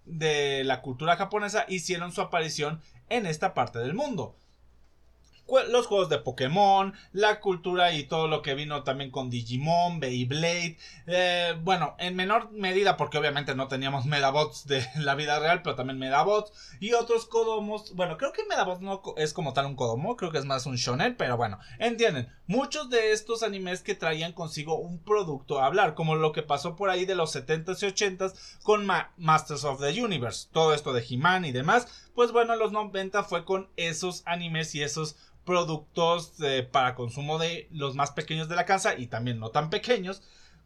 de 0.05 0.63
la 0.63 0.81
cultura 0.81 1.15
japonesa 1.15 1.65
hicieron 1.67 2.11
su 2.11 2.21
aparición 2.21 2.81
en 3.09 3.25
esta 3.25 3.53
parte 3.53 3.79
del 3.79 3.93
mundo. 3.93 4.35
Los 5.69 5.87
juegos 5.87 6.09
de 6.09 6.17
Pokémon, 6.17 6.93
la 7.11 7.39
cultura 7.39 7.93
y 7.93 8.03
todo 8.03 8.27
lo 8.27 8.41
que 8.41 8.55
vino 8.55 8.83
también 8.83 9.11
con 9.11 9.29
Digimon, 9.29 9.99
Beyblade, 9.99 10.77
eh, 11.07 11.55
bueno, 11.61 11.95
en 11.99 12.15
menor 12.15 12.51
medida 12.51 12.97
porque 12.97 13.17
obviamente 13.17 13.55
no 13.55 13.67
teníamos 13.67 14.05
Medabots 14.05 14.65
de 14.67 14.85
la 14.97 15.15
vida 15.15 15.39
real, 15.39 15.61
pero 15.61 15.75
también 15.75 15.99
Medabots 15.99 16.51
y 16.79 16.93
otros 16.93 17.25
Kodomos, 17.25 17.93
bueno, 17.95 18.17
creo 18.17 18.31
que 18.31 18.45
Medabots 18.45 18.81
no 18.81 19.01
es 19.17 19.33
como 19.33 19.53
tal 19.53 19.65
un 19.65 19.75
Kodomo, 19.75 20.15
creo 20.15 20.31
que 20.31 20.37
es 20.37 20.45
más 20.45 20.65
un 20.65 20.75
shonen, 20.75 21.15
pero 21.15 21.37
bueno, 21.37 21.59
entienden, 21.79 22.29
muchos 22.47 22.89
de 22.89 23.11
estos 23.11 23.43
animes 23.43 23.83
que 23.83 23.95
traían 23.95 24.33
consigo 24.33 24.77
un 24.77 24.99
producto 24.99 25.59
a 25.59 25.65
hablar, 25.65 25.93
como 25.93 26.15
lo 26.15 26.31
que 26.31 26.43
pasó 26.43 26.75
por 26.75 26.89
ahí 26.89 27.05
de 27.05 27.15
los 27.15 27.35
70s 27.35 27.83
y 27.83 27.87
80s 27.87 28.59
con 28.63 28.85
Masters 29.17 29.63
of 29.63 29.81
the 29.81 30.01
Universe, 30.01 30.47
todo 30.51 30.73
esto 30.73 30.93
de 30.93 31.05
He-Man 31.07 31.45
y 31.45 31.51
demás, 31.51 32.02
pues 32.15 32.31
bueno, 32.31 32.53
en 32.53 32.59
los 32.59 32.71
90 32.71 33.23
fue 33.23 33.45
con 33.45 33.69
esos 33.75 34.23
animes 34.25 34.75
y 34.75 34.83
esos 34.83 35.17
productos 35.45 36.33
eh, 36.41 36.67
para 36.69 36.95
consumo 36.95 37.37
de 37.37 37.67
los 37.71 37.95
más 37.95 38.11
pequeños 38.11 38.47
de 38.49 38.55
la 38.55 38.65
casa 38.65 38.95
y 38.97 39.07
también 39.07 39.39
no 39.39 39.49
tan 39.49 39.69
pequeños 39.69 40.21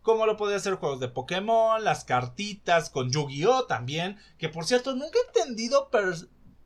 como 0.07 0.25
lo 0.25 0.37
podría 0.37 0.57
ser 0.59 0.75
juegos 0.75 1.01
de 1.01 1.09
Pokémon, 1.09 1.83
las 1.83 2.05
cartitas 2.05 2.89
con 2.89 3.11
Yu-Gi-Oh 3.11 3.65
también, 3.65 4.17
que 4.37 4.47
por 4.47 4.63
cierto 4.63 4.95
nunca 4.95 5.19
he 5.19 5.39
entendido, 5.39 5.89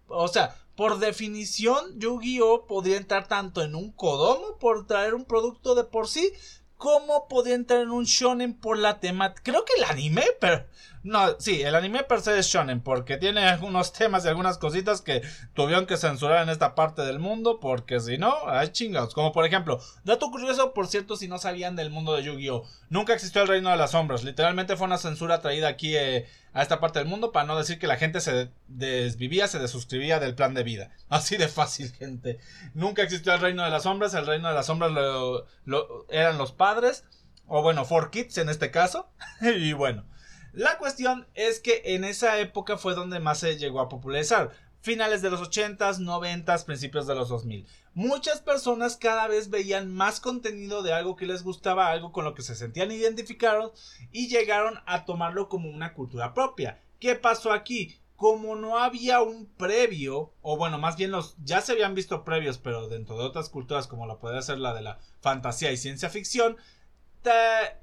o 0.09 0.27
sea, 0.27 0.55
por 0.75 0.99
definición 0.99 1.99
Yu-Gi-Oh 1.99 2.67
podría 2.67 2.97
entrar 2.97 3.27
tanto 3.27 3.63
en 3.63 3.73
un 3.73 3.93
Kodomo 3.93 4.59
por 4.59 4.85
traer 4.85 5.15
un 5.15 5.25
producto 5.25 5.73
de 5.73 5.85
por 5.85 6.07
sí, 6.07 6.31
como 6.77 7.27
podría 7.27 7.55
entrar 7.55 7.81
en 7.81 7.89
un 7.89 8.03
shonen 8.03 8.53
por 8.53 8.77
la 8.77 8.99
temática. 8.99 9.41
Creo 9.43 9.65
que 9.65 9.73
el 9.77 9.85
anime, 9.85 10.23
pero 10.39 10.63
no, 11.03 11.39
sí, 11.39 11.61
el 11.63 11.73
anime 11.73 12.03
per 12.03 12.21
se 12.21 12.37
es 12.37 12.47
shonen 12.47 12.81
porque 12.81 13.17
tiene 13.17 13.41
algunos 13.41 13.91
temas 13.91 14.23
y 14.23 14.27
algunas 14.27 14.57
cositas 14.59 15.01
que 15.01 15.21
tuvieron 15.55 15.87
que 15.87 15.97
censurar 15.97 16.43
en 16.43 16.49
esta 16.49 16.75
parte 16.75 17.01
del 17.01 17.17
mundo 17.17 17.59
porque 17.59 17.99
si 17.99 18.17
no, 18.17 18.35
hay 18.47 18.69
chingados. 18.69 19.13
Como 19.13 19.31
por 19.31 19.45
ejemplo, 19.45 19.79
dato 20.03 20.29
curioso, 20.29 20.73
por 20.73 20.87
cierto, 20.87 21.15
si 21.15 21.27
no 21.27 21.39
sabían 21.39 21.75
del 21.75 21.89
mundo 21.89 22.13
de 22.13 22.23
Yu-Gi-Oh! 22.23 22.65
Nunca 22.89 23.13
existió 23.13 23.41
el 23.41 23.47
reino 23.47 23.71
de 23.71 23.77
las 23.77 23.91
sombras. 23.91 24.23
Literalmente 24.23 24.75
fue 24.75 24.85
una 24.85 24.99
censura 24.99 25.41
traída 25.41 25.69
aquí 25.69 25.95
eh, 25.95 26.27
a 26.53 26.61
esta 26.61 26.79
parte 26.79 26.99
del 26.99 27.07
mundo 27.07 27.31
para 27.31 27.45
no 27.45 27.57
decir 27.57 27.79
que 27.79 27.87
la 27.87 27.97
gente 27.97 28.21
se 28.21 28.51
desvivía, 28.67 29.47
se 29.47 29.57
desuscribía 29.57 30.19
del 30.19 30.35
plan 30.35 30.53
de 30.53 30.63
vida. 30.63 30.91
Así 31.09 31.37
de 31.37 31.47
fácil, 31.47 31.91
gente. 31.93 32.37
Nunca 32.75 33.01
existió 33.01 33.33
el 33.33 33.41
reino 33.41 33.63
de 33.63 33.71
las 33.71 33.83
sombras. 33.83 34.13
El 34.13 34.27
reino 34.27 34.49
de 34.49 34.53
las 34.53 34.67
sombras 34.67 34.91
lo, 34.91 36.07
eran 36.09 36.37
los 36.37 36.51
padres. 36.51 37.05
O 37.47 37.63
bueno, 37.63 37.85
Four 37.85 38.11
Kids 38.11 38.37
en 38.37 38.49
este 38.49 38.69
caso. 38.69 39.09
y 39.41 39.73
bueno. 39.73 40.05
La 40.53 40.77
cuestión 40.77 41.27
es 41.33 41.61
que 41.61 41.81
en 41.85 42.03
esa 42.03 42.37
época 42.39 42.77
fue 42.77 42.93
donde 42.93 43.21
más 43.21 43.39
se 43.39 43.57
llegó 43.57 43.79
a 43.79 43.87
popularizar. 43.87 44.51
Finales 44.81 45.21
de 45.21 45.29
los 45.29 45.39
80s, 45.39 45.99
90s, 45.99 46.65
principios 46.65 47.07
de 47.07 47.15
los 47.15 47.29
2000. 47.29 47.65
Muchas 47.93 48.41
personas 48.41 48.97
cada 48.97 49.27
vez 49.27 49.49
veían 49.49 49.93
más 49.93 50.19
contenido 50.19 50.83
de 50.83 50.91
algo 50.91 51.15
que 51.15 51.25
les 51.25 51.43
gustaba, 51.43 51.89
algo 51.89 52.11
con 52.11 52.25
lo 52.25 52.33
que 52.33 52.41
se 52.41 52.55
sentían 52.55 52.91
identificados 52.91 53.97
y 54.11 54.27
llegaron 54.27 54.79
a 54.87 55.05
tomarlo 55.05 55.47
como 55.47 55.69
una 55.69 55.93
cultura 55.93 56.33
propia. 56.33 56.81
¿Qué 56.99 57.15
pasó 57.15 57.53
aquí? 57.53 57.99
Como 58.17 58.55
no 58.55 58.77
había 58.77 59.21
un 59.21 59.45
previo, 59.45 60.33
o 60.41 60.57
bueno, 60.57 60.79
más 60.79 60.97
bien 60.97 61.11
los 61.11 61.35
ya 61.43 61.61
se 61.61 61.71
habían 61.71 61.95
visto 61.95 62.25
previos, 62.25 62.57
pero 62.57 62.89
dentro 62.89 63.17
de 63.17 63.23
otras 63.23 63.49
culturas 63.49 63.87
como 63.87 64.05
la 64.05 64.19
puede 64.19 64.41
ser 64.41 64.57
la 64.57 64.73
de 64.73 64.81
la 64.81 64.99
fantasía 65.21 65.71
y 65.71 65.77
ciencia 65.77 66.09
ficción, 66.09 66.57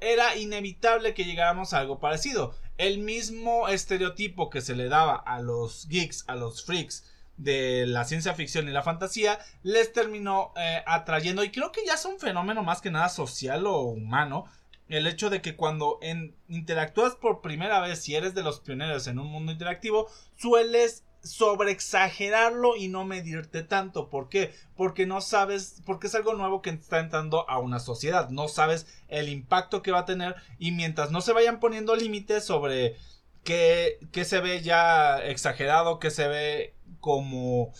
era 0.00 0.36
inevitable 0.36 1.14
que 1.14 1.24
llegáramos 1.24 1.72
a 1.72 1.78
algo 1.78 1.98
parecido. 1.98 2.54
El 2.76 2.98
mismo 2.98 3.68
estereotipo 3.68 4.50
que 4.50 4.60
se 4.60 4.76
le 4.76 4.88
daba 4.88 5.16
a 5.16 5.40
los 5.40 5.88
geeks, 5.88 6.24
a 6.28 6.36
los 6.36 6.64
freaks 6.64 7.04
de 7.36 7.86
la 7.86 8.04
ciencia 8.04 8.34
ficción 8.34 8.68
y 8.68 8.72
la 8.72 8.82
fantasía, 8.82 9.38
les 9.62 9.92
terminó 9.92 10.52
eh, 10.56 10.82
atrayendo. 10.86 11.44
Y 11.44 11.50
creo 11.50 11.72
que 11.72 11.84
ya 11.86 11.94
es 11.94 12.04
un 12.04 12.18
fenómeno 12.18 12.62
más 12.62 12.80
que 12.80 12.90
nada 12.90 13.08
social 13.08 13.66
o 13.66 13.80
humano. 13.82 14.46
El 14.88 15.06
hecho 15.06 15.28
de 15.28 15.42
que 15.42 15.54
cuando 15.54 16.00
interactúas 16.48 17.14
por 17.14 17.40
primera 17.42 17.80
vez, 17.80 18.02
si 18.02 18.14
eres 18.14 18.34
de 18.34 18.42
los 18.42 18.60
pioneros 18.60 19.06
en 19.06 19.18
un 19.18 19.26
mundo 19.26 19.52
interactivo, 19.52 20.08
sueles 20.36 21.04
sobreexagerarlo 21.22 22.76
y 22.76 22.88
no 22.88 23.04
medirte 23.04 23.62
tanto. 23.62 24.08
¿Por 24.08 24.28
qué? 24.28 24.54
Porque 24.76 25.06
no 25.06 25.20
sabes, 25.20 25.82
porque 25.84 26.06
es 26.06 26.14
algo 26.14 26.34
nuevo 26.34 26.62
que 26.62 26.70
está 26.70 27.00
entrando 27.00 27.48
a 27.48 27.58
una 27.58 27.80
sociedad. 27.80 28.30
No 28.30 28.48
sabes 28.48 28.86
el 29.08 29.28
impacto 29.28 29.82
que 29.82 29.92
va 29.92 30.00
a 30.00 30.06
tener 30.06 30.36
y 30.58 30.72
mientras 30.72 31.10
no 31.10 31.20
se 31.20 31.32
vayan 31.32 31.60
poniendo 31.60 31.96
límites 31.96 32.44
sobre 32.44 32.96
qué, 33.44 33.98
se 34.24 34.40
ve 34.40 34.62
ya 34.62 35.18
exagerado, 35.18 35.98
qué 35.98 36.10
se 36.10 36.28
ve 36.28 36.74
como, 37.00 37.72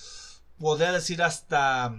podría 0.59 0.93
decir 0.93 1.22
hasta, 1.22 1.95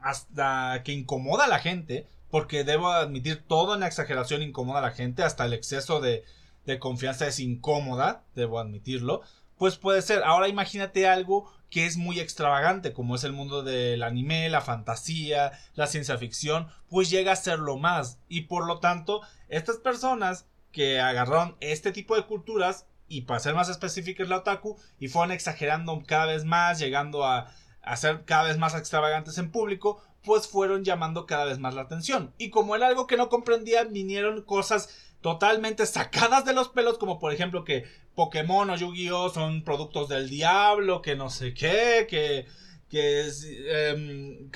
hasta 0.00 0.82
que 0.84 0.92
incomoda 0.92 1.44
a 1.44 1.48
la 1.48 1.58
gente. 1.58 2.06
Porque 2.30 2.64
debo 2.64 2.88
admitir, 2.88 3.44
todo 3.46 3.74
en 3.74 3.80
la 3.80 3.86
exageración 3.86 4.42
incomoda 4.42 4.80
a 4.80 4.82
la 4.82 4.90
gente, 4.90 5.22
hasta 5.22 5.44
el 5.44 5.52
exceso 5.52 6.00
de, 6.00 6.24
de 6.66 6.80
confianza 6.80 7.28
es 7.28 7.38
incómoda, 7.38 8.24
debo 8.34 8.58
admitirlo 8.58 9.22
pues 9.64 9.78
puede 9.78 10.02
ser. 10.02 10.22
Ahora 10.24 10.48
imagínate 10.48 11.08
algo 11.08 11.50
que 11.70 11.86
es 11.86 11.96
muy 11.96 12.20
extravagante, 12.20 12.92
como 12.92 13.14
es 13.14 13.24
el 13.24 13.32
mundo 13.32 13.62
del 13.62 14.02
anime, 14.02 14.50
la 14.50 14.60
fantasía, 14.60 15.52
la 15.74 15.86
ciencia 15.86 16.18
ficción, 16.18 16.68
pues 16.90 17.08
llega 17.08 17.32
a 17.32 17.36
ser 17.36 17.60
lo 17.60 17.78
más. 17.78 18.18
Y 18.28 18.42
por 18.42 18.66
lo 18.66 18.78
tanto, 18.80 19.22
estas 19.48 19.78
personas 19.78 20.44
que 20.70 21.00
agarraron 21.00 21.56
este 21.60 21.92
tipo 21.92 22.14
de 22.14 22.26
culturas, 22.26 22.84
y 23.08 23.22
para 23.22 23.40
ser 23.40 23.54
más 23.54 23.70
específicos 23.70 24.28
la 24.28 24.36
otaku, 24.36 24.76
y 25.00 25.08
fueron 25.08 25.32
exagerando 25.32 26.02
cada 26.06 26.26
vez 26.26 26.44
más, 26.44 26.78
llegando 26.78 27.24
a, 27.24 27.50
a 27.80 27.96
ser 27.96 28.26
cada 28.26 28.42
vez 28.42 28.58
más 28.58 28.74
extravagantes 28.74 29.38
en 29.38 29.50
público, 29.50 30.02
pues 30.22 30.46
fueron 30.46 30.84
llamando 30.84 31.24
cada 31.24 31.46
vez 31.46 31.58
más 31.58 31.72
la 31.72 31.80
atención. 31.80 32.34
Y 32.36 32.50
como 32.50 32.76
era 32.76 32.88
algo 32.88 33.06
que 33.06 33.16
no 33.16 33.30
comprendían, 33.30 33.94
vinieron 33.94 34.42
cosas 34.42 35.13
totalmente 35.24 35.86
sacadas 35.86 36.44
de 36.44 36.52
los 36.52 36.68
pelos, 36.68 36.98
como 36.98 37.18
por 37.18 37.32
ejemplo 37.32 37.64
que 37.64 37.86
Pokémon 38.14 38.68
o 38.68 38.76
Yu-Gi-Oh 38.76 39.30
son 39.30 39.64
productos 39.64 40.10
del 40.10 40.28
diablo, 40.28 41.00
que 41.00 41.16
no 41.16 41.30
sé 41.30 41.54
qué, 41.54 42.06
que, 42.06 42.46
que 42.90 43.30
em, 43.70 44.50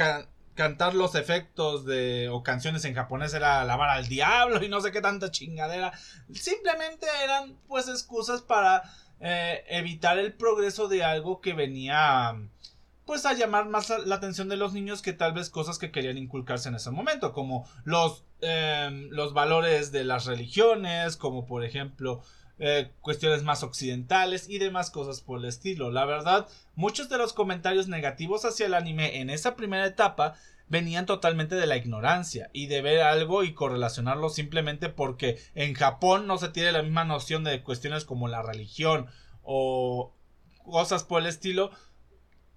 cantar 0.54 0.94
los 0.94 1.14
efectos 1.14 1.86
de 1.86 2.28
o 2.28 2.42
canciones 2.42 2.84
en 2.84 2.94
japonés 2.94 3.32
era 3.32 3.64
lavar 3.64 3.88
al 3.88 4.08
diablo 4.08 4.62
y 4.62 4.68
no 4.68 4.82
sé 4.82 4.92
qué 4.92 5.00
tanta 5.00 5.30
chingadera. 5.30 5.90
Simplemente 6.34 7.06
eran 7.24 7.56
pues 7.66 7.88
excusas 7.88 8.42
para 8.42 8.82
eh, 9.20 9.64
evitar 9.68 10.18
el 10.18 10.34
progreso 10.34 10.86
de 10.86 11.02
algo 11.02 11.40
que 11.40 11.54
venía 11.54 12.36
pues 13.08 13.24
a 13.24 13.32
llamar 13.32 13.70
más 13.70 13.90
la 14.04 14.16
atención 14.16 14.50
de 14.50 14.58
los 14.58 14.74
niños 14.74 15.00
que 15.00 15.14
tal 15.14 15.32
vez 15.32 15.48
cosas 15.48 15.78
que 15.78 15.90
querían 15.90 16.18
inculcarse 16.18 16.68
en 16.68 16.74
ese 16.74 16.90
momento, 16.90 17.32
como 17.32 17.66
los, 17.84 18.26
em, 18.42 19.08
los 19.08 19.32
valores 19.32 19.92
de 19.92 20.04
las 20.04 20.26
religiones, 20.26 21.16
como 21.16 21.46
por 21.46 21.64
ejemplo 21.64 22.20
eh, 22.58 22.92
cuestiones 23.00 23.44
más 23.44 23.62
occidentales 23.62 24.50
y 24.50 24.58
demás 24.58 24.90
cosas 24.90 25.22
por 25.22 25.38
el 25.38 25.46
estilo. 25.46 25.90
La 25.90 26.04
verdad, 26.04 26.48
muchos 26.74 27.08
de 27.08 27.16
los 27.16 27.32
comentarios 27.32 27.88
negativos 27.88 28.44
hacia 28.44 28.66
el 28.66 28.74
anime 28.74 29.20
en 29.20 29.30
esa 29.30 29.56
primera 29.56 29.86
etapa 29.86 30.34
venían 30.68 31.06
totalmente 31.06 31.54
de 31.54 31.66
la 31.66 31.78
ignorancia 31.78 32.50
y 32.52 32.66
de 32.66 32.82
ver 32.82 33.00
algo 33.00 33.42
y 33.42 33.54
correlacionarlo 33.54 34.28
simplemente 34.28 34.90
porque 34.90 35.38
en 35.54 35.72
Japón 35.72 36.26
no 36.26 36.36
se 36.36 36.50
tiene 36.50 36.72
la 36.72 36.82
misma 36.82 37.06
noción 37.06 37.42
de 37.42 37.62
cuestiones 37.62 38.04
como 38.04 38.28
la 38.28 38.42
religión 38.42 39.06
o 39.42 40.12
cosas 40.68 41.04
por 41.04 41.22
el 41.22 41.26
estilo 41.28 41.70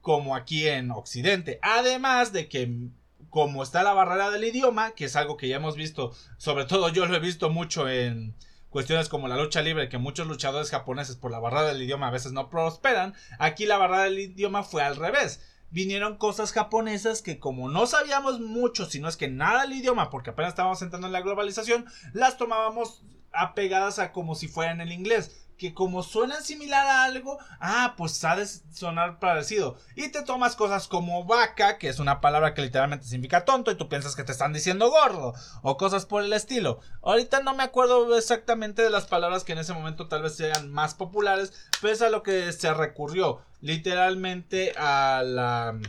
como 0.02 0.36
aquí 0.36 0.68
en 0.68 0.92
Occidente. 0.92 1.60
Además 1.62 2.34
de 2.34 2.50
que 2.50 2.90
como 3.30 3.64
está 3.64 3.82
la 3.82 3.94
barrera 3.94 4.30
del 4.30 4.44
idioma, 4.44 4.92
que 4.92 5.06
es 5.06 5.16
algo 5.16 5.38
que 5.38 5.48
ya 5.48 5.56
hemos 5.56 5.78
visto, 5.78 6.14
sobre 6.38 6.66
todo 6.66 6.90
yo 6.90 7.06
lo 7.06 7.16
he 7.16 7.20
visto 7.20 7.50
mucho 7.50 7.88
en 7.88 8.36
cuestiones 8.70 9.08
como 9.08 9.30
la 9.30 9.38
lucha 9.38 9.62
libre, 9.62 9.88
que 9.90 9.98
muchos 9.98 10.28
luchadores 10.28 10.70
japoneses 10.70 11.16
por 11.16 11.32
la 11.32 11.40
barrera 11.40 11.68
del 11.68 11.82
idioma 11.82 12.08
a 12.08 12.12
veces 12.12 12.34
no 12.34 12.50
prosperan, 12.50 13.14
aquí 13.40 13.66
la 13.66 13.78
barrera 13.78 14.04
del 14.04 14.20
idioma 14.20 14.64
fue 14.64 14.84
al 14.84 14.98
revés. 14.98 15.42
Vinieron 15.70 16.18
cosas 16.18 16.52
japonesas 16.52 17.22
que 17.22 17.40
como 17.40 17.70
no 17.70 17.88
sabíamos 17.88 18.42
mucho, 18.42 18.86
si 18.86 19.00
no 19.00 19.08
es 19.08 19.16
que 19.16 19.30
nada 19.30 19.62
del 19.62 19.74
idioma, 19.74 20.10
porque 20.10 20.32
apenas 20.32 20.50
estábamos 20.52 20.82
entrando 20.82 21.08
en 21.08 21.14
la 21.14 21.22
globalización, 21.22 21.86
las 22.12 22.38
tomábamos 22.38 23.04
apegadas 23.32 23.98
a 24.00 24.12
como 24.12 24.36
si 24.36 24.50
fueran 24.50 24.82
el 24.82 24.92
inglés 24.92 25.48
que 25.62 25.76
como 25.76 26.02
suenan 26.02 26.44
similar 26.44 26.88
a 26.88 27.04
algo, 27.04 27.38
ah, 27.60 27.94
pues 27.96 28.24
ha 28.24 28.36
sonar 28.74 29.20
parecido. 29.20 29.78
Y 29.96 30.10
te 30.10 30.24
tomas 30.24 30.56
cosas 30.56 30.88
como 30.88 31.24
vaca, 31.26 31.78
que 31.78 31.88
es 31.88 32.00
una 32.00 32.20
palabra 32.20 32.56
que 32.56 32.64
literalmente 32.64 33.06
significa 33.06 33.46
tonto, 33.46 33.70
y 33.70 33.76
tú 33.76 33.88
piensas 33.88 34.16
que 34.16 34.24
te 34.24 34.32
están 34.32 34.54
diciendo 34.54 34.90
gordo, 34.90 35.36
o 35.62 35.78
cosas 35.78 36.08
por 36.08 36.24
el 36.24 36.34
estilo. 36.34 36.80
Ahorita 37.04 37.44
no 37.44 37.54
me 37.54 37.62
acuerdo 37.62 38.18
exactamente 38.18 38.82
de 38.82 38.90
las 38.90 39.06
palabras 39.06 39.44
que 39.44 39.52
en 39.52 39.60
ese 39.60 39.74
momento 39.74 40.08
tal 40.08 40.24
vez 40.24 40.36
sean 40.36 40.72
más 40.72 40.96
populares, 40.96 41.54
pero 41.80 41.94
es 41.94 42.02
a 42.02 42.10
lo 42.10 42.24
que 42.24 42.52
se 42.54 42.74
recurrió, 42.74 43.44
literalmente 43.60 44.74
a 44.78 45.22
la, 45.24 45.80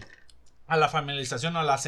a 0.67 0.77
la 0.77 0.89
familiarización 0.91 1.57
o 1.57 1.61
a 1.61 1.65
la... 1.65 1.81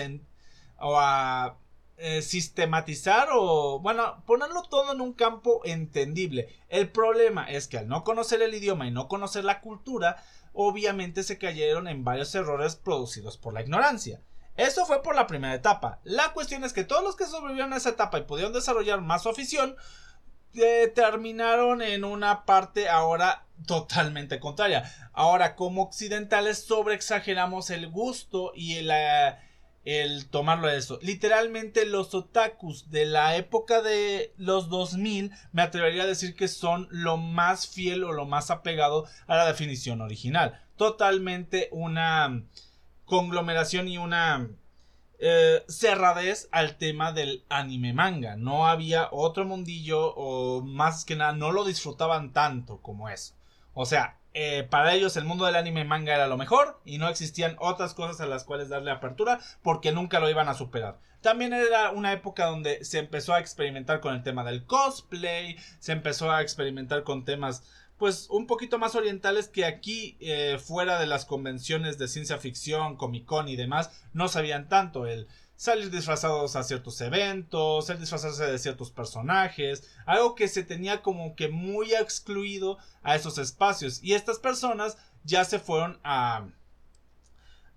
o 0.78 0.98
a 0.98 1.58
eh, 1.96 2.22
sistematizar 2.22 3.28
o, 3.32 3.78
bueno, 3.78 4.22
ponerlo 4.26 4.62
todo 4.62 4.92
en 4.92 5.00
un 5.00 5.12
campo 5.12 5.60
entendible. 5.64 6.48
El 6.68 6.88
problema 6.90 7.48
es 7.50 7.68
que 7.68 7.78
al 7.78 7.88
no 7.88 8.02
conocer 8.02 8.42
el 8.42 8.54
idioma 8.54 8.86
y 8.86 8.90
no 8.90 9.08
conocer 9.08 9.44
la 9.44 9.60
cultura, 9.60 10.22
obviamente 10.52 11.22
se 11.22 11.38
cayeron 11.38 11.86
en 11.88 12.04
varios 12.04 12.34
errores 12.34 12.76
producidos 12.76 13.36
por 13.36 13.54
la 13.54 13.62
ignorancia. 13.62 14.20
Eso 14.56 14.86
fue 14.86 15.02
por 15.02 15.16
la 15.16 15.26
primera 15.26 15.54
etapa. 15.54 16.00
La 16.04 16.32
cuestión 16.32 16.64
es 16.64 16.72
que 16.72 16.84
todos 16.84 17.02
los 17.02 17.16
que 17.16 17.26
sobrevivieron 17.26 17.72
a 17.72 17.76
esa 17.76 17.90
etapa 17.90 18.18
y 18.18 18.22
pudieron 18.22 18.52
desarrollar 18.52 19.00
más 19.00 19.22
su 19.22 19.28
afición, 19.28 19.76
eh, 20.54 20.92
terminaron 20.94 21.82
en 21.82 22.04
una 22.04 22.44
parte 22.44 22.88
ahora 22.88 23.46
totalmente 23.66 24.38
contraria. 24.38 25.10
Ahora, 25.12 25.56
como 25.56 25.82
occidentales, 25.82 26.64
sobreexageramos 26.64 27.70
el 27.70 27.88
gusto 27.88 28.52
y 28.54 28.78
eh, 28.88 29.36
el 29.84 30.26
tomarlo 30.28 30.68
de 30.68 30.78
eso. 30.78 30.98
Literalmente, 31.02 31.86
los 31.86 32.14
otakus 32.14 32.90
de 32.90 33.06
la 33.06 33.36
época 33.36 33.82
de 33.82 34.32
los 34.36 34.68
2000, 34.68 35.30
me 35.52 35.62
atrevería 35.62 36.04
a 36.04 36.06
decir 36.06 36.34
que 36.34 36.48
son 36.48 36.88
lo 36.90 37.16
más 37.16 37.68
fiel 37.68 38.04
o 38.04 38.12
lo 38.12 38.26
más 38.26 38.50
apegado 38.50 39.06
a 39.26 39.36
la 39.36 39.46
definición 39.46 40.00
original. 40.00 40.60
Totalmente 40.76 41.68
una 41.70 42.44
conglomeración 43.04 43.88
y 43.88 43.98
una 43.98 44.48
eh, 45.18 45.62
cerradez 45.68 46.48
al 46.50 46.76
tema 46.76 47.12
del 47.12 47.44
anime 47.48 47.92
manga. 47.92 48.36
No 48.36 48.66
había 48.66 49.08
otro 49.12 49.44
mundillo 49.44 50.14
o 50.14 50.62
más 50.62 51.04
que 51.04 51.16
nada 51.16 51.32
no 51.32 51.52
lo 51.52 51.64
disfrutaban 51.64 52.32
tanto 52.32 52.80
como 52.82 53.08
eso. 53.08 53.34
O 53.74 53.86
sea, 53.86 54.18
eh, 54.34 54.66
para 54.68 54.94
ellos 54.94 55.16
el 55.16 55.24
mundo 55.24 55.46
del 55.46 55.54
anime 55.54 55.84
manga 55.84 56.14
era 56.14 56.26
lo 56.26 56.36
mejor 56.36 56.80
y 56.84 56.98
no 56.98 57.08
existían 57.08 57.56
otras 57.60 57.94
cosas 57.94 58.20
a 58.20 58.26
las 58.26 58.42
cuales 58.42 58.68
darle 58.68 58.90
apertura 58.90 59.38
porque 59.62 59.92
nunca 59.92 60.18
lo 60.18 60.28
iban 60.28 60.48
a 60.48 60.54
superar. 60.54 60.98
También 61.20 61.52
era 61.54 61.92
una 61.92 62.12
época 62.12 62.46
donde 62.46 62.84
se 62.84 62.98
empezó 62.98 63.32
a 63.32 63.40
experimentar 63.40 64.00
con 64.00 64.12
el 64.12 64.22
tema 64.22 64.44
del 64.44 64.66
cosplay, 64.66 65.56
se 65.78 65.92
empezó 65.92 66.30
a 66.32 66.42
experimentar 66.42 67.04
con 67.04 67.24
temas 67.24 67.62
pues 67.96 68.26
un 68.28 68.48
poquito 68.48 68.78
más 68.78 68.96
orientales 68.96 69.48
que 69.48 69.64
aquí 69.64 70.16
eh, 70.18 70.58
fuera 70.58 70.98
de 70.98 71.06
las 71.06 71.24
convenciones 71.24 71.96
de 71.96 72.08
ciencia 72.08 72.38
ficción, 72.38 72.96
Comic 72.96 73.24
Con 73.24 73.48
y 73.48 73.54
demás 73.54 73.90
no 74.12 74.26
sabían 74.28 74.68
tanto 74.68 75.06
el 75.06 75.28
salir 75.56 75.90
disfrazados 75.90 76.56
a 76.56 76.62
ciertos 76.62 77.00
eventos, 77.00 77.88
el 77.90 78.00
disfrazarse 78.00 78.44
de 78.46 78.58
ciertos 78.58 78.90
personajes, 78.90 79.88
algo 80.06 80.34
que 80.34 80.48
se 80.48 80.62
tenía 80.62 81.02
como 81.02 81.36
que 81.36 81.48
muy 81.48 81.94
excluido 81.94 82.78
a 83.02 83.14
esos 83.14 83.38
espacios. 83.38 84.02
Y 84.02 84.14
estas 84.14 84.38
personas 84.38 84.96
ya 85.24 85.44
se 85.44 85.58
fueron 85.58 86.00
a 86.04 86.46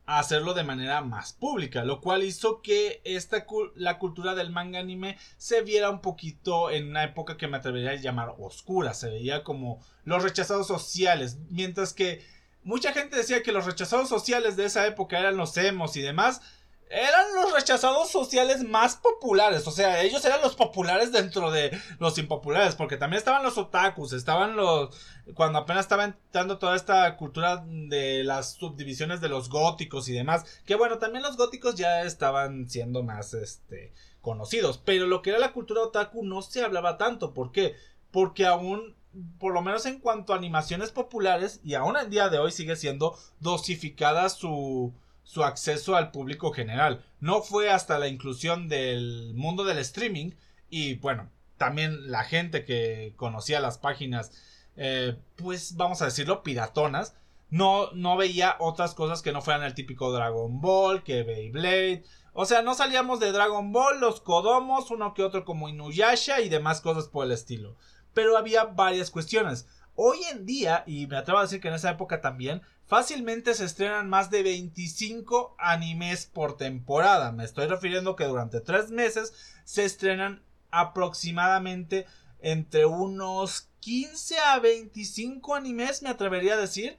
a 0.08 0.20
hacerlo 0.20 0.54
de 0.54 0.64
manera 0.64 1.02
más 1.02 1.34
pública, 1.34 1.84
lo 1.84 2.00
cual 2.00 2.24
hizo 2.24 2.62
que 2.62 3.02
esta 3.04 3.46
la 3.76 4.00
cultura 4.00 4.36
del 4.36 4.52
manga 4.52 4.80
anime 4.80 5.18
se 5.36 5.62
viera 5.62 5.90
un 5.90 6.00
poquito 6.00 6.72
en 6.72 6.88
una 6.88 7.04
época 7.04 7.36
que 7.36 7.48
me 7.48 7.58
atrevería 7.58 7.92
a 7.92 7.96
llamar 7.96 8.34
oscura, 8.40 8.94
se 8.94 9.10
veía 9.10 9.44
como 9.44 9.86
los 10.06 10.24
rechazados 10.24 10.66
sociales, 10.66 11.40
mientras 11.50 11.94
que 11.94 12.26
mucha 12.64 12.94
gente 12.94 13.18
decía 13.18 13.44
que 13.44 13.52
los 13.52 13.66
rechazados 13.66 14.08
sociales 14.08 14.56
de 14.56 14.66
esa 14.66 14.88
época 14.88 15.20
eran 15.20 15.36
los 15.36 15.58
emos 15.58 15.98
y 15.98 16.02
demás, 16.02 16.42
eran 16.90 17.26
los 17.36 17.54
rechazados 17.54 18.10
sociales 18.10 18.64
más 18.64 18.96
populares. 18.96 19.68
O 19.68 19.72
sea, 19.72 20.02
ellos 20.02 20.24
eran 20.26 20.42
los 20.42 20.56
populares 20.56 21.12
dentro 21.12 21.52
de 21.52 21.78
los 22.00 22.18
impopulares. 22.18 22.76
Porque 22.76 22.98
también 22.98 23.18
estaban 23.18 23.44
los 23.44 23.58
otakus, 23.58 24.14
estaban 24.14 24.56
los. 24.56 24.96
Cuando 25.34 25.60
apenas 25.60 25.86
estaba 25.86 26.06
entrando 26.06 26.58
toda 26.58 26.76
esta 26.76 27.18
cultura 27.18 27.66
de 27.68 28.24
las 28.24 28.54
subdivisiones 28.54 29.22
de 29.22 29.30
los 29.30 29.50
góticos 29.50 30.08
y 30.10 30.14
demás. 30.14 30.46
Que 30.66 30.76
bueno, 30.76 30.98
también 30.98 31.24
los 31.24 31.38
góticos 31.38 31.76
ya 31.76 32.04
estaban 32.04 32.70
siendo 32.70 33.04
más 33.04 33.34
este 33.34 33.94
conocidos. 34.22 34.78
Pero 34.78 35.08
lo 35.08 35.22
que 35.22 35.32
era 35.32 35.40
la 35.40 35.54
cultura 35.54 35.82
otaku 35.82 36.24
no 36.24 36.42
se 36.42 36.64
hablaba 36.64 36.98
tanto. 36.98 37.34
¿Por 37.34 37.52
qué? 37.52 37.76
Porque 38.12 38.46
aún 38.46 38.96
por 39.40 39.54
lo 39.54 39.62
menos 39.62 39.86
en 39.86 40.00
cuanto 40.00 40.34
a 40.34 40.38
animaciones 40.38 40.92
populares, 40.92 41.60
y 41.64 41.74
aún 41.74 41.98
el 41.98 42.10
día 42.10 42.30
de 42.30 42.38
hoy 42.38 42.52
sigue 42.52 42.76
siendo 42.76 43.18
dosificada 43.40 44.30
su, 44.30 44.94
su 45.28 45.44
acceso 45.44 45.98
al 45.98 46.12
público 46.12 46.54
general. 46.54 47.04
No 47.20 47.42
fue 47.42 47.70
hasta 47.70 48.00
la 48.00 48.08
inclusión 48.08 48.70
del 48.70 49.34
mundo 49.36 49.66
del 49.66 49.78
streaming 49.80 50.32
y 50.70 50.96
bueno, 50.96 51.30
también 51.58 52.10
la 52.10 52.24
gente 52.24 52.64
que 52.64 53.14
conocía 53.18 53.60
las 53.60 53.78
páginas, 53.78 54.32
eh, 54.78 55.18
pues 55.36 55.76
vamos 55.76 56.02
a 56.02 56.06
decirlo, 56.06 56.44
piratonas, 56.44 57.14
no, 57.50 57.92
no 57.92 58.16
veía 58.16 58.56
otras 58.60 58.94
cosas 58.94 59.22
que 59.22 59.34
no 59.34 59.42
fueran 59.42 59.64
el 59.64 59.74
típico 59.74 60.14
Dragon 60.14 60.62
Ball, 60.62 61.04
que 61.04 61.24
Beyblade. 61.24 62.06
O 62.32 62.46
sea, 62.46 62.62
no 62.62 62.74
salíamos 62.74 63.20
de 63.20 63.34
Dragon 63.34 63.74
Ball, 63.74 64.00
los 64.00 64.22
Kodomos, 64.22 64.92
uno 64.92 65.14
que 65.14 65.24
otro 65.24 65.44
como 65.44 65.68
Inuyasha 65.68 66.40
y 66.40 66.48
demás 66.48 66.80
cosas 66.80 67.10
por 67.10 67.26
el 67.26 67.34
estilo. 67.34 67.76
Pero 68.14 68.38
había 68.38 68.64
varias 68.64 69.12
cuestiones. 69.12 69.68
Hoy 69.96 70.20
en 70.32 70.46
día, 70.46 70.86
y 70.88 71.08
me 71.08 71.18
atrevo 71.18 71.40
a 71.40 71.44
decir 71.44 71.60
que 71.60 71.68
en 71.68 71.74
esa 71.74 71.90
época 71.90 72.22
también, 72.22 72.62
fácilmente 72.88 73.54
se 73.54 73.66
estrenan 73.66 74.10
más 74.10 74.30
de 74.32 74.44
25 74.44 75.56
animes 75.60 76.26
por 76.26 76.58
temporada. 76.58 77.32
Me 77.32 77.44
estoy 77.44 77.68
refiriendo 77.68 78.16
que 78.16 78.26
durante 78.26 78.62
tres 78.62 78.90
meses 78.90 79.34
se 79.64 79.86
estrenan 79.86 80.44
aproximadamente 80.72 82.06
entre 82.40 82.86
unos 82.86 83.70
15 83.82 84.40
a 84.40 84.60
25 84.60 85.56
animes, 85.56 86.02
me 86.02 86.10
atrevería 86.10 86.54
a 86.54 86.58
decir. 86.58 86.98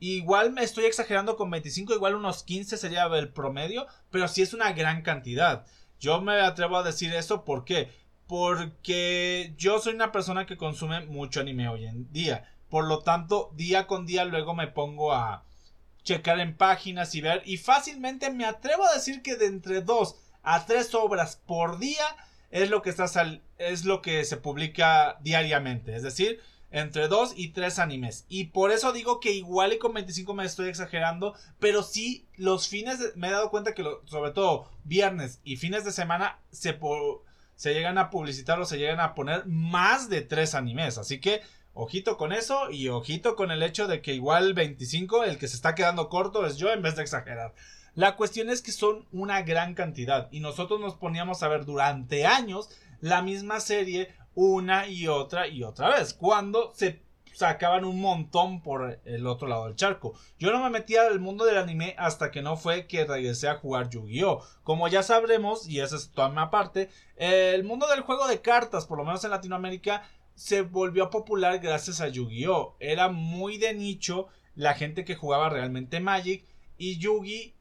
Igual 0.00 0.52
me 0.52 0.62
estoy 0.62 0.84
exagerando 0.84 1.36
con 1.36 1.50
25, 1.50 1.92
igual 1.94 2.14
unos 2.14 2.44
15 2.44 2.76
sería 2.76 3.06
el 3.06 3.32
promedio, 3.32 3.86
pero 4.10 4.28
sí 4.28 4.42
es 4.42 4.54
una 4.54 4.72
gran 4.72 5.02
cantidad. 5.02 5.66
Yo 5.98 6.20
me 6.20 6.40
atrevo 6.40 6.76
a 6.76 6.84
decir 6.84 7.12
eso, 7.12 7.44
¿por 7.44 7.64
qué? 7.64 7.90
porque 8.28 9.54
yo 9.56 9.80
soy 9.80 9.94
una 9.94 10.12
persona 10.12 10.46
que 10.46 10.58
consume 10.58 11.06
mucho 11.06 11.40
anime 11.40 11.68
hoy 11.68 11.86
en 11.86 12.12
día. 12.12 12.44
Por 12.70 12.86
lo 12.86 13.00
tanto, 13.00 13.50
día 13.54 13.86
con 13.86 14.06
día 14.06 14.24
luego 14.24 14.54
me 14.54 14.66
pongo 14.66 15.12
a 15.12 15.44
checar 16.02 16.40
en 16.40 16.56
páginas 16.56 17.14
y 17.14 17.20
ver. 17.20 17.42
Y 17.44 17.58
fácilmente 17.58 18.30
me 18.30 18.44
atrevo 18.44 18.86
a 18.86 18.94
decir 18.94 19.22
que 19.22 19.36
de 19.36 19.46
entre 19.46 19.82
dos 19.82 20.16
a 20.42 20.64
tres 20.66 20.94
obras 20.94 21.36
por 21.46 21.78
día 21.78 22.04
es 22.50 22.70
lo 22.70 22.80
que 22.82 22.90
está 22.90 23.06
es 23.58 23.84
lo 23.84 24.00
que 24.02 24.24
se 24.24 24.36
publica 24.36 25.18
diariamente. 25.20 25.94
Es 25.94 26.02
decir, 26.02 26.40
entre 26.70 27.08
dos 27.08 27.32
y 27.36 27.48
tres 27.48 27.78
animes. 27.78 28.24
Y 28.28 28.46
por 28.46 28.70
eso 28.70 28.92
digo 28.92 29.20
que 29.20 29.32
igual 29.32 29.72
y 29.72 29.78
con 29.78 29.94
25 29.94 30.34
me 30.34 30.44
estoy 30.44 30.68
exagerando. 30.68 31.34
Pero 31.58 31.82
sí, 31.82 32.26
los 32.36 32.68
fines 32.68 33.12
me 33.16 33.28
he 33.28 33.32
dado 33.32 33.50
cuenta 33.50 33.74
que 33.74 33.84
sobre 34.04 34.32
todo 34.32 34.70
viernes 34.84 35.40
y 35.44 35.56
fines 35.56 35.84
de 35.84 35.92
semana 35.92 36.40
se, 36.50 36.78
se 37.56 37.74
llegan 37.74 37.98
a 37.98 38.10
publicitar 38.10 38.60
o 38.60 38.66
se 38.66 38.78
llegan 38.78 39.00
a 39.00 39.14
poner 39.14 39.46
más 39.46 40.08
de 40.08 40.22
tres 40.22 40.54
animes. 40.54 40.98
Así 40.98 41.20
que 41.20 41.42
ojito 41.78 42.16
con 42.16 42.32
eso 42.32 42.70
y 42.72 42.88
ojito 42.88 43.36
con 43.36 43.52
el 43.52 43.62
hecho 43.62 43.86
de 43.86 44.02
que 44.02 44.12
igual 44.12 44.52
25, 44.52 45.22
el 45.22 45.38
que 45.38 45.46
se 45.46 45.54
está 45.54 45.76
quedando 45.76 46.08
corto 46.08 46.44
es 46.44 46.56
yo 46.56 46.72
en 46.72 46.82
vez 46.82 46.96
de 46.96 47.02
exagerar. 47.02 47.54
La 47.94 48.16
cuestión 48.16 48.50
es 48.50 48.62
que 48.62 48.72
son 48.72 49.06
una 49.12 49.42
gran 49.42 49.74
cantidad 49.74 50.28
y 50.32 50.40
nosotros 50.40 50.80
nos 50.80 50.96
poníamos 50.96 51.44
a 51.44 51.48
ver 51.48 51.64
durante 51.64 52.26
años 52.26 52.68
la 53.00 53.22
misma 53.22 53.60
serie 53.60 54.12
una 54.34 54.88
y 54.88 55.06
otra 55.06 55.46
y 55.46 55.62
otra 55.62 55.90
vez. 55.90 56.14
Cuando 56.14 56.72
se 56.74 57.00
sacaban 57.38 57.84
un 57.84 58.00
montón 58.00 58.60
por 58.60 59.00
el 59.04 59.26
otro 59.26 59.46
lado 59.46 59.66
del 59.66 59.76
charco. 59.76 60.14
Yo 60.38 60.50
no 60.50 60.62
me 60.62 60.70
metía 60.70 61.06
al 61.06 61.20
mundo 61.20 61.44
del 61.44 61.58
anime 61.58 61.94
hasta 61.96 62.32
que 62.32 62.42
no 62.42 62.56
fue 62.56 62.88
que 62.88 63.04
regresé 63.04 63.48
a 63.48 63.54
jugar 63.54 63.88
Yu-Gi-Oh! 63.88 64.42
Como 64.64 64.88
ya 64.88 65.04
sabremos, 65.04 65.68
y 65.68 65.80
esa 65.80 65.94
es 65.94 66.10
toda 66.10 66.28
mi 66.28 66.50
parte, 66.50 66.90
el 67.16 67.62
mundo 67.62 67.86
del 67.86 68.00
juego 68.00 68.26
de 68.26 68.42
cartas, 68.42 68.86
por 68.86 68.98
lo 68.98 69.04
menos 69.04 69.22
en 69.24 69.30
Latinoamérica, 69.30 70.02
se 70.38 70.62
volvió 70.62 71.10
popular 71.10 71.58
gracias 71.58 72.00
a 72.00 72.06
Yu-Gi-Oh! 72.08 72.76
Era 72.78 73.08
muy 73.08 73.58
de 73.58 73.74
nicho 73.74 74.28
la 74.54 74.74
gente 74.74 75.04
que 75.04 75.16
jugaba 75.16 75.48
realmente 75.48 75.98
Magic 75.98 76.44
y 76.78 76.98
Yu-Gi 76.98 77.54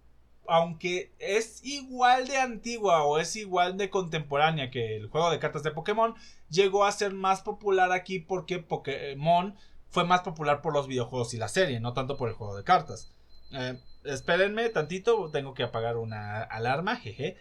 aunque 0.47 1.11
es 1.19 1.63
igual 1.65 2.28
de 2.28 2.38
antigua 2.38 3.03
o 3.03 3.17
es 3.19 3.36
igual 3.36 3.78
de 3.78 3.89
contemporánea 3.89 4.69
que 4.69 4.95
el 4.95 5.07
juego 5.07 5.30
de 5.30 5.39
cartas 5.39 5.63
de 5.63 5.71
Pokémon, 5.71 6.15
llegó 6.49 6.86
a 6.86 6.91
ser 6.91 7.13
más 7.13 7.41
popular 7.41 7.91
aquí 7.91 8.19
porque 8.19 8.59
Pokémon 8.59 9.57
fue 9.89 10.05
más 10.05 10.21
popular 10.21 10.61
por 10.61 10.73
los 10.73 10.88
videojuegos 10.88 11.34
y 11.34 11.38
la 11.38 11.49
serie, 11.49 11.80
no 11.80 11.93
tanto 11.93 12.15
por 12.15 12.30
el 12.30 12.36
juego 12.36 12.55
de 12.55 12.63
cartas. 12.63 13.11
Eh, 13.51 13.78
espérenme 14.05 14.69
tantito, 14.69 15.30
tengo 15.32 15.53
que 15.53 15.63
apagar 15.63 15.97
una 15.97 16.43
alarma, 16.43 16.95
jeje. 16.95 17.38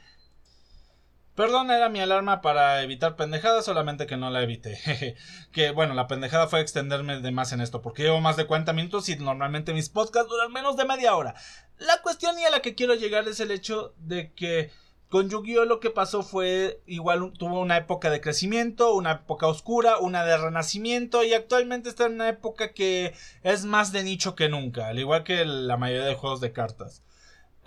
Perdón, 1.37 1.71
era 1.71 1.91
mi 1.91 2.01
alarma 2.01 2.41
para 2.41 2.83
evitar 2.83 3.15
pendejadas, 3.15 3.67
solamente 3.67 4.07
que 4.07 4.17
no 4.17 4.31
la 4.31 4.43
evité. 4.43 5.15
que 5.53 5.71
bueno, 5.71 5.93
la 5.93 6.07
pendejada 6.07 6.49
fue 6.49 6.63
extenderme 6.63 7.21
de 7.21 7.31
más 7.31 7.53
en 7.53 7.61
esto, 7.61 7.83
porque 7.83 8.05
llevo 8.05 8.23
más 8.23 8.37
de 8.37 8.47
40 8.47 8.73
minutos 8.73 9.07
y 9.11 9.17
normalmente 9.17 9.75
mis 9.75 9.91
podcasts 9.91 10.31
duran 10.31 10.51
menos 10.51 10.79
de 10.79 10.87
media 10.87 11.15
hora. 11.15 11.35
La 11.77 12.01
cuestión 12.01 12.39
y 12.39 12.45
a 12.45 12.51
la 12.51 12.63
que 12.63 12.75
quiero 12.75 12.95
llegar 12.95 13.29
es 13.29 13.39
el 13.41 13.51
hecho 13.51 13.95
de 13.99 14.33
que 14.33 14.71
con 15.11 15.29
Yu-Gi-Oh 15.29 15.67
lo 15.67 15.79
que 15.79 15.91
pasó 15.91 16.23
fue 16.23 16.81
igual 16.87 17.33
tuvo 17.39 17.61
una 17.61 17.77
época 17.77 18.09
de 18.09 18.23
crecimiento, 18.23 18.95
una 18.95 19.13
época 19.13 19.47
oscura, 19.47 19.99
una 19.99 20.25
de 20.25 20.39
renacimiento 20.39 21.23
y 21.23 21.35
actualmente 21.35 21.91
está 21.91 22.07
en 22.07 22.15
una 22.15 22.31
época 22.31 22.73
que 22.73 23.15
es 23.43 23.67
más 23.67 23.93
de 23.93 24.05
nicho 24.05 24.35
que 24.35 24.49
nunca, 24.49 24.89
al 24.89 24.99
igual 24.99 25.23
que 25.23 25.45
la 25.45 25.77
mayoría 25.77 26.07
de 26.07 26.15
juegos 26.15 26.41
de 26.41 26.53
cartas. 26.53 27.03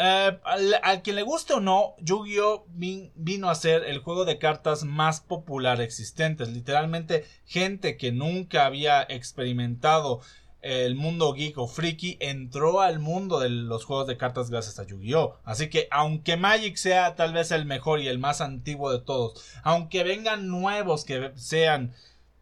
Eh, 0.01 0.39
al, 0.81 1.01
quien 1.01 1.17
le 1.17 1.23
guste 1.23 1.53
o 1.53 1.59
no, 1.59 1.95
Yu-Gi-Oh 1.99 2.65
vino 2.69 3.49
a 3.49 3.55
ser 3.55 3.83
el 3.83 3.99
juego 3.99 4.23
de 4.23 4.39
cartas 4.39 4.85
más 4.85 5.19
popular 5.19 5.81
existente. 5.81 6.45
Literalmente 6.45 7.25
gente 7.45 7.97
que 7.97 8.13
nunca 8.13 8.65
había 8.65 9.03
experimentado 9.03 10.21
el 10.61 10.95
mundo 10.95 11.33
geek 11.33 11.57
o 11.57 11.67
freaky 11.67 12.17
entró 12.21 12.79
al 12.79 12.99
mundo 12.99 13.39
de 13.39 13.49
los 13.49 13.83
juegos 13.83 14.07
de 14.07 14.15
cartas 14.15 14.49
gracias 14.49 14.79
a 14.79 14.85
Yu-Gi-Oh! 14.85 15.37
Así 15.43 15.69
que 15.69 15.89
aunque 15.91 16.37
Magic 16.37 16.77
sea 16.77 17.15
tal 17.15 17.33
vez 17.33 17.51
el 17.51 17.65
mejor 17.65 17.99
y 17.99 18.07
el 18.07 18.19
más 18.19 18.39
antiguo 18.39 18.93
de 18.93 18.99
todos, 18.99 19.43
aunque 19.63 20.05
vengan 20.05 20.47
nuevos 20.47 21.03
que 21.03 21.33
sean 21.35 21.93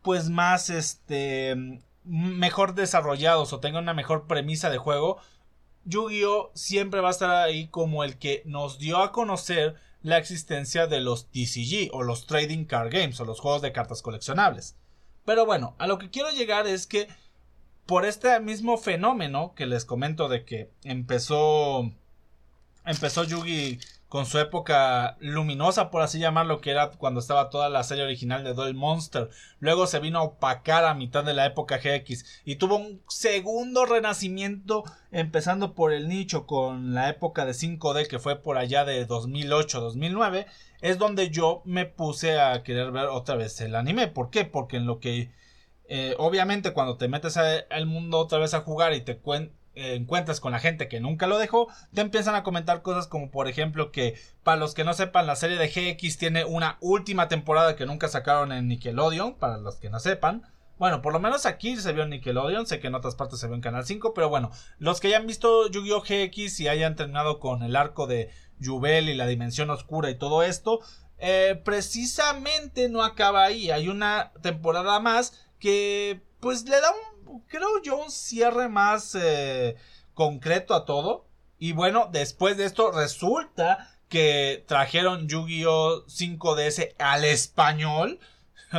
pues 0.03 0.29
más 0.29 0.69
este 0.69 1.81
mejor 2.03 2.75
desarrollados 2.75 3.51
o 3.51 3.59
tengan 3.59 3.83
una 3.83 3.95
mejor 3.95 4.27
premisa 4.27 4.69
de 4.69 4.77
juego, 4.77 5.17
Yu-Gi-Oh! 5.88 6.51
siempre 6.53 7.01
va 7.01 7.07
a 7.09 7.11
estar 7.11 7.31
ahí 7.31 7.67
como 7.67 8.03
el 8.03 8.17
que 8.17 8.43
nos 8.45 8.77
dio 8.77 8.97
a 8.97 9.11
conocer 9.11 9.75
la 10.01 10.17
existencia 10.17 10.88
de 10.88 11.01
los 11.01 11.29
TCG 11.31 11.89
o 11.91 12.03
los 12.03 12.27
Trading 12.27 12.65
Card 12.65 12.91
Games 12.91 13.19
o 13.19 13.25
los 13.25 13.39
juegos 13.39 13.61
de 13.61 13.71
cartas 13.71 14.01
coleccionables. 14.01 14.75
Pero 15.25 15.45
bueno, 15.45 15.75
a 15.79 15.88
lo 15.88 15.97
que 15.97 16.09
quiero 16.09 16.29
llegar 16.31 16.67
es 16.67 16.88
que 16.88 17.07
por 17.85 18.05
este 18.05 18.39
mismo 18.39 18.77
fenómeno 18.77 19.53
que 19.55 19.65
les 19.65 19.85
comento 19.85 20.27
de 20.27 20.45
que 20.45 20.71
empezó 20.83 21.91
empezó 22.85 23.23
Yugi 23.23 23.79
con 24.09 24.25
su 24.25 24.39
época 24.39 25.17
luminosa, 25.19 25.91
por 25.91 26.01
así 26.01 26.19
llamarlo, 26.19 26.61
que 26.61 26.71
era 26.71 26.91
cuando 26.91 27.19
estaba 27.19 27.49
toda 27.49 27.69
la 27.69 27.83
serie 27.83 28.05
original 28.05 28.43
de 28.43 28.53
Duel 28.53 28.73
Monster. 28.73 29.29
Luego 29.59 29.85
se 29.85 29.99
vino 29.99 30.19
a 30.19 30.23
opacar 30.23 30.85
a 30.85 30.93
mitad 30.93 31.23
de 31.23 31.33
la 31.33 31.45
época 31.45 31.77
GX 31.77 32.43
y 32.45 32.55
tuvo 32.55 32.77
un 32.77 33.01
segundo 33.09 33.85
renacimiento 33.85 34.83
empezando 35.11 35.73
por 35.73 35.91
el 35.91 36.07
nicho 36.07 36.45
con 36.45 36.93
la 36.93 37.09
época 37.09 37.45
de 37.45 37.51
5D 37.51 38.07
que 38.07 38.19
fue 38.19 38.37
por 38.37 38.57
allá 38.57 38.85
de 38.85 39.07
2008-2009. 39.07 40.45
Es 40.81 40.97
donde 40.97 41.29
yo 41.29 41.61
me 41.65 41.85
puse 41.85 42.39
a 42.39 42.63
querer 42.63 42.91
ver 42.91 43.05
otra 43.07 43.35
vez 43.35 43.59
el 43.61 43.75
anime. 43.75 44.07
¿Por 44.07 44.29
qué? 44.29 44.45
Porque 44.45 44.77
en 44.77 44.85
lo 44.85 44.99
que 44.99 45.31
eh, 45.89 46.15
obviamente 46.17 46.73
cuando 46.73 46.97
te 46.97 47.07
metes 47.07 47.37
al 47.37 47.85
mundo 47.85 48.19
otra 48.19 48.39
vez 48.39 48.53
a 48.53 48.61
jugar 48.61 48.93
y 48.93 49.01
te 49.01 49.13
eh, 49.13 49.51
encuentras 49.78 50.39
con 50.39 50.51
la 50.51 50.59
gente 50.59 50.88
que 50.88 50.99
nunca 50.99 51.28
lo 51.28 51.38
dejó, 51.38 51.67
te 51.93 52.01
empiezan 52.01 52.36
a 52.36 52.43
comentar 52.43 52.82
cosas 52.82 53.07
como 53.07 53.32
por 53.32 53.47
ejemplo 53.47 53.91
que 53.91 54.15
para 54.43 54.57
los 54.57 54.73
que 54.73 54.84
no 54.84 54.93
sepan 54.93 55.28
la 55.28 55.36
serie 55.36 55.57
de 55.57 55.67
GX 55.67 56.17
tiene 56.17 56.45
una 56.45 56.78
última 56.82 57.28
temporada 57.28 57.75
que 57.75 57.86
nunca 57.86 58.07
sacaron 58.07 58.51
en 58.51 58.67
Nickelodeon, 58.67 59.36
para 59.36 59.57
los 59.57 59.78
que 59.78 59.89
no 59.89 59.99
sepan. 59.99 60.43
Bueno, 60.78 61.01
por 61.01 61.11
lo 61.11 61.19
menos 61.19 61.45
aquí 61.47 61.75
se 61.78 61.91
vio 61.91 62.03
en 62.03 62.11
Nickelodeon, 62.11 62.67
sé 62.67 62.80
que 62.80 62.88
en 62.88 62.95
otras 62.95 63.15
partes 63.15 63.39
se 63.39 63.47
vio 63.47 63.55
en 63.55 63.61
Canal 63.61 63.86
5, 63.86 64.13
pero 64.13 64.30
bueno, 64.30 64.51
los 64.78 64.99
que 64.99 65.07
hayan 65.07 65.25
visto 65.25 65.69
Yu-Gi-Oh! 65.69 66.01
GX 66.01 66.59
y 66.59 66.67
hayan 66.67 66.95
terminado 66.95 67.39
con 67.39 67.63
el 67.63 67.75
arco 67.75 68.05
de 68.05 68.30
Jubel 68.63 69.09
y 69.09 69.15
la 69.15 69.25
dimensión 69.25 69.71
oscura 69.71 70.11
y 70.11 70.15
todo 70.15 70.43
esto, 70.43 70.80
eh, 71.17 71.59
precisamente 71.65 72.89
no 72.89 73.03
acaba 73.03 73.43
ahí, 73.43 73.71
hay 73.71 73.89
una 73.89 74.32
temporada 74.43 74.99
más 74.99 75.47
que 75.59 76.21
pues 76.39 76.65
le 76.65 76.80
da 76.80 76.91
un, 76.91 77.16
creo 77.47 77.81
yo, 77.83 77.97
un 77.97 78.11
cierre 78.11 78.69
más 78.69 79.15
eh, 79.15 79.75
concreto 80.13 80.73
a 80.73 80.85
todo. 80.85 81.25
Y 81.59 81.71
bueno, 81.71 82.09
después 82.11 82.57
de 82.57 82.65
esto 82.65 82.91
resulta 82.91 83.89
que 84.09 84.63
trajeron 84.67 85.27
Yu-Gi-Oh 85.27 86.05
5DS 86.07 86.95
al 86.99 87.25
español. 87.25 88.19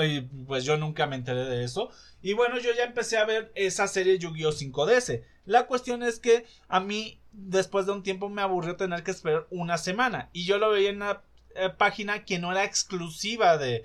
Y 0.02 0.20
pues 0.20 0.64
yo 0.64 0.76
nunca 0.76 1.06
me 1.06 1.16
enteré 1.16 1.44
de 1.44 1.64
eso. 1.64 1.90
Y 2.20 2.34
bueno, 2.34 2.58
yo 2.58 2.74
ya 2.74 2.84
empecé 2.84 3.16
a 3.16 3.24
ver 3.24 3.50
esa 3.54 3.88
serie 3.88 4.18
Yu-Gi-Oh 4.18 4.52
5DS. 4.52 5.22
La 5.46 5.66
cuestión 5.66 6.02
es 6.02 6.18
que 6.18 6.44
a 6.68 6.78
mí 6.78 7.22
después 7.32 7.86
de 7.86 7.92
un 7.92 8.02
tiempo 8.02 8.28
me 8.28 8.42
aburrió 8.42 8.76
tener 8.76 9.02
que 9.02 9.12
esperar 9.12 9.46
una 9.50 9.78
semana. 9.78 10.28
Y 10.34 10.44
yo 10.44 10.58
lo 10.58 10.70
veía 10.70 10.90
en 10.90 10.96
una 10.96 11.22
eh, 11.54 11.70
página 11.70 12.24
que 12.24 12.38
no 12.38 12.52
era 12.52 12.64
exclusiva 12.64 13.56
de, 13.56 13.84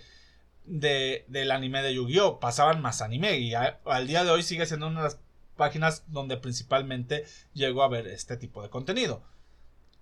de, 0.65 1.25
del 1.27 1.51
anime 1.51 1.81
de 1.81 1.93
Yu-Gi-Oh! 1.93 2.39
Pasaban 2.39 2.81
más 2.81 3.01
anime 3.01 3.37
y 3.37 3.53
al 3.53 4.07
día 4.07 4.23
de 4.23 4.31
hoy 4.31 4.43
sigue 4.43 4.65
siendo 4.65 4.87
una 4.87 4.99
de 4.99 5.05
las 5.05 5.19
páginas 5.55 6.03
donde 6.07 6.37
principalmente 6.37 7.25
llego 7.53 7.83
a 7.83 7.89
ver 7.89 8.07
este 8.07 8.37
tipo 8.37 8.61
de 8.61 8.69
contenido. 8.69 9.23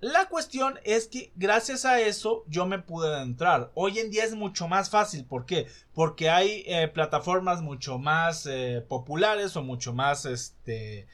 La 0.02 0.28
cuestión 0.30 0.80
es 0.84 1.08
que 1.08 1.32
gracias 1.36 1.86
a 1.86 2.02
eso 2.02 2.44
yo 2.48 2.66
me 2.66 2.80
pude 2.80 3.22
entrar. 3.22 3.72
Hoy 3.76 4.00
en 4.00 4.10
día 4.10 4.24
es 4.24 4.34
mucho 4.34 4.68
más 4.68 4.90
fácil. 4.90 5.26
¿Por 5.26 5.46
qué? 5.46 5.68
Porque 5.94 6.32
hay 6.32 6.64
eh, 6.66 6.88
plataformas 6.88 7.62
mucho 7.62 8.00
más 8.00 8.48
eh, 8.48 8.84
populares 8.88 9.56
o 9.56 9.62
mucho 9.62 9.94
más, 9.94 10.26
este, 10.26 11.08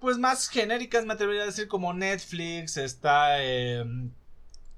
pues 0.00 0.18
más 0.18 0.48
genéricas, 0.48 1.06
me 1.06 1.12
atrevería 1.12 1.44
a 1.44 1.46
decir, 1.46 1.68
como 1.68 1.94
Netflix, 1.94 2.76
está... 2.76 3.44
Eh, 3.44 3.84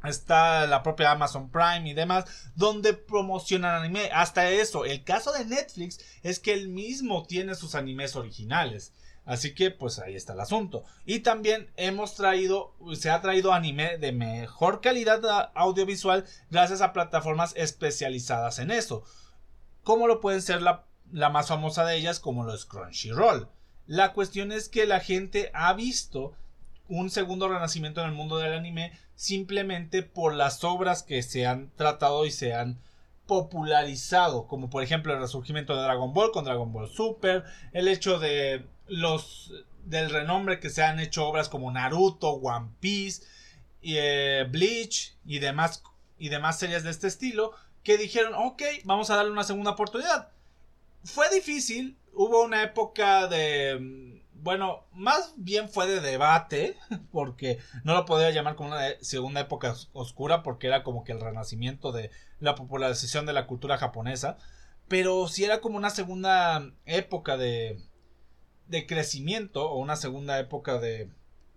Está 0.05 0.67
la 0.67 0.83
propia 0.83 1.11
Amazon 1.11 1.51
Prime 1.51 1.89
y 1.89 1.95
demás, 1.95 2.25
donde 2.55 2.95
promocionan 2.95 3.75
anime. 3.75 4.11
Hasta 4.13 4.49
eso, 4.51 4.85
el 4.85 5.03
caso 5.03 5.33
de 5.33 5.45
Netflix 5.45 5.99
es 6.23 6.39
que 6.39 6.53
él 6.53 6.69
mismo 6.69 7.25
tiene 7.27 7.55
sus 7.55 7.75
animes 7.75 8.15
originales. 8.15 8.93
Así 9.29 9.55
que 9.55 9.71
pues 9.71 9.99
ahí 9.99 10.15
está 10.15 10.33
el 10.33 10.41
asunto. 10.41 10.85
Y 11.05 11.21
también 11.21 11.71
hemos 11.77 12.15
traído, 12.15 12.75
se 12.95 13.11
ha 13.11 13.21
traído 13.21 13.53
anime 13.53 13.99
de 13.99 14.11
mejor 14.11 14.81
calidad 14.81 15.51
audiovisual 15.55 16.25
gracias 16.51 16.81
a 16.81 16.95
plataformas 16.95 17.53
especializadas 17.55 18.59
en 18.59 18.71
eso. 18.71 19.05
Como 19.83 20.07
lo 20.07 20.21
pueden 20.21 20.41
ser 20.41 20.63
la, 20.63 20.87
la 21.13 21.29
más 21.29 21.49
famosa 21.49 21.85
de 21.85 21.97
ellas 21.97 22.21
como 22.21 22.45
los 22.45 22.65
Crunchyroll. 22.65 23.51
La 23.87 24.15
cuestión 24.15 24.51
es 24.51 24.71
que 24.71 24.87
la 24.87 25.01
gente 25.01 25.51
ha 25.53 25.75
visto 25.75 26.33
un 26.89 27.11
segundo 27.11 27.49
renacimiento 27.49 28.01
en 28.01 28.09
el 28.09 28.15
mundo 28.15 28.39
del 28.39 28.55
anime 28.55 28.93
simplemente 29.15 30.03
por 30.03 30.35
las 30.35 30.65
obras 30.65 31.03
que 31.03 31.23
se 31.23 31.47
han 31.47 31.71
tratado 31.77 32.25
y 32.25 32.31
se 32.31 32.55
han 32.55 32.79
popularizado, 33.27 34.47
como 34.47 34.71
por 34.71 34.83
ejemplo 34.83 35.13
el 35.13 35.21
resurgimiento 35.21 35.77
de 35.77 35.83
Dragon 35.83 36.15
Ball 36.15 36.33
con 36.33 36.45
Dragon 36.45 36.73
Ball 36.73 36.89
Super, 36.89 37.45
el 37.73 37.89
hecho 37.89 38.19
de 38.19 38.65
los 38.87 39.53
del 39.85 40.11
renombre 40.11 40.61
que 40.61 40.71
se 40.71 40.83
han 40.83 40.99
hecho 41.01 41.27
obras 41.27 41.49
como 41.49 41.71
Naruto, 41.71 42.31
One 42.31 42.71
Piece, 42.81 43.23
y, 43.81 43.97
eh, 43.97 44.47
Bleach 44.51 45.15
y 45.25 45.39
demás 45.39 45.83
y 46.19 46.31
demás 46.31 46.59
series 46.59 46.83
de 46.83 46.91
este 46.91 47.07
estilo 47.07 47.53
que 47.85 47.97
dijeron, 47.97 48.35
ok, 48.35 48.63
vamos 48.85 49.11
a 49.11 49.17
darle 49.17 49.31
una 49.31 49.45
segunda 49.45 49.71
oportunidad. 49.73 50.31
Fue 51.05 51.31
difícil, 51.31 51.97
hubo 52.13 52.43
una 52.43 52.63
época 52.63 53.29
de 53.29 54.18
bueno, 54.43 54.85
más 54.93 55.35
bien 55.37 55.69
fue 55.69 55.87
de 55.87 56.01
debate, 56.01 56.77
porque 57.13 57.59
no 57.85 57.95
lo 57.95 58.05
podía 58.05 58.31
llamar 58.31 58.57
como 58.57 58.71
una 58.71 58.83
segunda 59.01 59.41
época 59.41 59.75
oscura, 59.93 60.43
porque 60.43 60.67
era 60.67 60.83
como 60.83 61.05
que 61.05 61.13
el 61.13 61.21
renacimiento 61.21 61.93
de 61.93 62.11
la 62.41 62.55
popularización 62.55 63.27
de 63.27 63.33
la 63.33 63.47
cultura 63.47 63.79
japonesa, 63.79 64.39
pero 64.89 65.29
sí 65.29 65.45
era 65.45 65.61
como 65.61 65.77
una 65.77 65.91
segunda 65.91 66.73
época 66.87 67.37
de, 67.37 67.83
de 68.67 68.87
crecimiento, 68.87 69.71
o 69.71 69.79
una 69.79 69.97
segunda 69.97 70.39
época 70.39 70.79
de, 70.79 71.11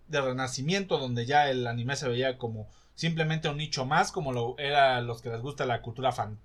de 0.08 0.22
renacimiento, 0.22 0.98
donde 0.98 1.26
ya 1.26 1.50
el 1.50 1.68
anime 1.68 1.96
se 1.96 2.10
veía 2.10 2.38
como 2.38 2.68
simplemente 2.96 3.50
un 3.50 3.58
nicho 3.58 3.86
más, 3.86 4.12
como 4.12 4.34
lo 4.34 4.58
era 4.58 5.02
los 5.02 5.22
que 5.22 5.30
les 5.30 5.42
gusta 5.42 5.66
la 5.66 5.82
cultura 5.82 6.12
fan, 6.12 6.40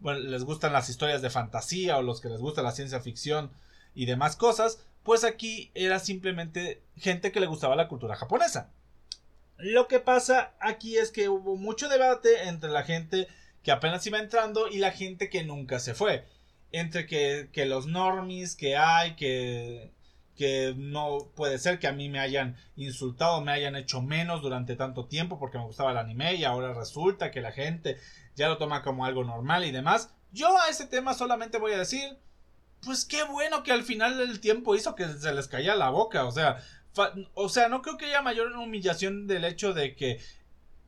bueno, 0.00 0.20
les 0.20 0.44
gustan 0.44 0.72
las 0.72 0.88
historias 0.88 1.22
de 1.22 1.30
fantasía, 1.30 1.98
o 1.98 2.02
los 2.02 2.20
que 2.20 2.28
les 2.28 2.40
gusta 2.40 2.62
la 2.62 2.72
ciencia 2.72 3.00
ficción 3.00 3.50
y 3.94 4.06
demás 4.06 4.36
cosas, 4.36 4.80
pues 5.02 5.24
aquí 5.24 5.70
era 5.74 5.98
simplemente 5.98 6.82
gente 6.96 7.32
que 7.32 7.40
le 7.40 7.46
gustaba 7.46 7.76
la 7.76 7.88
cultura 7.88 8.16
japonesa. 8.16 8.72
Lo 9.56 9.88
que 9.88 9.98
pasa 9.98 10.54
aquí 10.60 10.96
es 10.98 11.10
que 11.10 11.28
hubo 11.28 11.56
mucho 11.56 11.88
debate 11.88 12.48
entre 12.48 12.70
la 12.70 12.84
gente 12.84 13.26
que 13.62 13.72
apenas 13.72 14.06
iba 14.06 14.18
entrando 14.18 14.68
y 14.68 14.78
la 14.78 14.92
gente 14.92 15.28
que 15.28 15.44
nunca 15.44 15.80
se 15.80 15.94
fue. 15.94 16.24
Entre 16.70 17.06
que, 17.06 17.48
que 17.52 17.66
los 17.66 17.86
normies 17.86 18.54
que 18.54 18.76
hay, 18.76 19.16
que, 19.16 19.92
que 20.36 20.74
no 20.76 21.32
puede 21.34 21.58
ser 21.58 21.80
que 21.80 21.88
a 21.88 21.92
mí 21.92 22.08
me 22.08 22.20
hayan 22.20 22.56
insultado, 22.76 23.40
me 23.40 23.50
hayan 23.50 23.74
hecho 23.74 24.00
menos 24.00 24.40
durante 24.40 24.76
tanto 24.76 25.06
tiempo 25.06 25.38
porque 25.38 25.58
me 25.58 25.64
gustaba 25.64 25.90
el 25.90 25.98
anime 25.98 26.34
y 26.34 26.44
ahora 26.44 26.72
resulta 26.72 27.32
que 27.32 27.40
la 27.40 27.50
gente 27.50 27.98
ya 28.36 28.48
lo 28.48 28.56
toma 28.56 28.82
como 28.82 29.04
algo 29.04 29.24
normal 29.24 29.64
y 29.64 29.72
demás. 29.72 30.14
Yo 30.30 30.56
a 30.56 30.68
ese 30.68 30.86
tema 30.86 31.14
solamente 31.14 31.58
voy 31.58 31.72
a 31.72 31.78
decir, 31.78 32.18
pues 32.84 33.04
qué 33.04 33.24
bueno 33.24 33.62
que 33.62 33.72
al 33.72 33.82
final 33.82 34.18
del 34.18 34.40
tiempo 34.40 34.74
hizo 34.74 34.94
que 34.94 35.08
se 35.08 35.34
les 35.34 35.48
caía 35.48 35.74
la 35.74 35.90
boca. 35.90 36.24
O 36.24 36.32
sea, 36.32 36.62
o 37.34 37.48
sea, 37.48 37.68
no 37.68 37.82
creo 37.82 37.96
que 37.96 38.06
haya 38.06 38.22
mayor 38.22 38.52
humillación 38.52 39.26
del 39.26 39.44
hecho 39.44 39.72
de 39.72 39.94
que 39.94 40.20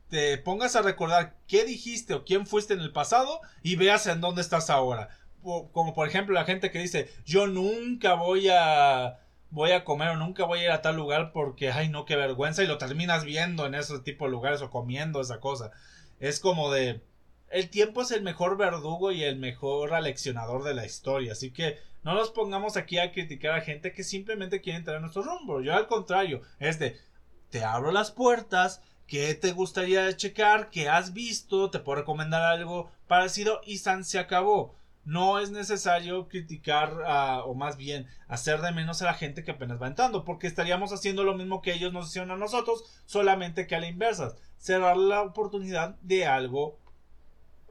te 0.09 0.37
pongas 0.37 0.75
a 0.75 0.81
recordar 0.81 1.37
qué 1.47 1.63
dijiste 1.63 2.13
o 2.13 2.25
quién 2.25 2.45
fuiste 2.45 2.73
en 2.73 2.81
el 2.81 2.91
pasado 2.91 3.39
y 3.63 3.75
veas 3.77 4.07
en 4.07 4.21
dónde 4.21 4.41
estás 4.41 4.69
ahora. 4.69 5.09
como 5.41 5.93
por 5.93 6.07
ejemplo 6.07 6.33
la 6.33 6.45
gente 6.45 6.71
que 6.71 6.79
dice, 6.79 7.09
yo 7.25 7.47
nunca 7.47 8.13
voy 8.15 8.49
a 8.49 9.19
voy 9.51 9.71
a 9.71 9.83
comer 9.83 10.09
o 10.09 10.17
nunca 10.17 10.45
voy 10.45 10.59
a 10.59 10.63
ir 10.63 10.71
a 10.71 10.81
tal 10.81 10.95
lugar 10.95 11.31
porque, 11.33 11.71
ay, 11.71 11.89
no, 11.89 12.05
qué 12.05 12.15
vergüenza, 12.15 12.63
y 12.63 12.67
lo 12.67 12.77
terminas 12.77 13.25
viendo 13.25 13.65
en 13.65 13.75
ese 13.75 13.99
tipo 13.99 14.25
de 14.25 14.31
lugares 14.31 14.61
o 14.61 14.69
comiendo 14.69 15.21
esa 15.21 15.39
cosa. 15.39 15.71
Es 16.19 16.39
como 16.39 16.71
de, 16.71 17.01
el 17.51 17.69
tiempo 17.69 18.01
es 18.01 18.11
el 18.11 18.23
mejor 18.23 18.57
verdugo 18.57 19.11
y 19.11 19.23
el 19.23 19.37
mejor 19.37 19.93
aleccionador 19.93 20.63
de 20.63 20.73
la 20.73 20.85
historia. 20.85 21.33
Así 21.33 21.51
que 21.51 21.77
no 22.03 22.13
nos 22.13 22.31
pongamos 22.31 22.77
aquí 22.77 22.97
a 22.97 23.11
criticar 23.11 23.51
a 23.51 23.61
gente 23.61 23.91
que 23.91 24.03
simplemente 24.03 24.61
quiere 24.61 24.79
entrar 24.79 24.95
en 24.95 25.03
nuestro 25.03 25.21
rumbo. 25.23 25.61
Yo 25.61 25.73
al 25.75 25.87
contrario, 25.87 26.41
es 26.59 26.79
de 26.79 26.97
te 27.49 27.63
abro 27.63 27.91
las 27.91 28.11
puertas, 28.11 28.81
¿qué 29.07 29.35
te 29.35 29.51
gustaría 29.51 30.15
checar? 30.15 30.69
¿Qué 30.69 30.87
has 30.89 31.13
visto? 31.13 31.69
¿Te 31.69 31.79
puedo 31.79 31.99
recomendar 31.99 32.43
algo 32.43 32.89
parecido? 33.07 33.61
Y 33.65 33.79
San 33.79 34.05
se 34.05 34.19
acabó. 34.19 34.75
no 35.03 35.39
es 35.39 35.51
necesario 35.51 36.27
criticar 36.27 36.93
o 37.45 37.53
más 37.55 37.77
bien 37.77 38.07
hacer 38.27 38.61
de 38.61 38.71
menos 38.71 39.01
a 39.01 39.05
la 39.05 39.13
gente 39.13 39.43
que 39.43 39.51
apenas 39.51 39.81
va 39.81 39.87
entrando, 39.87 40.23
porque 40.25 40.47
estaríamos 40.47 40.93
haciendo 40.93 41.23
lo 41.23 41.35
mismo 41.35 41.61
que 41.61 41.73
ellos 41.73 41.93
nos 41.93 42.09
hicieron 42.09 42.31
a 42.31 42.37
nosotros, 42.37 42.83
solamente 43.05 43.67
que 43.67 43.75
a 43.75 43.79
la 43.79 43.87
inversa, 43.87 44.35
cerrar 44.57 44.97
la 44.97 45.21
oportunidad 45.21 45.95
de 46.01 46.25
algo 46.25 46.77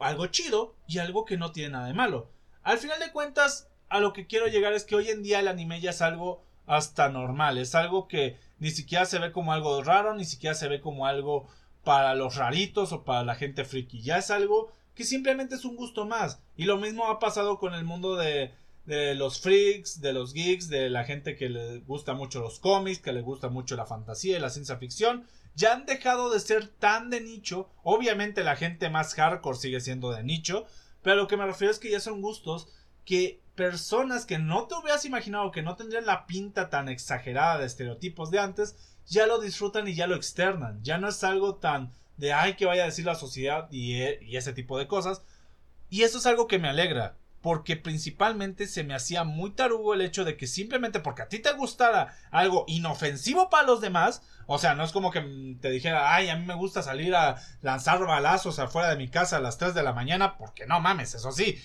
algo 0.01 0.27
chido 0.27 0.75
y 0.87 0.99
algo 0.99 1.25
que 1.25 1.37
no 1.37 1.53
tiene 1.53 1.71
nada 1.71 1.87
de 1.87 1.95
malo. 1.95 2.31
Al 2.63 2.79
final 2.79 2.99
de 3.01 3.13
cuentas, 3.13 3.69
a 3.89 4.01
lo 4.01 4.13
que 4.13 4.27
quiero 4.27 4.47
llegar 4.47 4.73
es 4.73 4.85
que 4.85 4.97
hoy 4.97 5.09
en 5.09 5.23
día 5.23 5.41
el 5.41 5.49
anime 5.49 5.81
ya 5.81 5.91
es 5.91 6.03
algo 6.03 6.43
hasta 6.67 7.09
normal, 7.09 7.59
es 7.59 7.75
algo 7.75 8.07
que 8.07 8.39
ni 8.59 8.71
siquiera 8.71 9.05
se 9.05 9.19
ve 9.19 9.33
como 9.33 9.53
algo 9.53 9.83
raro, 9.83 10.15
ni 10.15 10.25
siquiera 10.25 10.55
se 10.55 10.69
ve 10.69 10.81
como 10.81 11.07
algo 11.07 11.49
para 11.83 12.15
los 12.15 12.37
raritos 12.37 12.93
o 12.93 13.05
para 13.05 13.25
la 13.25 13.35
gente 13.35 13.65
friki, 13.65 14.03
ya 14.03 14.19
es 14.19 14.31
algo 14.31 14.71
que 14.95 15.05
simplemente 15.05 15.55
es 15.55 15.65
un 15.65 15.77
gusto 15.77 16.07
más. 16.07 16.41
Y 16.57 16.65
lo 16.65 16.77
mismo 16.77 17.07
ha 17.07 17.19
pasado 17.19 17.59
con 17.59 17.75
el 17.75 17.85
mundo 17.85 18.17
de, 18.17 18.53
los 18.87 19.41
freaks, 19.41 20.01
de 20.01 20.13
los 20.13 20.35
geeks, 20.35 20.69
de 20.69 20.91
la 20.91 21.05
gente 21.05 21.37
que 21.37 21.49
le 21.49 21.79
gusta 21.81 22.13
mucho 22.15 22.41
los 22.41 22.59
cómics, 22.59 23.01
que 23.01 23.13
le 23.13 23.23
gusta 23.23 23.49
mucho 23.49 23.77
la 23.77 23.87
fantasía 23.87 24.37
y 24.37 24.41
la 24.41 24.51
ciencia 24.51 24.77
ficción. 24.77 25.27
Ya 25.55 25.73
han 25.73 25.87
dejado 25.87 26.31
de 26.31 26.41
ser 26.41 26.69
tan 26.69 27.11
de 27.11 27.21
nicho. 27.21 27.69
Obviamente 27.83 28.45
la 28.45 28.57
gente 28.57 28.91
más 28.91 29.15
hardcore 29.15 29.59
sigue 29.59 29.81
siendo 29.81 30.11
de 30.11 30.23
nicho. 30.23 30.67
Pero 31.03 31.17
lo 31.17 31.27
que 31.29 31.37
me 31.37 31.47
refiero 31.47 31.73
es 31.73 31.79
que 31.79 31.91
ya 31.91 32.01
son 32.01 32.21
gustos 32.21 32.69
que 33.05 33.41
personas 33.55 34.27
que 34.27 34.39
no 34.39 34.67
te 34.67 34.75
hubieras 34.75 35.05
imaginado 35.05 35.51
que 35.51 35.63
no 35.63 35.77
tendrían 35.77 36.07
la 36.07 36.27
pinta 36.27 36.71
tan 36.71 36.89
exagerada 36.89 37.59
de 37.59 37.67
estereotipos 37.67 38.31
de 38.31 38.39
antes, 38.39 38.77
ya 39.07 39.27
lo 39.27 39.41
disfrutan 39.41 39.89
y 39.89 39.95
ya 39.95 40.07
lo 40.07 40.15
externan. 40.15 40.83
Ya 40.83 40.99
no 40.99 41.09
es 41.09 41.23
algo 41.25 41.57
tan 41.57 41.93
de 42.17 42.33
ay 42.33 42.55
que 42.55 42.67
vaya 42.67 42.83
a 42.85 42.87
decir 42.87 43.07
la 43.07 43.15
sociedad 43.15 43.69
y, 43.71 44.01
e, 44.01 44.19
y 44.23 44.37
ese 44.37 44.53
tipo 44.53 44.79
de 44.79 44.87
cosas. 44.87 45.23
Y 45.89 46.03
eso 46.03 46.19
es 46.19 46.27
algo 46.27 46.47
que 46.47 46.59
me 46.59 46.69
alegra, 46.69 47.17
porque 47.41 47.77
principalmente 47.77 48.67
se 48.67 48.85
me 48.85 48.95
hacía 48.95 49.25
muy 49.25 49.53
tarugo 49.53 49.95
el 49.95 50.03
hecho 50.03 50.25
de 50.25 50.37
que 50.37 50.47
simplemente 50.47 51.01
porque 51.01 51.23
a 51.23 51.29
ti 51.29 51.39
te 51.39 51.53
gustara 51.53 52.17
algo 52.31 52.65
inofensivo 52.69 53.49
para 53.49 53.67
los 53.67 53.81
demás, 53.81 54.23
o 54.47 54.59
sea, 54.59 54.75
no 54.75 54.85
es 54.85 54.93
como 54.93 55.11
que 55.11 55.57
te 55.61 55.71
dijera, 55.71 56.15
ay, 56.15 56.29
a 56.29 56.37
mí 56.37 56.45
me 56.45 56.55
gusta 56.55 56.83
salir 56.83 57.15
a 57.15 57.37
lanzar 57.63 58.05
balazos 58.05 58.59
afuera 58.59 58.91
de 58.91 58.97
mi 58.97 59.09
casa 59.09 59.39
a 59.39 59.41
las 59.41 59.59
3 59.59 59.75
de 59.75 59.83
la 59.83 59.93
mañana, 59.93 60.37
porque 60.37 60.67
no 60.67 60.81
mames, 60.81 61.15
eso 61.15 61.33
sí, 61.33 61.59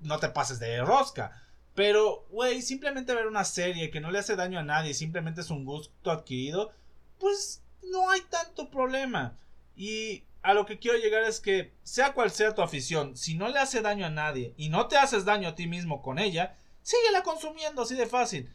no 0.00 0.18
te 0.18 0.28
pases 0.28 0.58
de 0.58 0.82
rosca. 0.82 1.42
Pero, 1.74 2.26
güey, 2.30 2.60
simplemente 2.60 3.14
ver 3.14 3.26
una 3.26 3.44
serie 3.44 3.90
que 3.90 4.00
no 4.00 4.10
le 4.10 4.18
hace 4.18 4.36
daño 4.36 4.58
a 4.58 4.64
nadie, 4.64 4.92
simplemente 4.92 5.40
es 5.40 5.50
un 5.50 5.64
gusto 5.64 6.10
adquirido, 6.10 6.72
pues 7.18 7.62
no 7.90 8.10
hay 8.10 8.20
tanto 8.22 8.70
problema. 8.70 9.38
Y 9.74 10.24
a 10.42 10.54
lo 10.54 10.66
que 10.66 10.78
quiero 10.78 10.98
llegar 10.98 11.22
es 11.24 11.40
que, 11.40 11.72
sea 11.82 12.14
cual 12.14 12.30
sea 12.30 12.54
tu 12.54 12.62
afición, 12.62 13.16
si 13.16 13.34
no 13.34 13.48
le 13.48 13.58
hace 13.58 13.80
daño 13.80 14.06
a 14.06 14.10
nadie 14.10 14.54
y 14.56 14.68
no 14.68 14.88
te 14.88 14.96
haces 14.96 15.24
daño 15.24 15.48
a 15.48 15.54
ti 15.54 15.66
mismo 15.66 16.02
con 16.02 16.18
ella, 16.18 16.56
síguela 16.82 17.22
consumiendo 17.22 17.82
así 17.82 17.94
de 17.94 18.06
fácil. 18.06 18.50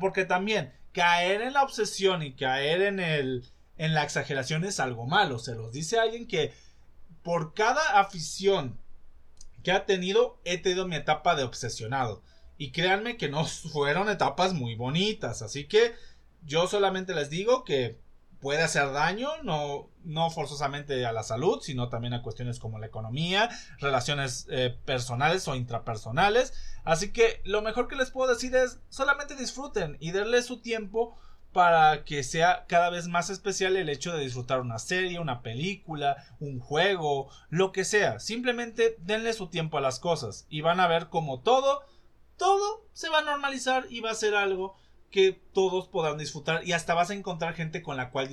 porque 0.00 0.24
también 0.24 0.72
caer 0.92 1.42
en 1.42 1.54
la 1.54 1.62
obsesión 1.62 2.22
y 2.22 2.34
caer 2.34 2.82
en 2.82 3.00
el 3.00 3.44
en 3.78 3.94
la 3.94 4.04
exageración 4.04 4.64
es 4.64 4.78
algo 4.80 5.06
malo. 5.06 5.38
Se 5.38 5.54
los 5.54 5.72
dice 5.72 5.98
alguien 5.98 6.28
que 6.28 6.52
por 7.22 7.54
cada 7.54 8.00
afición 8.00 8.78
que 9.62 9.72
ha 9.72 9.86
tenido 9.86 10.40
he 10.44 10.58
tenido 10.58 10.86
mi 10.86 10.96
etapa 10.96 11.34
de 11.34 11.42
obsesionado. 11.42 12.22
Y 12.58 12.70
créanme 12.70 13.16
que 13.16 13.28
no 13.28 13.44
fueron 13.72 14.08
etapas 14.08 14.52
muy 14.54 14.74
bonitas. 14.74 15.42
Así 15.42 15.64
que 15.64 15.94
yo 16.44 16.66
solamente 16.66 17.14
les 17.14 17.30
digo 17.30 17.64
que 17.64 17.98
puede 18.42 18.62
hacer 18.62 18.92
daño, 18.92 19.30
no, 19.44 19.88
no 20.04 20.28
forzosamente 20.30 21.06
a 21.06 21.12
la 21.12 21.22
salud, 21.22 21.60
sino 21.62 21.88
también 21.88 22.12
a 22.12 22.22
cuestiones 22.22 22.58
como 22.58 22.80
la 22.80 22.86
economía, 22.86 23.48
relaciones 23.78 24.48
eh, 24.50 24.76
personales 24.84 25.46
o 25.46 25.54
intrapersonales. 25.54 26.52
Así 26.84 27.12
que 27.12 27.40
lo 27.44 27.62
mejor 27.62 27.86
que 27.86 27.94
les 27.94 28.10
puedo 28.10 28.34
decir 28.34 28.54
es 28.56 28.80
solamente 28.88 29.36
disfruten 29.36 29.96
y 30.00 30.10
denle 30.10 30.42
su 30.42 30.60
tiempo 30.60 31.16
para 31.52 32.04
que 32.04 32.24
sea 32.24 32.64
cada 32.66 32.90
vez 32.90 33.06
más 33.06 33.30
especial 33.30 33.76
el 33.76 33.88
hecho 33.88 34.12
de 34.12 34.24
disfrutar 34.24 34.60
una 34.60 34.80
serie, 34.80 35.20
una 35.20 35.42
película, 35.42 36.16
un 36.40 36.58
juego, 36.58 37.30
lo 37.48 37.70
que 37.70 37.84
sea. 37.84 38.18
Simplemente 38.18 38.96
denle 38.98 39.32
su 39.34 39.48
tiempo 39.48 39.78
a 39.78 39.82
las 39.82 40.00
cosas 40.00 40.46
y 40.48 40.62
van 40.62 40.80
a 40.80 40.88
ver 40.88 41.10
como 41.10 41.40
todo, 41.40 41.82
todo 42.36 42.84
se 42.92 43.08
va 43.08 43.18
a 43.18 43.22
normalizar 43.22 43.86
y 43.88 44.00
va 44.00 44.10
a 44.10 44.14
ser 44.14 44.34
algo 44.34 44.81
que 45.12 45.40
todos 45.52 45.86
podrán 45.86 46.18
disfrutar 46.18 46.66
y 46.66 46.72
hasta 46.72 46.94
vas 46.94 47.10
a 47.10 47.14
encontrar 47.14 47.54
gente 47.54 47.82
con 47.82 47.96
la 47.96 48.10
cual 48.10 48.28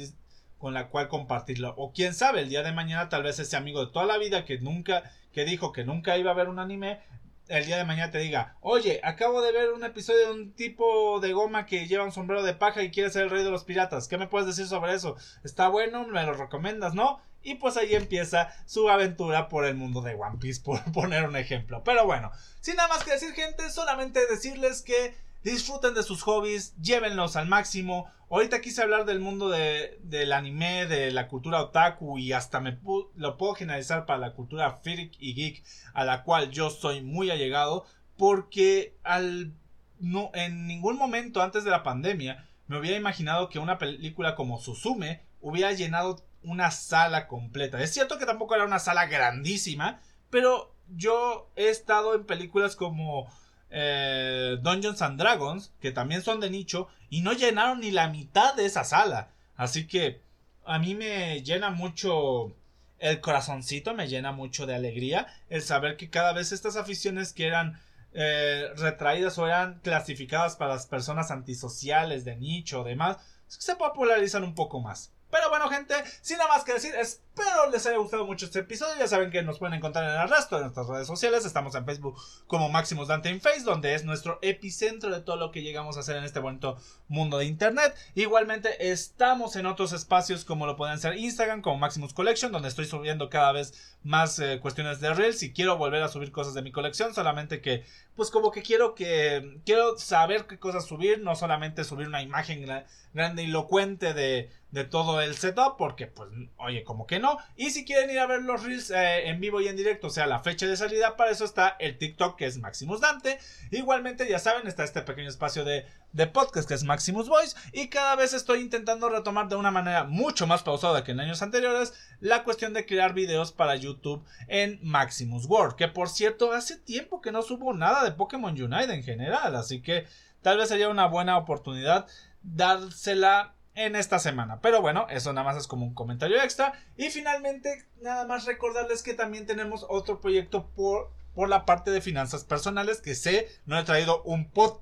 con 0.59 0.73
la 0.73 0.89
cual 0.89 1.07
compartirlo. 1.07 1.73
O 1.77 1.91
quién 1.93 2.13
sabe 2.13 2.41
el 2.41 2.49
día 2.49 2.63
de 2.63 2.71
mañana 2.71 3.09
tal 3.09 3.23
vez 3.23 3.39
ese 3.39 3.55
amigo 3.55 3.85
de 3.85 3.91
toda 3.91 4.05
la 4.05 4.17
vida 4.17 4.45
que 4.45 4.59
nunca 4.59 5.03
que 5.31 5.45
dijo 5.45 5.71
que 5.71 5.85
nunca 5.85 6.17
iba 6.17 6.31
a 6.31 6.35
ver 6.35 6.49
un 6.49 6.59
anime 6.59 6.99
el 7.47 7.65
día 7.65 7.77
de 7.77 7.85
mañana 7.85 8.11
te 8.11 8.19
diga 8.19 8.57
oye 8.61 8.99
acabo 9.03 9.41
de 9.41 9.51
ver 9.51 9.71
un 9.71 9.83
episodio 9.83 10.27
de 10.27 10.33
un 10.33 10.53
tipo 10.53 11.19
de 11.19 11.33
goma 11.33 11.65
que 11.65 11.87
lleva 11.87 12.03
un 12.03 12.11
sombrero 12.11 12.43
de 12.43 12.53
paja 12.53 12.83
y 12.83 12.91
quiere 12.91 13.09
ser 13.09 13.23
el 13.23 13.29
rey 13.29 13.43
de 13.43 13.51
los 13.51 13.63
piratas. 13.63 14.07
Qué 14.07 14.17
me 14.17 14.27
puedes 14.27 14.47
decir 14.47 14.67
sobre 14.67 14.93
eso 14.93 15.15
está 15.43 15.69
bueno 15.69 16.05
me 16.07 16.23
lo 16.23 16.33
recomiendas 16.33 16.93
no 16.93 17.21
y 17.41 17.55
pues 17.55 17.77
ahí 17.77 17.95
empieza 17.95 18.53
su 18.65 18.89
aventura 18.89 19.47
por 19.47 19.63
el 19.65 19.75
mundo 19.75 20.01
de 20.01 20.13
One 20.13 20.39
Piece 20.39 20.61
por 20.61 20.83
poner 20.91 21.23
un 21.23 21.35
ejemplo. 21.35 21.83
Pero 21.83 22.05
bueno 22.05 22.31
sin 22.61 22.75
nada 22.75 22.89
más 22.89 23.03
que 23.03 23.11
decir 23.11 23.31
gente 23.33 23.69
solamente 23.69 24.25
decirles 24.27 24.81
que 24.81 25.15
Disfruten 25.43 25.93
de 25.93 26.03
sus 26.03 26.21
hobbies, 26.23 26.75
llévenlos 26.81 27.35
al 27.35 27.47
máximo. 27.47 28.11
Ahorita 28.29 28.61
quise 28.61 28.81
hablar 28.81 29.05
del 29.05 29.19
mundo 29.19 29.49
de, 29.49 29.99
del 30.03 30.33
anime, 30.33 30.85
de 30.85 31.11
la 31.11 31.27
cultura 31.27 31.61
otaku 31.61 32.19
y 32.19 32.33
hasta 32.33 32.59
me 32.59 32.77
lo 33.15 33.37
puedo 33.37 33.53
generalizar 33.53 34.05
para 34.05 34.19
la 34.19 34.33
cultura 34.33 34.71
freak 34.71 35.13
y 35.19 35.33
geek 35.33 35.63
a 35.93 36.03
la 36.03 36.23
cual 36.23 36.51
yo 36.51 36.69
soy 36.69 37.01
muy 37.01 37.31
allegado 37.31 37.85
porque 38.17 38.97
al 39.03 39.53
no 39.99 40.31
en 40.33 40.67
ningún 40.67 40.97
momento 40.97 41.41
antes 41.41 41.63
de 41.63 41.71
la 41.71 41.83
pandemia 41.83 42.47
me 42.67 42.77
hubiera 42.77 42.97
imaginado 42.97 43.49
que 43.49 43.59
una 43.59 43.77
película 43.77 44.35
como 44.35 44.59
Suzume 44.59 45.23
hubiera 45.41 45.71
llenado 45.71 46.23
una 46.43 46.69
sala 46.71 47.27
completa. 47.27 47.81
Es 47.81 47.93
cierto 47.93 48.17
que 48.17 48.25
tampoco 48.25 48.55
era 48.55 48.65
una 48.65 48.79
sala 48.79 49.07
grandísima, 49.07 50.01
pero 50.29 50.75
yo 50.89 51.49
he 51.55 51.69
estado 51.69 52.13
en 52.13 52.25
películas 52.25 52.75
como 52.75 53.27
eh, 53.71 54.57
Dungeons 54.61 55.01
and 55.01 55.19
Dragons, 55.19 55.71
que 55.81 55.91
también 55.91 56.21
son 56.21 56.39
de 56.39 56.49
nicho, 56.49 56.87
y 57.09 57.21
no 57.21 57.33
llenaron 57.33 57.79
ni 57.79 57.91
la 57.91 58.07
mitad 58.07 58.53
de 58.55 58.65
esa 58.65 58.83
sala. 58.83 59.29
Así 59.55 59.87
que 59.87 60.21
a 60.65 60.79
mí 60.79 60.95
me 60.95 61.41
llena 61.41 61.69
mucho 61.69 62.53
el 62.99 63.21
corazoncito, 63.21 63.93
me 63.93 64.07
llena 64.07 64.31
mucho 64.31 64.65
de 64.65 64.75
alegría 64.75 65.27
el 65.49 65.61
saber 65.61 65.97
que 65.97 66.09
cada 66.09 66.33
vez 66.33 66.51
estas 66.51 66.75
aficiones 66.75 67.33
que 67.33 67.47
eran 67.47 67.79
eh, 68.13 68.69
retraídas 68.75 69.37
o 69.37 69.47
eran 69.47 69.79
clasificadas 69.79 70.55
para 70.55 70.73
las 70.73 70.87
personas 70.87 71.31
antisociales 71.31 72.25
de 72.25 72.35
nicho 72.35 72.81
o 72.81 72.83
demás, 72.83 73.17
se 73.47 73.75
popularizan 73.75 74.43
un 74.43 74.55
poco 74.55 74.79
más. 74.79 75.11
Pero 75.31 75.49
bueno, 75.49 75.69
gente, 75.69 75.93
sin 76.21 76.37
nada 76.37 76.49
más 76.49 76.63
que 76.63 76.73
decir, 76.73 76.93
espero 77.39 77.69
les 77.71 77.85
haya 77.85 77.97
gustado 77.97 78.25
mucho 78.25 78.45
este 78.45 78.59
episodio. 78.59 78.95
Ya 78.99 79.07
saben 79.07 79.31
que 79.31 79.41
nos 79.43 79.59
pueden 79.59 79.75
encontrar 79.75 80.03
en 80.09 80.21
el 80.21 80.29
resto 80.29 80.57
de 80.57 80.63
nuestras 80.63 80.87
redes 80.87 81.07
sociales. 81.07 81.45
Estamos 81.45 81.73
en 81.75 81.85
Facebook 81.85 82.19
como 82.47 82.69
Maximus 82.69 83.07
Dante 83.07 83.29
in 83.29 83.39
Face, 83.39 83.61
donde 83.61 83.93
es 83.93 84.03
nuestro 84.03 84.39
epicentro 84.41 85.09
de 85.09 85.21
todo 85.21 85.37
lo 85.37 85.51
que 85.51 85.61
llegamos 85.61 85.95
a 85.95 86.01
hacer 86.01 86.17
en 86.17 86.23
este 86.23 86.39
bonito 86.39 86.77
mundo 87.07 87.37
de 87.37 87.45
internet. 87.45 87.95
Igualmente, 88.15 88.91
estamos 88.91 89.55
en 89.55 89.65
otros 89.65 89.93
espacios 89.93 90.43
como 90.43 90.65
lo 90.65 90.75
pueden 90.75 90.99
ser 90.99 91.17
Instagram, 91.17 91.61
como 91.61 91.77
Maximus 91.77 92.13
Collection, 92.13 92.51
donde 92.51 92.67
estoy 92.67 92.85
subiendo 92.85 93.29
cada 93.29 93.51
vez 93.51 93.95
más 94.03 94.39
eh, 94.39 94.59
cuestiones 94.61 94.99
de 94.99 95.13
Reels 95.13 95.43
y 95.43 95.53
quiero 95.53 95.77
volver 95.77 96.03
a 96.03 96.09
subir 96.09 96.31
cosas 96.31 96.53
de 96.53 96.61
mi 96.61 96.71
colección. 96.71 97.13
Solamente 97.13 97.61
que, 97.61 97.85
pues, 98.15 98.31
como 98.31 98.51
que 98.51 98.61
quiero 98.61 98.95
que 98.95 99.61
quiero 99.65 99.97
saber 99.97 100.45
qué 100.45 100.59
cosas 100.59 100.85
subir, 100.85 101.21
no 101.21 101.35
solamente 101.35 101.83
subir 101.83 102.07
una 102.07 102.21
imagen 102.21 102.65
grande 103.13 103.43
y 103.43 103.45
elocuente 103.45 104.13
de 104.13 104.49
de 104.71 104.83
todo 104.83 105.19
el 105.21 105.35
setup 105.35 105.77
porque 105.77 106.07
pues 106.07 106.29
oye 106.57 106.83
como 106.83 107.07
que 107.07 107.19
no 107.19 107.28
y 107.55 107.71
si 107.71 107.85
quieren 107.85 108.09
ir 108.09 108.19
a 108.19 108.27
ver 108.27 108.41
los 108.41 108.63
reels 108.63 108.91
eh, 108.91 109.27
en 109.29 109.39
vivo 109.39 109.61
y 109.61 109.67
en 109.67 109.75
directo 109.75 110.07
o 110.07 110.09
sea 110.09 110.27
la 110.27 110.39
fecha 110.39 110.65
de 110.67 110.77
salida 110.77 111.17
para 111.17 111.31
eso 111.31 111.45
está 111.45 111.75
el 111.79 111.97
TikTok 111.97 112.37
que 112.37 112.45
es 112.45 112.57
Maximus 112.57 113.01
Dante. 113.01 113.39
Igualmente 113.71 114.27
ya 114.29 114.39
saben 114.39 114.67
está 114.67 114.83
este 114.83 115.01
pequeño 115.01 115.29
espacio 115.29 115.65
de, 115.65 115.85
de 116.13 116.27
podcast 116.27 116.67
que 116.67 116.73
es 116.73 116.83
Maximus 116.83 117.27
Voice 117.27 117.55
y 117.73 117.87
cada 117.87 118.15
vez 118.15 118.33
estoy 118.33 118.61
intentando 118.61 119.09
retomar 119.09 119.47
de 119.47 119.55
una 119.55 119.71
manera 119.71 120.03
mucho 120.03 120.47
más 120.47 120.63
pausada 120.63 121.03
que 121.03 121.11
en 121.11 121.19
años 121.19 121.41
anteriores 121.41 121.93
la 122.19 122.43
cuestión 122.43 122.73
de 122.73 122.85
crear 122.85 123.13
videos 123.13 123.51
para 123.51 123.75
YouTube 123.75 124.23
en 124.47 124.79
Maximus 124.81 125.45
World 125.45 125.75
que 125.75 125.87
por 125.87 126.09
cierto 126.09 126.53
hace 126.53 126.77
tiempo 126.77 127.21
que 127.21 127.31
no 127.31 127.41
subo 127.41 127.73
nada 127.73 128.03
de 128.03 128.11
Pokémon 128.11 128.59
Unite 128.59 128.93
en 128.93 129.03
general 129.03 129.55
así 129.55 129.81
que 129.81 130.05
tal 130.41 130.57
vez 130.57 130.69
sería 130.69 130.89
una 130.89 131.07
buena 131.07 131.37
oportunidad 131.37 132.07
dársela 132.41 133.55
en 133.79 133.95
esta 133.95 134.19
semana. 134.19 134.59
Pero 134.61 134.81
bueno, 134.81 135.07
eso 135.09 135.31
nada 135.31 135.45
más 135.45 135.57
es 135.57 135.67
como 135.67 135.85
un 135.85 135.93
comentario 135.93 136.41
extra. 136.41 136.73
Y 136.97 137.09
finalmente, 137.09 137.85
nada 138.01 138.27
más 138.27 138.45
recordarles 138.45 139.03
que 139.03 139.13
también 139.13 139.45
tenemos 139.45 139.85
otro 139.89 140.19
proyecto 140.19 140.67
por, 140.75 141.11
por 141.33 141.47
la 141.47 141.65
parte 141.65 141.89
de 141.89 142.01
finanzas 142.01 142.43
personales 142.43 143.01
que 143.01 143.15
sé, 143.15 143.47
no 143.65 143.79
he 143.79 143.83
traído 143.83 144.21
un 144.23 144.49
pod 144.49 144.81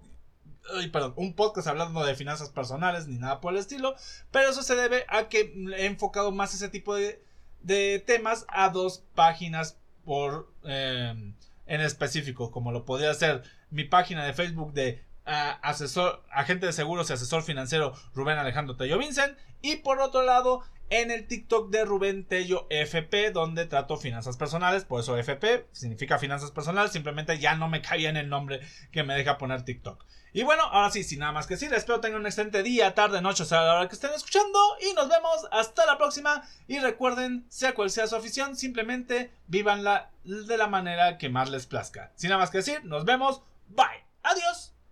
perdón, 0.92 1.14
un 1.16 1.34
podcast 1.34 1.68
hablando 1.68 2.04
de 2.06 2.14
finanzas 2.14 2.50
personales 2.50 3.08
ni 3.08 3.18
nada 3.18 3.40
por 3.40 3.54
el 3.54 3.60
estilo, 3.60 3.96
pero 4.32 4.50
eso 4.50 4.64
se 4.64 4.76
debe 4.76 5.06
a 5.08 5.30
que 5.30 5.54
he 5.78 5.86
enfocado 5.86 6.34
más 6.34 6.54
ese 6.54 6.68
tipo 6.68 6.94
de, 6.94 7.24
de 7.62 8.04
temas 8.06 8.46
a 8.50 8.70
dos 8.70 9.06
páginas 9.16 9.78
por, 10.04 10.52
em, 10.64 11.36
en 11.68 11.82
específico, 11.82 12.52
como 12.52 12.74
lo 12.74 12.84
podría 12.84 13.14
ser 13.14 13.44
mi 13.70 13.86
página 13.86 14.26
de 14.26 14.34
Facebook 14.34 14.74
de 14.74 15.07
asesor, 15.28 16.24
agente 16.32 16.66
de 16.66 16.74
seguros 16.74 17.10
y 17.10 17.14
asesor 17.14 17.44
financiero 17.44 17.94
Rubén 18.14 18.38
Alejandro 18.38 18.76
Tello 18.76 18.98
Vincent. 18.98 19.38
Y 19.62 19.78
por 19.78 20.00
otro 20.00 20.24
lado, 20.24 20.64
en 20.90 21.12
el 21.12 21.28
TikTok 21.28 21.70
de 21.70 21.86
Rubén 21.86 22.26
Tello 22.26 22.68
FP, 22.70 23.32
donde 23.32 23.66
trato 23.66 23.98
finanzas 23.98 24.38
personales, 24.38 24.86
por 24.86 25.02
eso 25.02 25.18
FP 25.18 25.68
significa 25.72 26.18
finanzas 26.18 26.52
personales, 26.52 26.92
simplemente 26.92 27.40
ya 27.40 27.56
no 27.56 27.68
me 27.68 27.82
caía 27.82 28.10
en 28.10 28.18
el 28.18 28.30
nombre 28.30 28.62
que 28.92 29.04
me 29.04 29.16
deja 29.16 29.38
poner 29.38 29.64
TikTok. 29.64 30.06
Y 30.34 30.44
bueno, 30.44 30.64
ahora 30.64 30.92
sí, 30.92 31.04
sin 31.04 31.20
nada 31.20 31.32
más 31.32 31.48
que 31.48 31.56
decir, 31.56 31.74
espero 31.74 32.00
tengan 32.00 32.22
un 32.22 32.28
excelente 32.28 32.62
día, 32.62 32.94
tarde, 32.94 33.22
noche, 33.22 33.44
o 33.44 33.46
sea, 33.46 33.64
la 33.64 33.74
hora 33.76 33.88
que 33.88 33.96
estén 33.96 34.14
escuchando. 34.14 34.60
Y 34.88 34.94
nos 34.94 35.10
vemos 35.10 35.48
hasta 35.52 35.86
la 35.86 35.98
próxima. 35.98 36.44
Y 36.68 36.78
recuerden, 36.78 37.46
sea 37.50 37.74
cual 37.74 37.90
sea 37.90 38.06
su 38.06 38.16
afición, 38.16 38.56
simplemente 38.56 39.32
vívanla 39.48 40.12
de 40.24 40.58
la 40.58 40.68
manera 40.68 41.18
que 41.18 41.30
más 41.30 41.50
les 41.50 41.66
plazca. 41.66 42.12
Sin 42.16 42.30
nada 42.30 42.40
más 42.40 42.52
que 42.52 42.60
decir, 42.60 42.84
nos 42.86 43.04
vemos. 43.04 43.42
Bye. 43.70 44.06
Adiós. 44.22 44.77